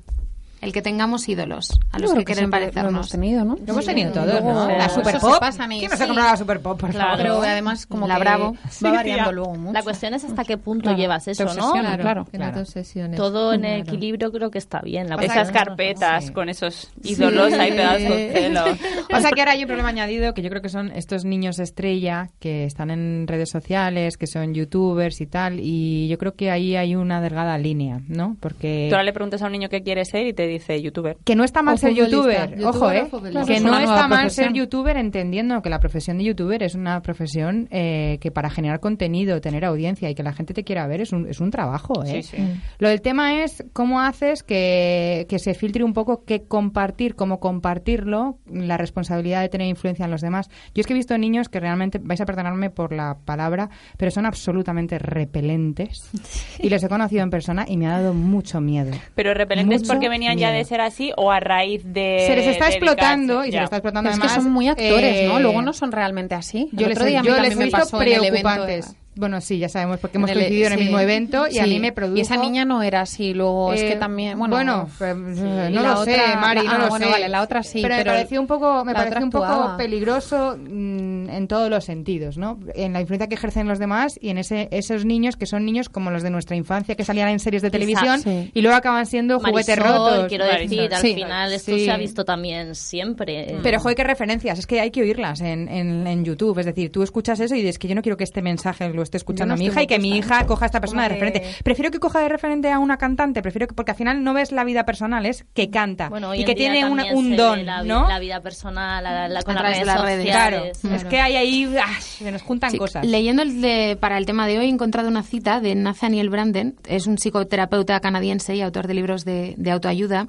[0.64, 3.10] El que tengamos ídolos a los Yo que querer siempre lo hemos parecernos.
[3.10, 3.56] tenido, ¿no?
[3.56, 4.68] Lo hemos tenido todos, ¿no?
[4.70, 5.44] La Super Pop.
[5.70, 7.10] ¿Quién no se ha comprado la Super Pop, por Claro.
[7.12, 7.24] favor?
[7.24, 8.56] Pero además como La que Bravo.
[8.86, 9.74] va variando luego mucho.
[9.74, 11.74] La cuestión es hasta qué punto Claro, llevas eso, ¿no?
[11.98, 12.26] claro.
[12.62, 13.18] obsesiones.
[13.18, 13.78] Todo en Claro.
[13.82, 15.10] equilibrio creo que está bien.
[15.10, 18.64] La Esas carpetas con esos ídolos ahí pegados con celo.
[19.10, 22.30] Pasa que ahora hay un problema añadido que yo creo que son estos niños estrella
[22.40, 26.76] que están en redes sociales, que son youtubers y tal, y yo creo que ahí
[26.76, 28.38] hay una delgada línea, ¿no?
[28.40, 31.18] Porque Tú ahora le preguntas a un niño qué quiere ser y te dice youtuber.
[31.24, 33.08] Que no está mal O ser youtuber, Youtuber ojo, ¿eh?
[33.46, 34.30] Que no está mal profesión.
[34.30, 38.80] ser youtuber entendiendo que la profesión de youtuber es una profesión eh, que para generar
[38.80, 42.04] contenido, tener audiencia y que la gente te quiera ver es un, es un trabajo,
[42.04, 42.24] ¿eh?
[42.24, 42.44] Sí, sí.
[42.80, 47.40] Lo del tema es cómo haces que, que se filtre un poco qué compartir, cómo
[47.40, 50.50] compartirlo, la responsabilidad de tener influencia en los demás.
[50.74, 54.12] Yo es que he visto niños que realmente, vais a perdonarme por la palabra, pero
[54.12, 56.10] son absolutamente repelentes.
[56.60, 58.92] Y los he conocido en persona y me ha dado mucho miedo.
[59.16, 62.24] Pero repelentes Mucho porque venían ya de ser así o a raíz de.
[62.28, 62.78] se les está dedicarse?
[62.78, 63.60] explotando y se Ya.
[63.62, 65.40] les está explotando Es que además, son muy actores, eh, ¿no?
[65.40, 66.70] Luego no son realmente así.
[66.74, 68.96] El yo les, otro día a mí yo les he me visto pasó el preocupantes.
[69.16, 70.84] Bueno, sí, ya sabemos porque hemos coincidido en el sí.
[70.86, 72.18] mismo evento y a mí me produjo...
[72.18, 74.90] Y esa niña no era así, luego es que Eh, también, bueno...
[74.98, 77.12] pues, eh, no lo sé, Mari, la- no ah, lo bueno, sé.
[77.12, 81.30] vale, la otra sí, pero, me pareció un poco, me pareció un poco peligroso mm,
[81.30, 82.60] en todos los sentidos, ¿no?
[82.74, 85.90] En la influencia que ejercen los demás y en ese, esos niños que son niños
[85.90, 88.52] como los de nuestra infancia que salían en series de televisión Sí.
[88.54, 90.28] y luego acaban siendo juguetes Marisol, rotos.
[90.28, 91.14] quiero decir, al Sí.
[91.14, 91.86] final esto Sí.
[91.86, 93.58] se ha visto también siempre.
[93.62, 94.60] Pero, joder, qué referencias.
[94.60, 96.58] Es que hay que oírlas en, en, en YouTube.
[96.60, 99.03] Es decir, tú escuchas eso y dices que yo no quiero que este mensaje lo
[99.04, 101.44] esté escuchando no mi hija y que mi hija coja a esta persona de referente.
[101.64, 104.52] Prefiero que coja de referente a una cantante, prefiero que, porque al final no ves
[104.52, 108.08] la vida personal, es que canta Bueno, y que tiene una- un don, la, ¿no?
[108.08, 110.26] la vida personal la- la- con A las través redes, de las redes.
[110.26, 111.02] Claro, sociales.
[111.04, 113.06] es que hay ahí, ah, se nos juntan Sí, cosas.
[113.06, 116.76] Leyendo el de- para el tema de hoy he encontrado una cita de Nathaniel Branden,
[116.88, 120.28] es un psicoterapeuta canadiense y autor de libros de, de autoayuda.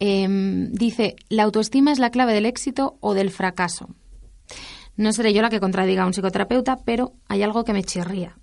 [0.00, 3.88] Em, dice, la autoestima es la clave del éxito o del fracaso.
[4.96, 8.36] No seré yo la que contradiga a un psicoterapeuta, pero hay algo que me chirría.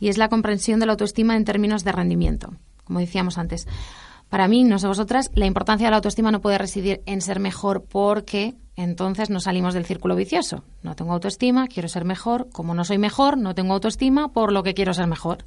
[0.00, 2.54] Y es la comprensión de la autoestima en términos de rendimiento,
[2.84, 3.68] como decíamos antes.
[4.28, 7.38] Para mí, no sé vosotras, la importancia de la autoestima no puede residir en ser
[7.38, 10.64] mejor porque entonces nos salimos del círculo vicioso.
[10.82, 12.48] No tengo autoestima, quiero ser mejor.
[12.50, 15.44] Como no soy mejor, no tengo autoestima, por lo que quiero ser mejor.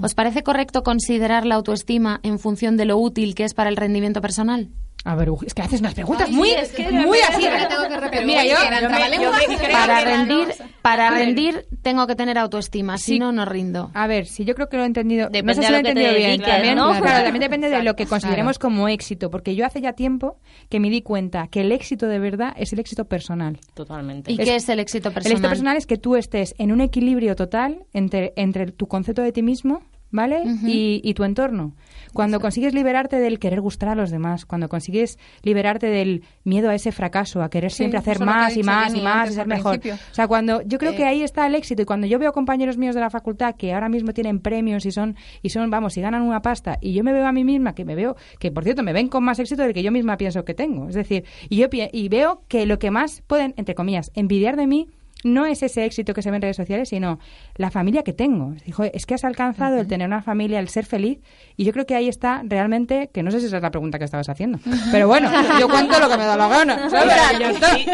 [0.00, 3.76] ¿Os parece correcto considerar la autoestima en función de lo útil que es para el
[3.76, 4.70] rendimiento personal?
[5.08, 7.44] A ver, uy, es que haces unas preguntas Ay, muy, es que muy así.
[7.44, 8.26] me la tengo que repetir.
[8.26, 10.48] Mira, yo, Yo me- Para rendir,
[10.82, 13.18] para rendir tengo que tener autoestima, si Sí.
[13.20, 13.92] no, no rindo.
[13.94, 15.26] A ver, si yo creo que lo he entendido.
[15.28, 16.22] Depende no sé si lo he entendido bien.
[16.30, 16.86] dediques, también, ¿no?
[16.88, 17.22] claro, Claro.
[17.24, 19.30] también depende de lo que consideremos como éxito.
[19.30, 20.38] Porque yo hace ya tiempo
[20.68, 23.60] que me di cuenta que el éxito de verdad es el éxito personal.
[23.74, 24.32] Totalmente.
[24.32, 25.26] ¿Y qué es el éxito personal?
[25.26, 29.22] El éxito personal es que tú estés en un equilibrio total entre, entre tu concepto
[29.22, 29.82] de ti mismo,
[30.16, 30.42] ¿vale?
[30.64, 31.74] Y, y tu entorno.
[32.12, 36.74] Cuando consigues liberarte del querer gustar a los demás, cuando consigues liberarte del miedo a
[36.74, 39.78] ese fracaso, a querer Sí, siempre hacer más y más y más y ser mejor.
[39.84, 42.32] O sea, cuando yo creo Eh, que ahí está el éxito y cuando yo veo
[42.32, 45.96] compañeros míos de la facultad que ahora mismo tienen premios y son y son vamos
[45.98, 48.50] y ganan una pasta y yo me veo a mí misma que me veo que
[48.50, 50.94] por cierto me ven con más éxito del que yo misma pienso que tengo, es
[50.94, 54.88] decir, y yo y veo que lo que más pueden entre comillas envidiar de mí
[55.24, 57.18] no es ese éxito que se ve en redes sociales, sino
[57.56, 58.54] la familia que tengo.
[58.64, 61.18] Dijo, es que has alcanzado el tener una familia, el ser feliz,
[61.56, 63.98] y yo creo que ahí está realmente, que no sé si esa es la pregunta
[63.98, 64.58] que estabas haciendo,
[64.92, 66.74] pero bueno, yo cuento lo que me da la gana.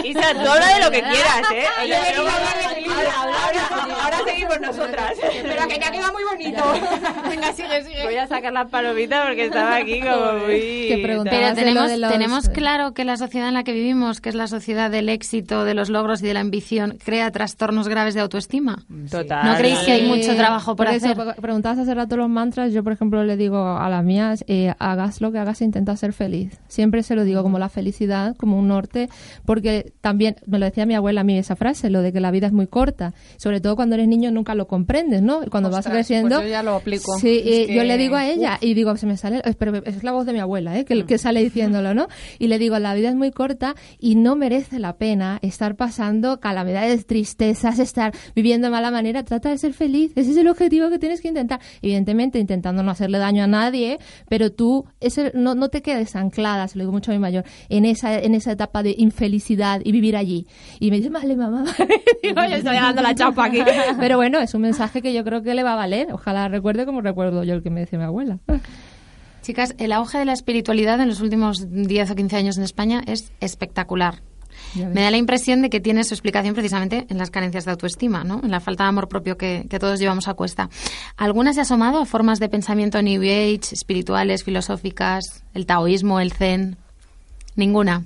[0.04, 1.64] Isa, tú habla de lo que quieras, ¿eh?
[4.02, 5.12] Ahora, seguimos nosotras.
[5.42, 6.62] Pero que ya queda muy bonito.
[7.28, 8.04] Venga, sigue, sigue.
[8.04, 11.00] Voy a sacar la palomita porque estaba aquí como muy...
[11.24, 14.46] Pero tenemos, los- tenemos claro que la sociedad en la que vivimos, que es la
[14.46, 18.78] sociedad del éxito, de los logros y de la ambición, crea trastornos graves de autoestima.
[19.10, 19.46] Total.
[19.46, 21.16] ¿No creéis que hay mucho trabajo por, eso, hacer?
[21.16, 22.72] pre- preguntabas hace rato los mantras.
[22.72, 26.12] Yo, por ejemplo, le digo a las mías, eh, hagas lo que hagas, intenta ser
[26.12, 26.58] feliz.
[26.68, 29.08] Siempre se lo digo como la felicidad, como un norte,
[29.44, 32.30] porque también me lo decía mi abuela a mí esa frase, lo de que la
[32.30, 33.12] vida es muy corta.
[33.36, 35.40] Sobre todo cuando eres niño nunca lo comprendes, ¿no?
[35.50, 36.36] Cuando vas Ostras, creciendo...
[36.36, 37.16] pues yo ya lo aplico.
[37.18, 40.02] Sí, eh, que- yo le digo a ella y digo, se me sale, pero es
[40.04, 40.84] la voz de mi abuela, ¿eh?
[40.84, 42.08] que, que sale diciéndolo, ¿no?
[42.38, 46.40] Y le digo, la vida es muy corta y no merece la pena estar pasando
[46.40, 49.22] calamidades, tristezas, estar viviendo de mala manera.
[49.24, 50.12] Trata de ser feliz.
[50.16, 51.60] Ese es el objetivo que tienes que intentar.
[51.82, 53.98] Evidentemente, intentando no hacerle daño a nadie,
[54.28, 57.44] pero tú ese, no, no te quedes anclada, se lo digo mucho a mi mayor,
[57.68, 60.46] en esa, en esa etapa de infelicidad y vivir allí.
[60.80, 61.64] Y me dice, vale, mamá.
[62.22, 63.60] Digo, yo estoy dando la chapa aquí.
[64.00, 66.12] Pero bueno, es un mensaje que yo creo que le va a valer.
[66.12, 68.38] Ojalá recuerde como recuerdo yo el que me decía mi abuela.
[69.42, 73.02] Chicas, el auge de la espiritualidad en los últimos 10 o 15 años en España
[73.06, 74.22] es espectacular.
[74.74, 78.24] Me da la impresión de que tiene su explicación precisamente en las carencias de autoestima,
[78.24, 78.40] ¿no?
[78.42, 80.70] en la falta de amor propio que, que todos llevamos a cuesta.
[81.16, 86.32] ¿Alguna se ha asomado a formas de pensamiento New Age, espirituales, filosóficas, el taoísmo, el
[86.32, 86.76] zen?
[87.56, 88.04] Ninguna.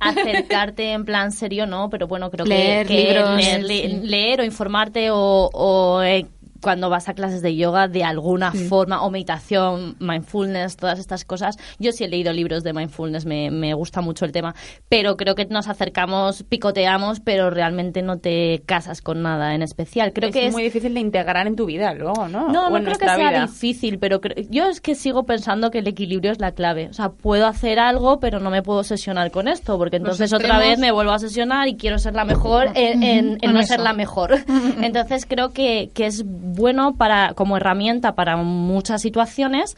[0.00, 3.36] Acercarte en plan serio no pero bueno creo Leer que, que libros,
[3.68, 6.26] leer, leer o informarte o, o, eh,
[6.62, 11.56] cuando vas a clases de yoga de alguna forma, o meditación, mindfulness, todas estas cosas.
[11.78, 14.54] Yo sí he leído libros de mindfulness, me, me gusta mucho el tema,
[14.88, 20.12] pero creo que nos acercamos, picoteamos, pero realmente no te casas con nada en especial.
[20.12, 22.48] Creo es que es muy difícil de integrar en tu vida luego, ¿no?
[22.48, 23.42] no, O no creo que sea vida.
[23.46, 26.88] difícil, pero cre- yo es que sigo pensando que el equilibrio es la clave.
[26.88, 30.58] O sea, puedo hacer algo, pero no me puedo obsesionar con esto, porque entonces otra
[30.58, 33.62] vez me vuelvo a obsesionar y quiero ser la mejor en, en- en En no
[33.62, 34.36] ser la mejor.
[34.82, 36.24] Entonces creo que, que es
[36.54, 39.76] bueno para como herramienta para muchas situaciones,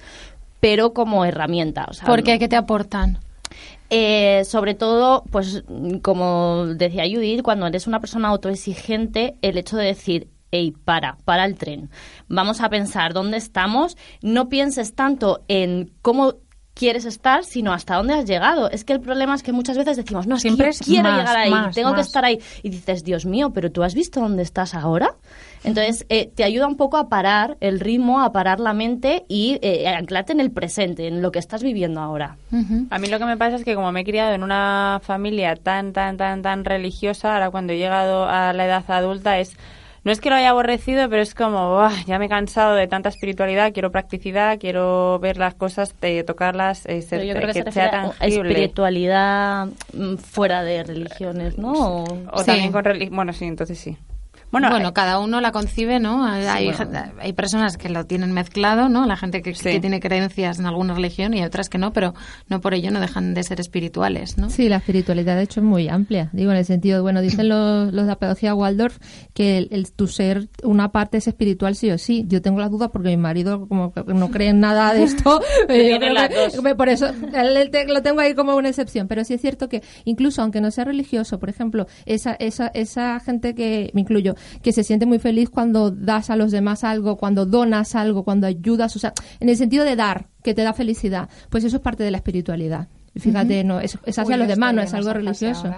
[0.60, 1.86] pero como herramienta.
[1.88, 2.38] O sea, ¿Por qué?
[2.38, 3.18] ¿Qué te aportan?
[3.94, 5.64] eh, sobre todo, pues
[6.00, 11.44] como decía Judith, cuando eres una persona autoexigente, el hecho de decir, hey, para, para
[11.44, 11.90] el tren,
[12.26, 16.36] vamos a pensar dónde estamos, no pienses tanto en cómo
[16.72, 18.70] quieres estar, sino hasta dónde has llegado.
[18.70, 21.10] Es que el problema es que muchas veces decimos, no, es Siempre que yo quiero
[21.10, 22.40] más, llegar ahí, más, tengo que estar ahí.
[22.62, 25.16] Y dices, Dios mío, pero tú has visto dónde estás ahora.
[25.64, 29.58] Entonces, eh, te ayuda un poco a parar el ritmo, a parar la mente y
[29.62, 32.36] eh, a anclarte en el presente, en lo que estás viviendo ahora.
[32.90, 35.54] A mí lo que me pasa es que como me he criado en una familia
[35.54, 39.56] tan, tan, tan, tan religiosa, ahora cuando he llegado a la edad adulta es...
[40.04, 42.88] No es que lo haya aborrecido, pero es como, "Buah, ya me he cansado de
[42.88, 47.52] tanta espiritualidad, quiero practicidad, quiero ver las cosas, eh, tocarlas, eh, ser- yo creo que,
[47.62, 48.48] que se sea a tangible.
[48.50, 51.72] espiritualidad mm, fuera de religiones, ¿no?
[51.72, 52.46] O- O Sí.
[52.46, 53.14] también con religión.
[53.14, 53.96] Bueno, sí, entonces sí.
[54.52, 56.24] Bueno, Bueno, eh, cada uno la concibe, ¿no?
[56.24, 56.78] Hay, bueno.
[56.78, 59.06] gente- hay personas que lo tienen mezclado, ¿no?
[59.06, 59.64] La gente que, Sí.
[59.64, 62.12] que tiene creencias en alguna religión y otras que no, pero
[62.48, 64.50] no por ello no dejan de ser espirituales, ¿no?
[64.50, 66.28] Sí, la espiritualidad de hecho es muy amplia.
[66.32, 68.98] Digo, en el sentido, bueno, dicen los, los de la pedagogía Waldorf
[69.34, 72.24] que el, el- tu ser, una parte es espiritual sí o sí.
[72.28, 75.40] Yo tengo la duda porque mi marido como que no cree en nada de esto.
[75.68, 79.08] que- por eso él- él te- lo tengo ahí como una excepción.
[79.08, 83.18] Pero sí es cierto que incluso aunque no sea religioso, por ejemplo, esa, esa, esa
[83.20, 87.16] gente que, me incluyo, que se siente muy feliz cuando das a los demás algo,
[87.16, 90.72] cuando donas algo, cuando ayudas, o sea, en el sentido de dar, que te da
[90.72, 92.88] felicidad, pues eso es parte de la espiritualidad.
[93.14, 95.74] Fíjate, no, es, es hacia Uy, los demás, no es algo religioso.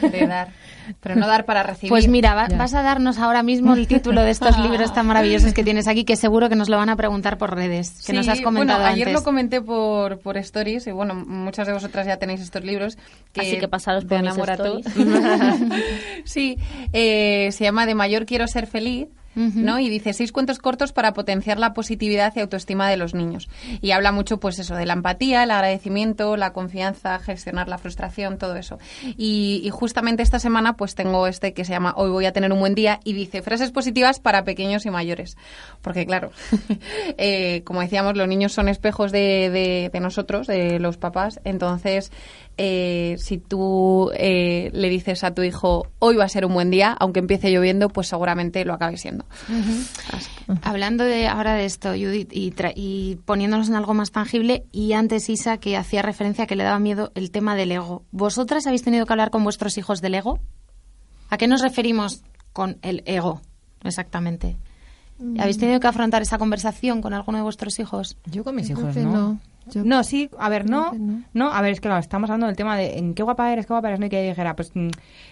[0.00, 0.48] De dar.
[1.00, 1.88] Pero no dar para recibir.
[1.90, 5.52] Pues mira, va- vas a darnos ahora mismo el título de estos libros tan maravillosos
[5.52, 8.12] que tienes aquí, que seguro que nos lo van a preguntar por redes, que Sí,
[8.12, 9.20] nos has comentado bueno, ayer antes.
[9.20, 12.96] lo comenté por, por stories y bueno, muchas de vosotras ya tenéis estos libros.
[13.32, 14.86] Que Así que pasaros por mis stories.
[16.24, 16.58] sí,
[16.92, 19.08] eh, se llama De mayor quiero ser feliz.
[19.36, 19.78] ¿No?
[19.78, 23.48] Y dice seis cuentos cortos para potenciar la positividad y autoestima de los niños.
[23.82, 28.38] Y habla mucho, pues eso, de la empatía, el agradecimiento, la confianza, gestionar la frustración,
[28.38, 28.78] todo eso.
[29.16, 32.52] Y, y justamente esta semana, pues tengo este que se llama Hoy voy a tener
[32.52, 35.36] un buen día y dice frases positivas para pequeños y mayores.
[35.82, 36.30] Porque claro,
[37.18, 41.40] eh, como decíamos, los niños son espejos de, de- de nosotros, de los papás.
[41.44, 42.10] Entonces,
[42.58, 46.70] eh, si tú eh, le dices a tu hijo, hoy va a ser un buen
[46.70, 49.24] día, aunque empiece lloviendo, pues seguramente lo acabe siendo.
[50.62, 54.92] Hablando de ahora de esto, Judith, y, tra- y poniéndonos en algo más tangible, y
[54.92, 58.04] antes Isa, que hacía referencia a que le daba miedo el tema del ego.
[58.12, 60.38] ¿Vosotras habéis tenido que hablar con vuestros hijos del ego?
[61.30, 62.22] ¿A qué nos referimos
[62.52, 63.40] con el ego,
[63.82, 64.56] exactamente?
[65.38, 68.16] ¿Habéis tenido que afrontar esa conversación con alguno de vuestros hijos?
[68.26, 69.16] Yo con mis Yo hijos, creo que ¿no?
[69.32, 69.40] no.
[69.66, 71.22] Yo- No, sí, a ver, no, no.
[71.34, 73.66] no, a ver, es que claro, estamos hablando del tema de en qué guapa eres,
[73.66, 74.88] qué guapa eres, no y que ella dijera, pues, mm,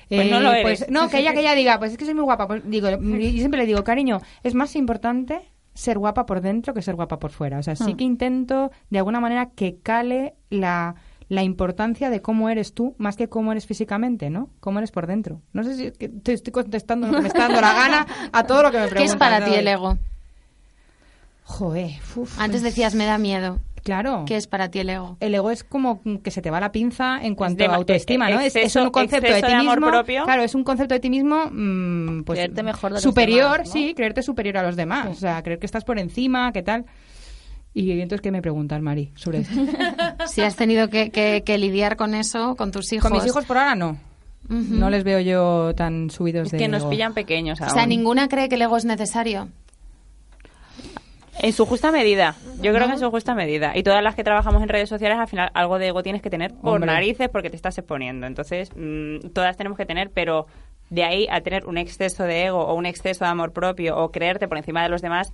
[0.08, 0.62] Pues no lo eres.
[0.80, 2.88] pues, no, que ella que ella diga, pues es que soy muy guapa, pues digo,
[2.90, 5.40] y siempre le digo, cariño, es más importante
[5.74, 7.96] ser guapa por dentro que ser guapa por fuera, o sea, sí Hmm.
[7.96, 10.94] que intento de alguna manera que cale la
[11.30, 14.50] la importancia de cómo eres tú más que cómo eres físicamente, ¿no?
[14.60, 15.40] Cómo eres por dentro.
[15.54, 18.06] No sé si es que te estoy contestando lo que me está dando la gana
[18.30, 19.14] a todo lo que me ¿Qué preguntas.
[19.14, 19.96] es para ti el ego?
[21.44, 23.58] Joder, uf, Antes decías, me da miedo.
[23.84, 24.24] Claro.
[24.26, 25.16] ¿Qué es para ti el ego?
[25.20, 28.28] el ego es como que se te va la pinza en cuanto de- a autoestima,
[28.30, 28.40] ¿no?
[28.40, 29.90] Es- es, exceso- un concepto de exceso ti de amor mismo.
[29.92, 30.24] propio.
[30.24, 33.66] Claro, es un concepto de ti mismo, mm, pues Creerte mejor de los superior, demás,
[33.68, 33.72] ¿no?
[33.72, 36.86] sí, creerte superior a los demás, o sea, creer que estás por encima, qué tal.
[37.76, 39.54] Y entonces qué me preguntas, Mari, sobre esto.
[40.26, 43.10] Si has tenido que, que- que lidiar con eso, con tus hijos.
[43.10, 43.98] Con mis hijos por ahora no.
[44.48, 44.74] Ujú.
[44.74, 46.90] No les veo yo tan subidos Es de que nos ego.
[46.90, 47.72] pillan pequeños O aún.
[47.74, 49.48] sea, ninguna cree que el ego es necesario.
[51.40, 52.36] En su justa medida.
[52.60, 53.72] Yo creo que en su justa medida.
[53.74, 56.30] Y todas las que trabajamos en redes sociales, al final algo de ego tienes que
[56.30, 56.92] tener por Hombre.
[56.92, 58.26] narices porque te estás exponiendo.
[58.26, 60.46] Entonces, mm, todas tenemos que tener, pero
[60.90, 64.10] de ahí a tener un exceso de ego o un exceso de amor propio o
[64.10, 65.32] creerte por encima de los demás,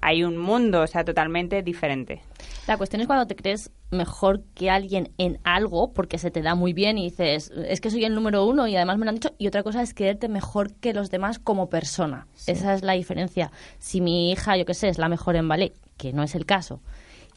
[0.00, 2.22] hay un mundo, o sea, totalmente diferente.
[2.66, 6.54] La cuestión es cuando te crees mejor que alguien en algo porque se te da
[6.54, 9.14] muy bien y dices, es que soy el número uno y además me lo han
[9.16, 9.32] dicho.
[9.38, 12.26] Y otra cosa es creerte mejor que los demás como persona.
[12.46, 13.50] Esa es la diferencia.
[13.78, 16.44] Si mi hija, yo qué sé, es la mejor en ballet, que no es el
[16.46, 16.80] caso,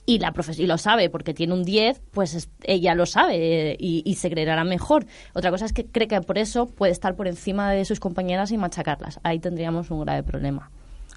[0.06, 3.78] y la profes y lo sabe porque tiene un 10, pues es- ella lo sabe
[3.80, 5.06] y, y se creerá mejor.
[5.34, 8.52] Otra cosa es que cree que por eso puede estar por encima de sus compañeras
[8.52, 9.19] y machacarlas.
[9.23, 10.69] Ahí tendríamos un grave problema.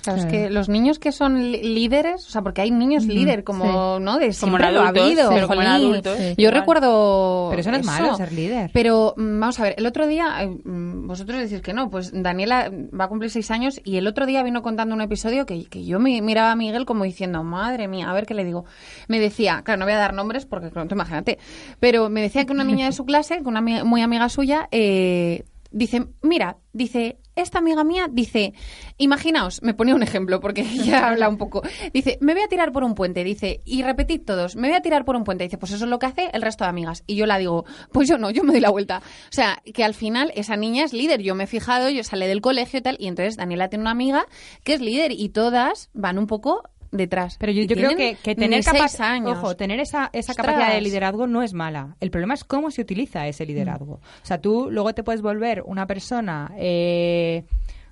[0.05, 3.98] Claro, es que los niños que son líderes, o sea, porque hay niños líder como,
[4.01, 4.18] ¿no?
[4.18, 5.31] De Como en ha habido.
[5.31, 6.35] pero como en adultos, Sí.
[6.36, 6.55] Yo igual.
[6.60, 8.70] recuerdo Pero eso no es malo, ser líder.
[8.72, 12.10] Pero mm, vamos a ver, el otro día, eh, mm, vosotros decís que no, pues
[12.14, 15.64] Daniela va a cumplir seis años y el otro día vino contando un episodio que,
[15.64, 18.64] que yo me miraba a Miguel como diciendo, madre mía, a ver qué le digo.
[19.09, 21.39] Me decía, claro, no voy a dar nombres porque claro, imagínate,
[21.81, 25.44] pero me decía que una niña de su clase, que una muy amiga suya, eh,
[25.70, 28.55] dice, mira, dice, esta amiga mía dice,
[28.98, 31.62] imaginaos, me ponía un ejemplo porque ella habla un poco,
[31.93, 34.82] dice, me voy a tirar por un puente, dice, y repetid todos, me voy a
[34.82, 37.02] tirar por un puente, dice, pues eso es lo que hace el resto de amigas.
[37.06, 38.98] Y yo la digo, pues yo no, yo me doy la vuelta.
[38.98, 42.27] O sea, que al final esa niña es líder, yo me he fijado, yo salí
[42.27, 44.27] del colegio y tal, y entonces Daniela tiene una amiga
[44.62, 46.62] que es líder y todas van un poco
[46.97, 47.37] detrás.
[47.39, 49.37] Pero yo, creo que, que tener ni seis capa- años.
[49.39, 50.47] ojo, tener esa, esa Ostras.
[50.47, 51.97] capacidad de liderazgo no es mala.
[52.01, 53.95] El problema es cómo se utiliza ese liderazgo.
[53.95, 57.45] O sea, tú luego te puedes volver una persona, eh,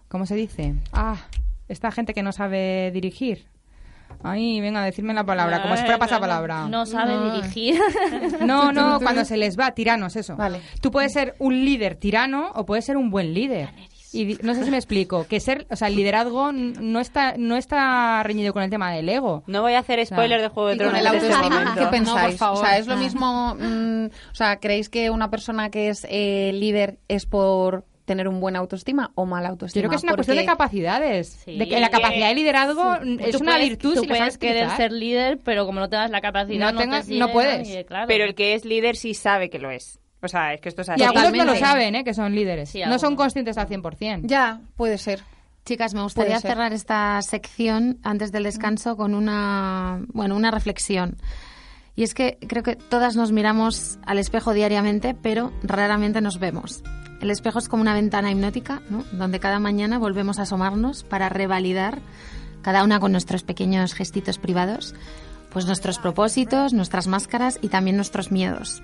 [0.08, 0.74] ¿cómo se dice?
[0.92, 1.16] Ah,
[1.68, 3.46] esta gente que no sabe dirigir.
[4.22, 6.68] Ay, venga, decirme la palabra, como si fuera pasapalabra.
[6.68, 7.80] No sabe dirigir.
[8.42, 10.36] No, no, cuando se les va, tiranos, eso.
[10.36, 10.60] Vale.
[10.80, 13.70] Tú puedes ser un líder tirano o puedes ser un buen líder.
[14.14, 17.56] Y no sé si me explico, que ser, o sea, el liderazgo no está no
[17.56, 19.42] está reñido con el tema del ego.
[19.46, 21.14] No voy a hacer spoiler de Juego de con Tronos el en
[21.68, 21.80] este.
[21.80, 22.06] ¿qué pensáis?
[22.06, 22.58] No, por favor.
[22.58, 22.96] O sea, es lo Ah.
[22.98, 23.54] mismo.
[23.58, 28.40] mm, o sea, ¿creéis que una persona que es eh, líder es por tener un
[28.40, 29.80] buen autoestima o mala Yo autoestima?
[29.82, 31.40] creo que es una cuestión de capacidades.
[31.44, 31.56] Sí.
[31.56, 34.18] de que la capacidad de liderazgo es Tú una puedes- virtud Tú si la puedes
[34.18, 34.76] sabes querer utilizar.
[34.76, 37.84] ser líder, pero como no tengas la capacidad, No no, tengas- te no sirve, puedes.
[37.86, 38.06] claro.
[38.08, 40.00] Pero el que es líder sí sabe que lo es.
[40.22, 41.00] O sea, es que esto es así.
[41.00, 42.04] Y algunos no lo saben, ¿eh?
[42.04, 42.70] que son líderes.
[42.70, 44.22] Sí, no son conscientes al 100%.
[44.24, 45.22] Ya, puede ser.
[45.64, 51.16] Chicas, me gustaría cerrar esta sección antes del descanso con una, bueno, una reflexión.
[51.94, 56.82] Y es que creo que todas nos miramos al espejo diariamente, pero raramente nos vemos.
[57.20, 59.04] El espejo es como una ventana hipnótica, ¿no?
[59.12, 62.00] Donde cada mañana volvemos a asomarnos para revalidar,
[62.62, 64.94] cada una con nuestros pequeños gestitos privados,
[65.52, 68.82] pues nuestros propósitos, nuestras máscaras y también nuestros miedos.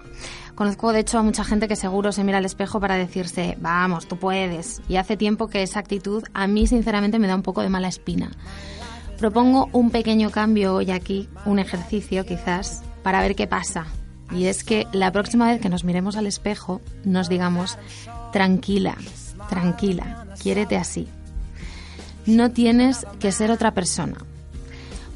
[0.54, 4.06] Conozco de hecho a mucha gente que seguro se mira al espejo para decirse, vamos,
[4.06, 4.82] tú puedes.
[4.88, 7.88] Y hace tiempo que esa actitud a mí sinceramente me da un poco de mala
[7.88, 8.30] espina.
[9.18, 13.86] Propongo un pequeño cambio hoy aquí, un ejercicio quizás, para ver qué pasa.
[14.30, 17.78] Y es que la próxima vez que nos miremos al espejo nos digamos,
[18.32, 18.96] tranquila,
[19.48, 21.08] tranquila, quiérete así.
[22.26, 24.18] No tienes que ser otra persona.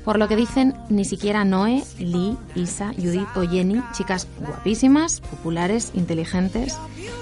[0.05, 5.93] Por lo que dicen, ni siquiera Noé, Lee, Isa, Judith o Jenny, chicas guapísimas, populares,
[5.95, 6.77] inteligentes,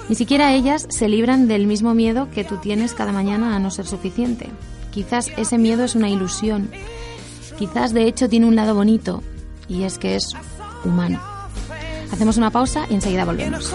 [0.09, 3.69] ni siquiera ellas se libran del mismo miedo que tú tienes cada mañana a no
[3.69, 4.49] ser suficiente.
[4.91, 6.71] Quizás ese miedo es una ilusión.
[7.57, 9.21] Quizás de hecho tiene un lado bonito,
[9.67, 10.29] y es que es
[10.83, 11.21] humano.
[12.11, 13.73] Hacemos una pausa y enseguida volvemos.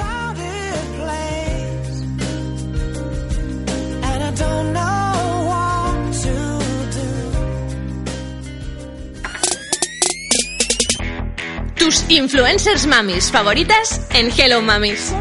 [11.86, 15.14] Tus influencers mamis favoritas en Hello Mamis.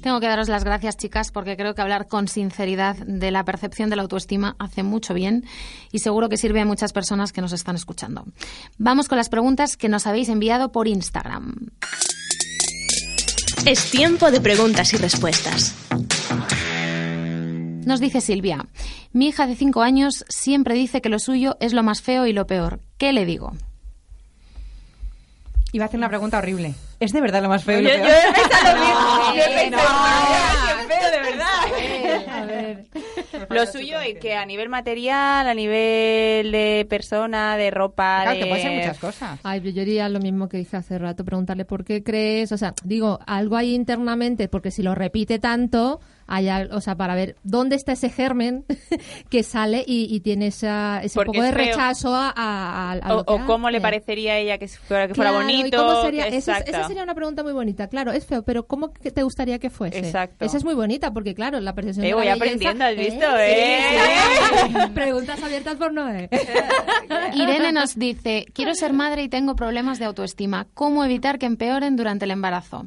[0.00, 3.90] Tengo que daros las gracias, chicas, porque creo que hablar con sinceridad de la percepción
[3.90, 5.44] de la autoestima hace mucho bien
[5.92, 8.24] y seguro que sirve a muchas personas que nos están escuchando.
[8.78, 11.72] Vamos con las preguntas que nos habéis enviado por Instagram.
[13.66, 15.74] Es tiempo de preguntas y respuestas.
[17.86, 18.64] Nos dice Silvia,
[19.12, 22.32] mi hija de 5 años siempre dice que lo suyo es lo más feo y
[22.32, 22.80] lo peor.
[22.98, 23.52] ¿Qué le digo?
[25.72, 26.74] Iba a hacer una pregunta horrible.
[27.00, 28.06] ¿Es de verdad lo más feo y lo Yo- peor?
[28.06, 29.34] yo he pensado lo mismo.
[29.34, 32.40] Yo he pensado, "Ay, qué feo, de verdad.
[32.40, 32.84] A ver.
[33.50, 38.38] Lo suyo es que a nivel material, a nivel de persona, de ropa, Claro, de...
[38.38, 39.40] que puede ser muchas cosas.
[39.42, 42.72] Ay, yo diría lo mismo que dije hace rato, preguntarle por qué crees, o sea,
[42.84, 47.36] digo, algo ahí internamente, porque si lo repite tanto, hay, al- o sea, para ver
[47.42, 48.64] dónde está ese germen
[49.30, 53.12] que sale y, y tiene esa, ese Porque poco de rechazo a, a- a- a
[53.14, 53.82] O, lo que o cómo le hace.
[53.82, 55.76] parecería a ella que fuera, que fuera Claro, ¿y bonito.
[55.78, 56.28] cómo sería?
[56.30, 57.88] que- Esa, sería una pregunta muy bonita.
[57.88, 59.98] Claro, es feo, pero ¿cómo que te gustaría que fuese?
[59.98, 60.44] Exacto.
[60.44, 62.96] Esa es muy bonita porque, claro, la percepción Eh, de la voy belleza- aprendiendo, ¿has
[62.96, 63.78] visto, ¿Eh?
[63.78, 63.98] eh?
[64.66, 64.90] Sí, sí.
[64.94, 66.28] Preguntas abiertas por Noé.
[67.34, 70.66] Irene nos dice, quiero ser madre y tengo problemas de autoestima.
[70.74, 72.86] ¿Cómo evitar que empeoren durante el embarazo?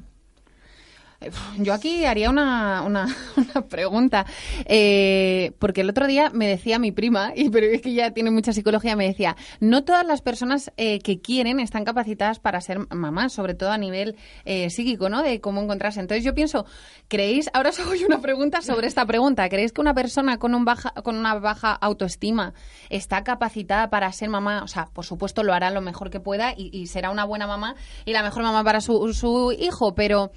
[1.58, 3.08] Yo aquí haría una, una,
[3.38, 4.26] una pregunta,
[4.66, 8.32] eh, porque el otro día me decía mi prima, y pero es que ya tiene
[8.32, 12.80] mucha psicología, me decía, no todas las personas eh, que quieren están capacitadas para ser
[12.94, 14.16] mamás, sobre todo a nivel
[14.46, 15.24] eh, psíquico, ¿no?
[15.24, 16.00] De cómo encontrarse.
[16.00, 16.66] Entonces yo pienso,
[17.08, 20.54] ¿creéis, ahora os hago yo una pregunta sobre esta pregunta, ¿creéis que una persona con,
[20.54, 22.54] un baja, con una baja autoestima
[22.90, 24.64] está capacitada para ser mamá?
[24.64, 27.48] O sea, por supuesto lo hará lo mejor que pueda y, y será una buena
[27.48, 27.76] mamá
[28.06, 30.32] y la mejor mamá para su, su hijo, pero...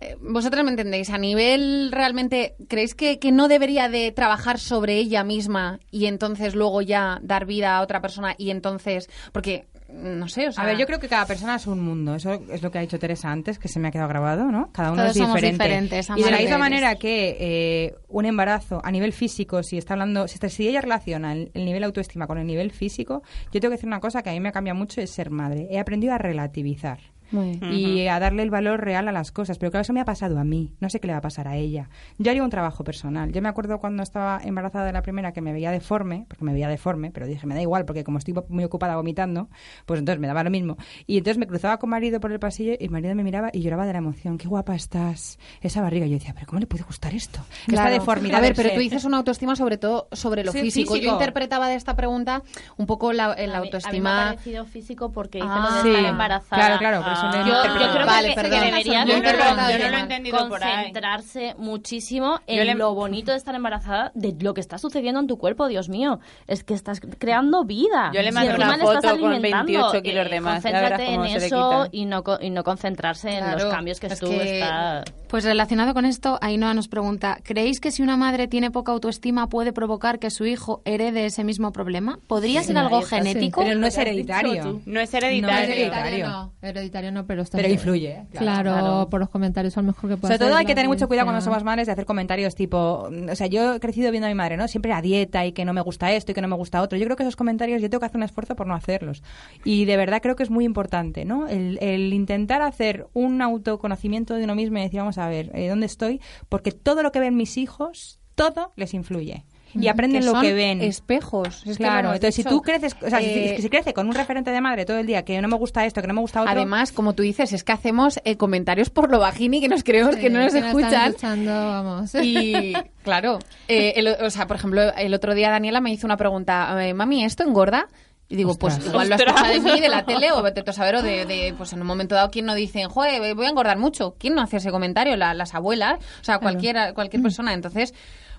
[0.00, 4.96] eh, vosotras me entendéis, a nivel realmente, ¿creéis que, que no debería de trabajar sobre
[4.96, 10.26] ella misma y entonces luego ya dar vida a otra persona y entonces, porque no
[10.28, 12.16] sé, o sea, A ver, yo creo que cada persona es un mundo.
[12.16, 14.72] Eso es lo que ha dicho Teresa antes, que se me ha quedado grabado, ¿no?
[14.72, 15.62] Cada uno Todos es somos diferente.
[15.62, 19.94] diferentes, y de la misma manera que eh, un embarazo a nivel físico, si está
[19.94, 23.60] hablando, si, está- si ella relaciona el, el nivel autoestima con el nivel físico, yo
[23.60, 25.68] tengo que decir una cosa que a mí me ha cambiado mucho, es ser madre.
[25.70, 26.98] He aprendido a relativizar.
[27.30, 27.72] Muy bien.
[27.72, 29.58] y a darle el valor real a las cosas.
[29.58, 30.74] Pero claro, eso me ha pasado a mí.
[30.80, 31.88] No sé qué le va a pasar a ella.
[32.18, 33.32] Yo haría un trabajo personal.
[33.32, 36.52] Yo me acuerdo cuando estaba embarazada de la primera que me veía deforme, porque me
[36.52, 39.48] veía deforme, pero dije, me da igual, porque como estoy muy ocupada vomitando,
[39.86, 40.76] pues entonces me daba lo mismo.
[41.06, 43.86] Y entonces me cruzaba con marido por el pasillo y marido me miraba y lloraba
[43.86, 44.38] de la emoción.
[44.38, 45.38] Qué guapa estás.
[45.60, 46.06] Esa barriga.
[46.06, 47.40] Y yo decía, pero ¿cómo le puede gustar esto?
[47.60, 47.90] Esta Claro.
[47.90, 48.38] deformidad.
[48.38, 50.96] A ver, pero tú dices una autoestima sobre todo sobre lo Sí, físico.
[50.96, 52.42] Yo interpretaba de esta pregunta
[52.76, 54.24] un poco la, A el mí- A mí me ha autoestima.
[54.30, 55.68] parecido físico porque hice Ah.
[55.70, 55.88] lo de Sí.
[55.96, 56.56] estar embarazada.
[56.66, 58.58] Claro, claro, Yo, creo Vale, que, perdón.
[58.60, 59.90] que debería Yo de no lo he interpretado yo no bien.
[59.92, 60.72] lo he entendido por ahí.
[60.74, 65.26] concentrarse muchísimo en le- lo bonito de estar embarazada, de lo que está sucediendo en
[65.26, 66.20] tu cuerpo, Dios mío.
[66.46, 68.10] Es que estás creando vida.
[68.14, 69.66] Yo le mandé encima una foto con alimentando.
[69.72, 74.00] 28 kilos de más, Concéntrate en eso y no, y no concentrarse en los cambios
[74.00, 75.04] que es tú que- estás...
[75.28, 79.48] Pues relacionado con esto, Ainhoa nos pregunta, ¿creéis que si una madre tiene poca autoestima
[79.48, 82.18] puede provocar que su hijo herede ese mismo problema?
[82.28, 83.08] ¿Podría ser algo sí.
[83.16, 83.62] genético?
[83.62, 84.80] Pero no es hereditario.
[84.86, 85.74] No es No, hereditario.
[85.74, 86.28] hereditario.
[86.28, 88.26] no, hereditario no, pero está Pero influye, ¿eh?
[88.32, 89.08] Claro, Claro.
[89.10, 91.08] por los comentarios a lo mejor que puede Sobre todo hacer hay que tener mucho
[91.08, 94.26] cuidado cuando somos madres de hacer comentarios tipo, mm, o sea, yo he crecido viendo
[94.26, 94.68] a mi madre, ¿no?
[94.68, 96.98] Siempre a dieta y que no me gusta esto y que no me gusta otro.
[96.98, 99.22] Yo creo que esos comentarios yo tengo que hacer un esfuerzo por no hacerlos.
[99.64, 101.48] Y de verdad creo que es muy importante, ¿no?
[101.48, 105.68] El, el intentar hacer un autoconocimiento de uno mismo y decir, vamos a ver, eh,
[105.68, 106.20] ¿dónde estoy?
[106.48, 109.44] Porque todo lo que ven mis hijos, todo les influye.
[109.80, 110.80] Y aprenden lo son que ven.
[110.82, 111.62] espejos.
[111.66, 114.50] Es Claro, entonces si tú creces, o sea, si- Eh, si, crece con un referente
[114.50, 116.52] de madre todo el día que no me gusta esto, que no me gusta otro,
[116.52, 120.14] Además, como tú dices, es que hacemos eh, comentarios por lo bajini que nos creemos
[120.16, 121.08] Sí, que no nos que escuchan.
[121.10, 122.14] escuchando, vamos.
[122.22, 122.72] Y
[123.02, 123.38] claro,
[123.68, 126.94] eh, el- o sea, por ejemplo, el otro día Daniela me hizo una pregunta, eh,
[126.94, 127.88] mami, ¿esto engorda?
[128.28, 130.72] Y digo, pues igual lo has escuchado de mí, de la tele, o vete a
[130.72, 133.48] saber, o de, de, pues en un momento dado, ¿quién no dice, joder, voy a
[133.50, 134.16] engordar mucho?
[134.18, 135.16] ¿Quién no hace ese comentario?
[135.16, 137.52] La- las abuelas, o sea, cualquiera, cualquier persona.
[137.54, 137.94] Entonces,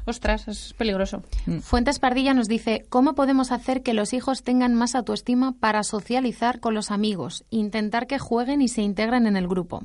[0.08, 1.24] ostras, es peligroso.
[1.62, 6.60] Fuentes Pardilla nos dice, ¿cómo podemos hacer que los hijos tengan más autoestima para socializar
[6.60, 7.46] con los amigos?
[7.50, 9.84] Intentar que jueguen y se integren en el grupo.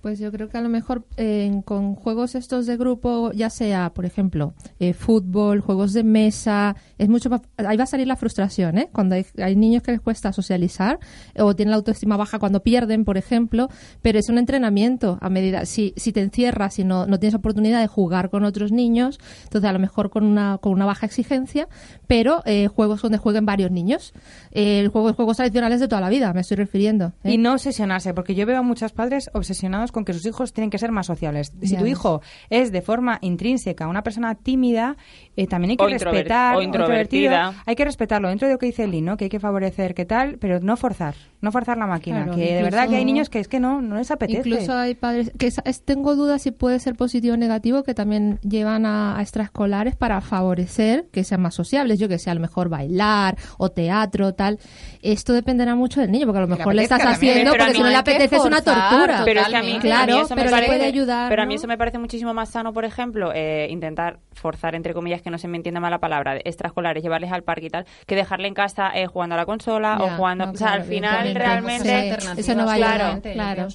[0.00, 3.92] Pues yo creo que a lo mejor eh, con juegos estos de grupo, ya sea,
[3.92, 8.16] por ejemplo, eh, fútbol, juegos de mesa, es mucho más, ahí va a salir la
[8.16, 8.88] frustración, ¿eh?
[8.92, 10.98] Cuando hay, hay niños que les cuesta socializar
[11.36, 13.68] o tienen la autoestima baja cuando pierden, por ejemplo,
[14.00, 17.80] pero es un entrenamiento a medida, si, si te encierras y no, no tienes oportunidad
[17.80, 21.68] de jugar con otros niños, entonces a lo mejor con una, con una baja exigencia,
[22.06, 24.12] pero eh, juegos donde jueguen varios niños,
[24.52, 27.12] el juego, juegos tradicionales de toda la vida, me estoy refiriendo.
[27.24, 27.32] ¿eh?
[27.32, 30.70] Y no obsesionarse, porque yo veo a muchos padres obsesionados con que sus hijos tienen
[30.70, 31.52] que ser más sociables.
[31.60, 31.92] Si Ya tu ves.
[31.92, 34.96] hijo es de forma intrínseca una persona tímida,
[35.36, 36.56] eh, también hay que O respetar.
[36.56, 37.54] o introvertida.
[37.66, 39.16] Hay que respetarlo dentro de lo que dice Eli, ¿no?
[39.16, 42.24] Que hay que favorecer, que tal, pero no forzar, no forzar la máquina.
[42.24, 44.48] Claro, que de verdad que hay niños que es que no, no les apetece.
[44.48, 47.94] Incluso hay padres que es- es- tengo dudas si puede ser positivo o negativo que
[47.94, 52.34] también llevan a, a extraescolares para favorecer que sean más sociables, yo que sé, a
[52.34, 54.58] lo mejor bailar o teatro, tal.
[55.02, 57.88] Esto dependerá mucho del niño, porque a lo mejor le estás haciendo porque si no
[57.88, 59.22] le apetece es una tortura.
[59.24, 59.92] Pero es que a mí, Totalmente.
[59.94, 61.78] a mí Claro, eso me pero le parece, puede ayudar, Pero a mí eso me
[61.78, 65.56] parece muchísimo más sano, por ejemplo, eh, intentar forzar, entre comillas, que no se me
[65.56, 68.90] entienda mal la palabra, de extraescolares, llevarles al parque y tal, que dejarle en casa
[68.94, 70.46] eh, jugando a la consola o jugando...
[70.46, 72.16] no, o sea, claro, al final realmente...
[72.20, 73.68] Sí, eso no va a Claro, ayudar, yo claro,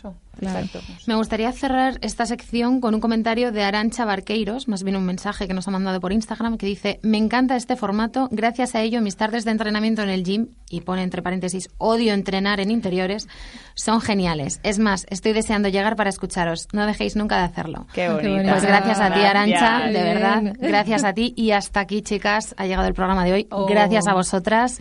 [1.08, 5.48] Me gustaría cerrar esta sección con un comentario de Arancha Barqueiros, más bien un mensaje
[5.48, 9.02] que nos ha mandado por Instagram, que dice, me encanta este formato, gracias a ello
[9.02, 13.28] mis tardes de entrenamiento en el gym, y pone entre paréntesis, odio entrenar en interiores,
[13.76, 14.60] son geniales.
[14.64, 17.88] Es más, estoy deseando llegar para escucharos, no dejéis nunca de hacerlo.
[17.94, 18.50] Qué bonito.
[18.50, 20.54] Pues gracias a ti, Arancha, de verdad.
[20.60, 21.34] Gracias a ti.
[21.36, 23.48] Y hasta aquí, chicas, ha llegado el programa de hoy.
[23.52, 23.66] Oh.
[23.66, 24.80] Gracias a vosotras,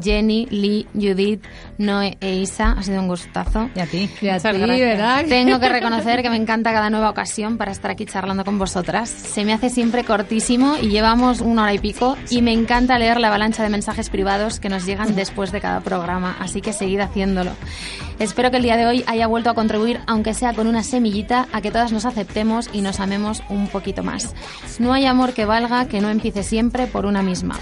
[0.00, 1.44] Jenny, Lee, Judith,
[1.78, 2.72] Noé e Isa.
[2.72, 3.70] Ha sido un gustazo.
[3.74, 4.10] Y a ti.
[4.20, 4.46] Y a ti.
[4.92, 5.24] ¿Verdad?
[5.28, 9.08] Tengo que reconocer que me encanta cada nueva ocasión para estar aquí charlando con vosotras.
[9.08, 13.18] Se me hace siempre cortísimo y llevamos una hora y pico y me encanta leer
[13.18, 17.00] la avalancha de mensajes privados que nos llegan después de cada programa, así que seguid
[17.00, 17.52] haciéndolo.
[18.18, 21.48] Espero que el día de hoy haya vuelto a contribuir, aunque sea con una semillita,
[21.52, 24.34] a que todas nos aceptemos y nos amemos un poquito más.
[24.78, 27.58] No hay amor que valga que no empiece siempre por una misma.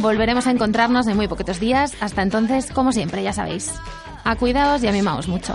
[0.00, 1.94] Volveremos a encontrarnos en muy poquitos días.
[2.00, 3.72] Hasta entonces, como siempre, ya sabéis.
[4.26, 5.54] A cuidaos y a mimaos mucho.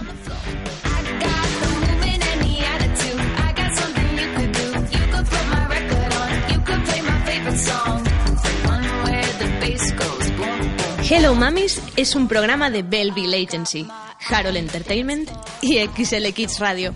[11.09, 13.85] Hello Mamis es un programa de Belleville Agency,
[14.29, 15.29] Harold Entertainment
[15.61, 16.95] y XL Kids Radio.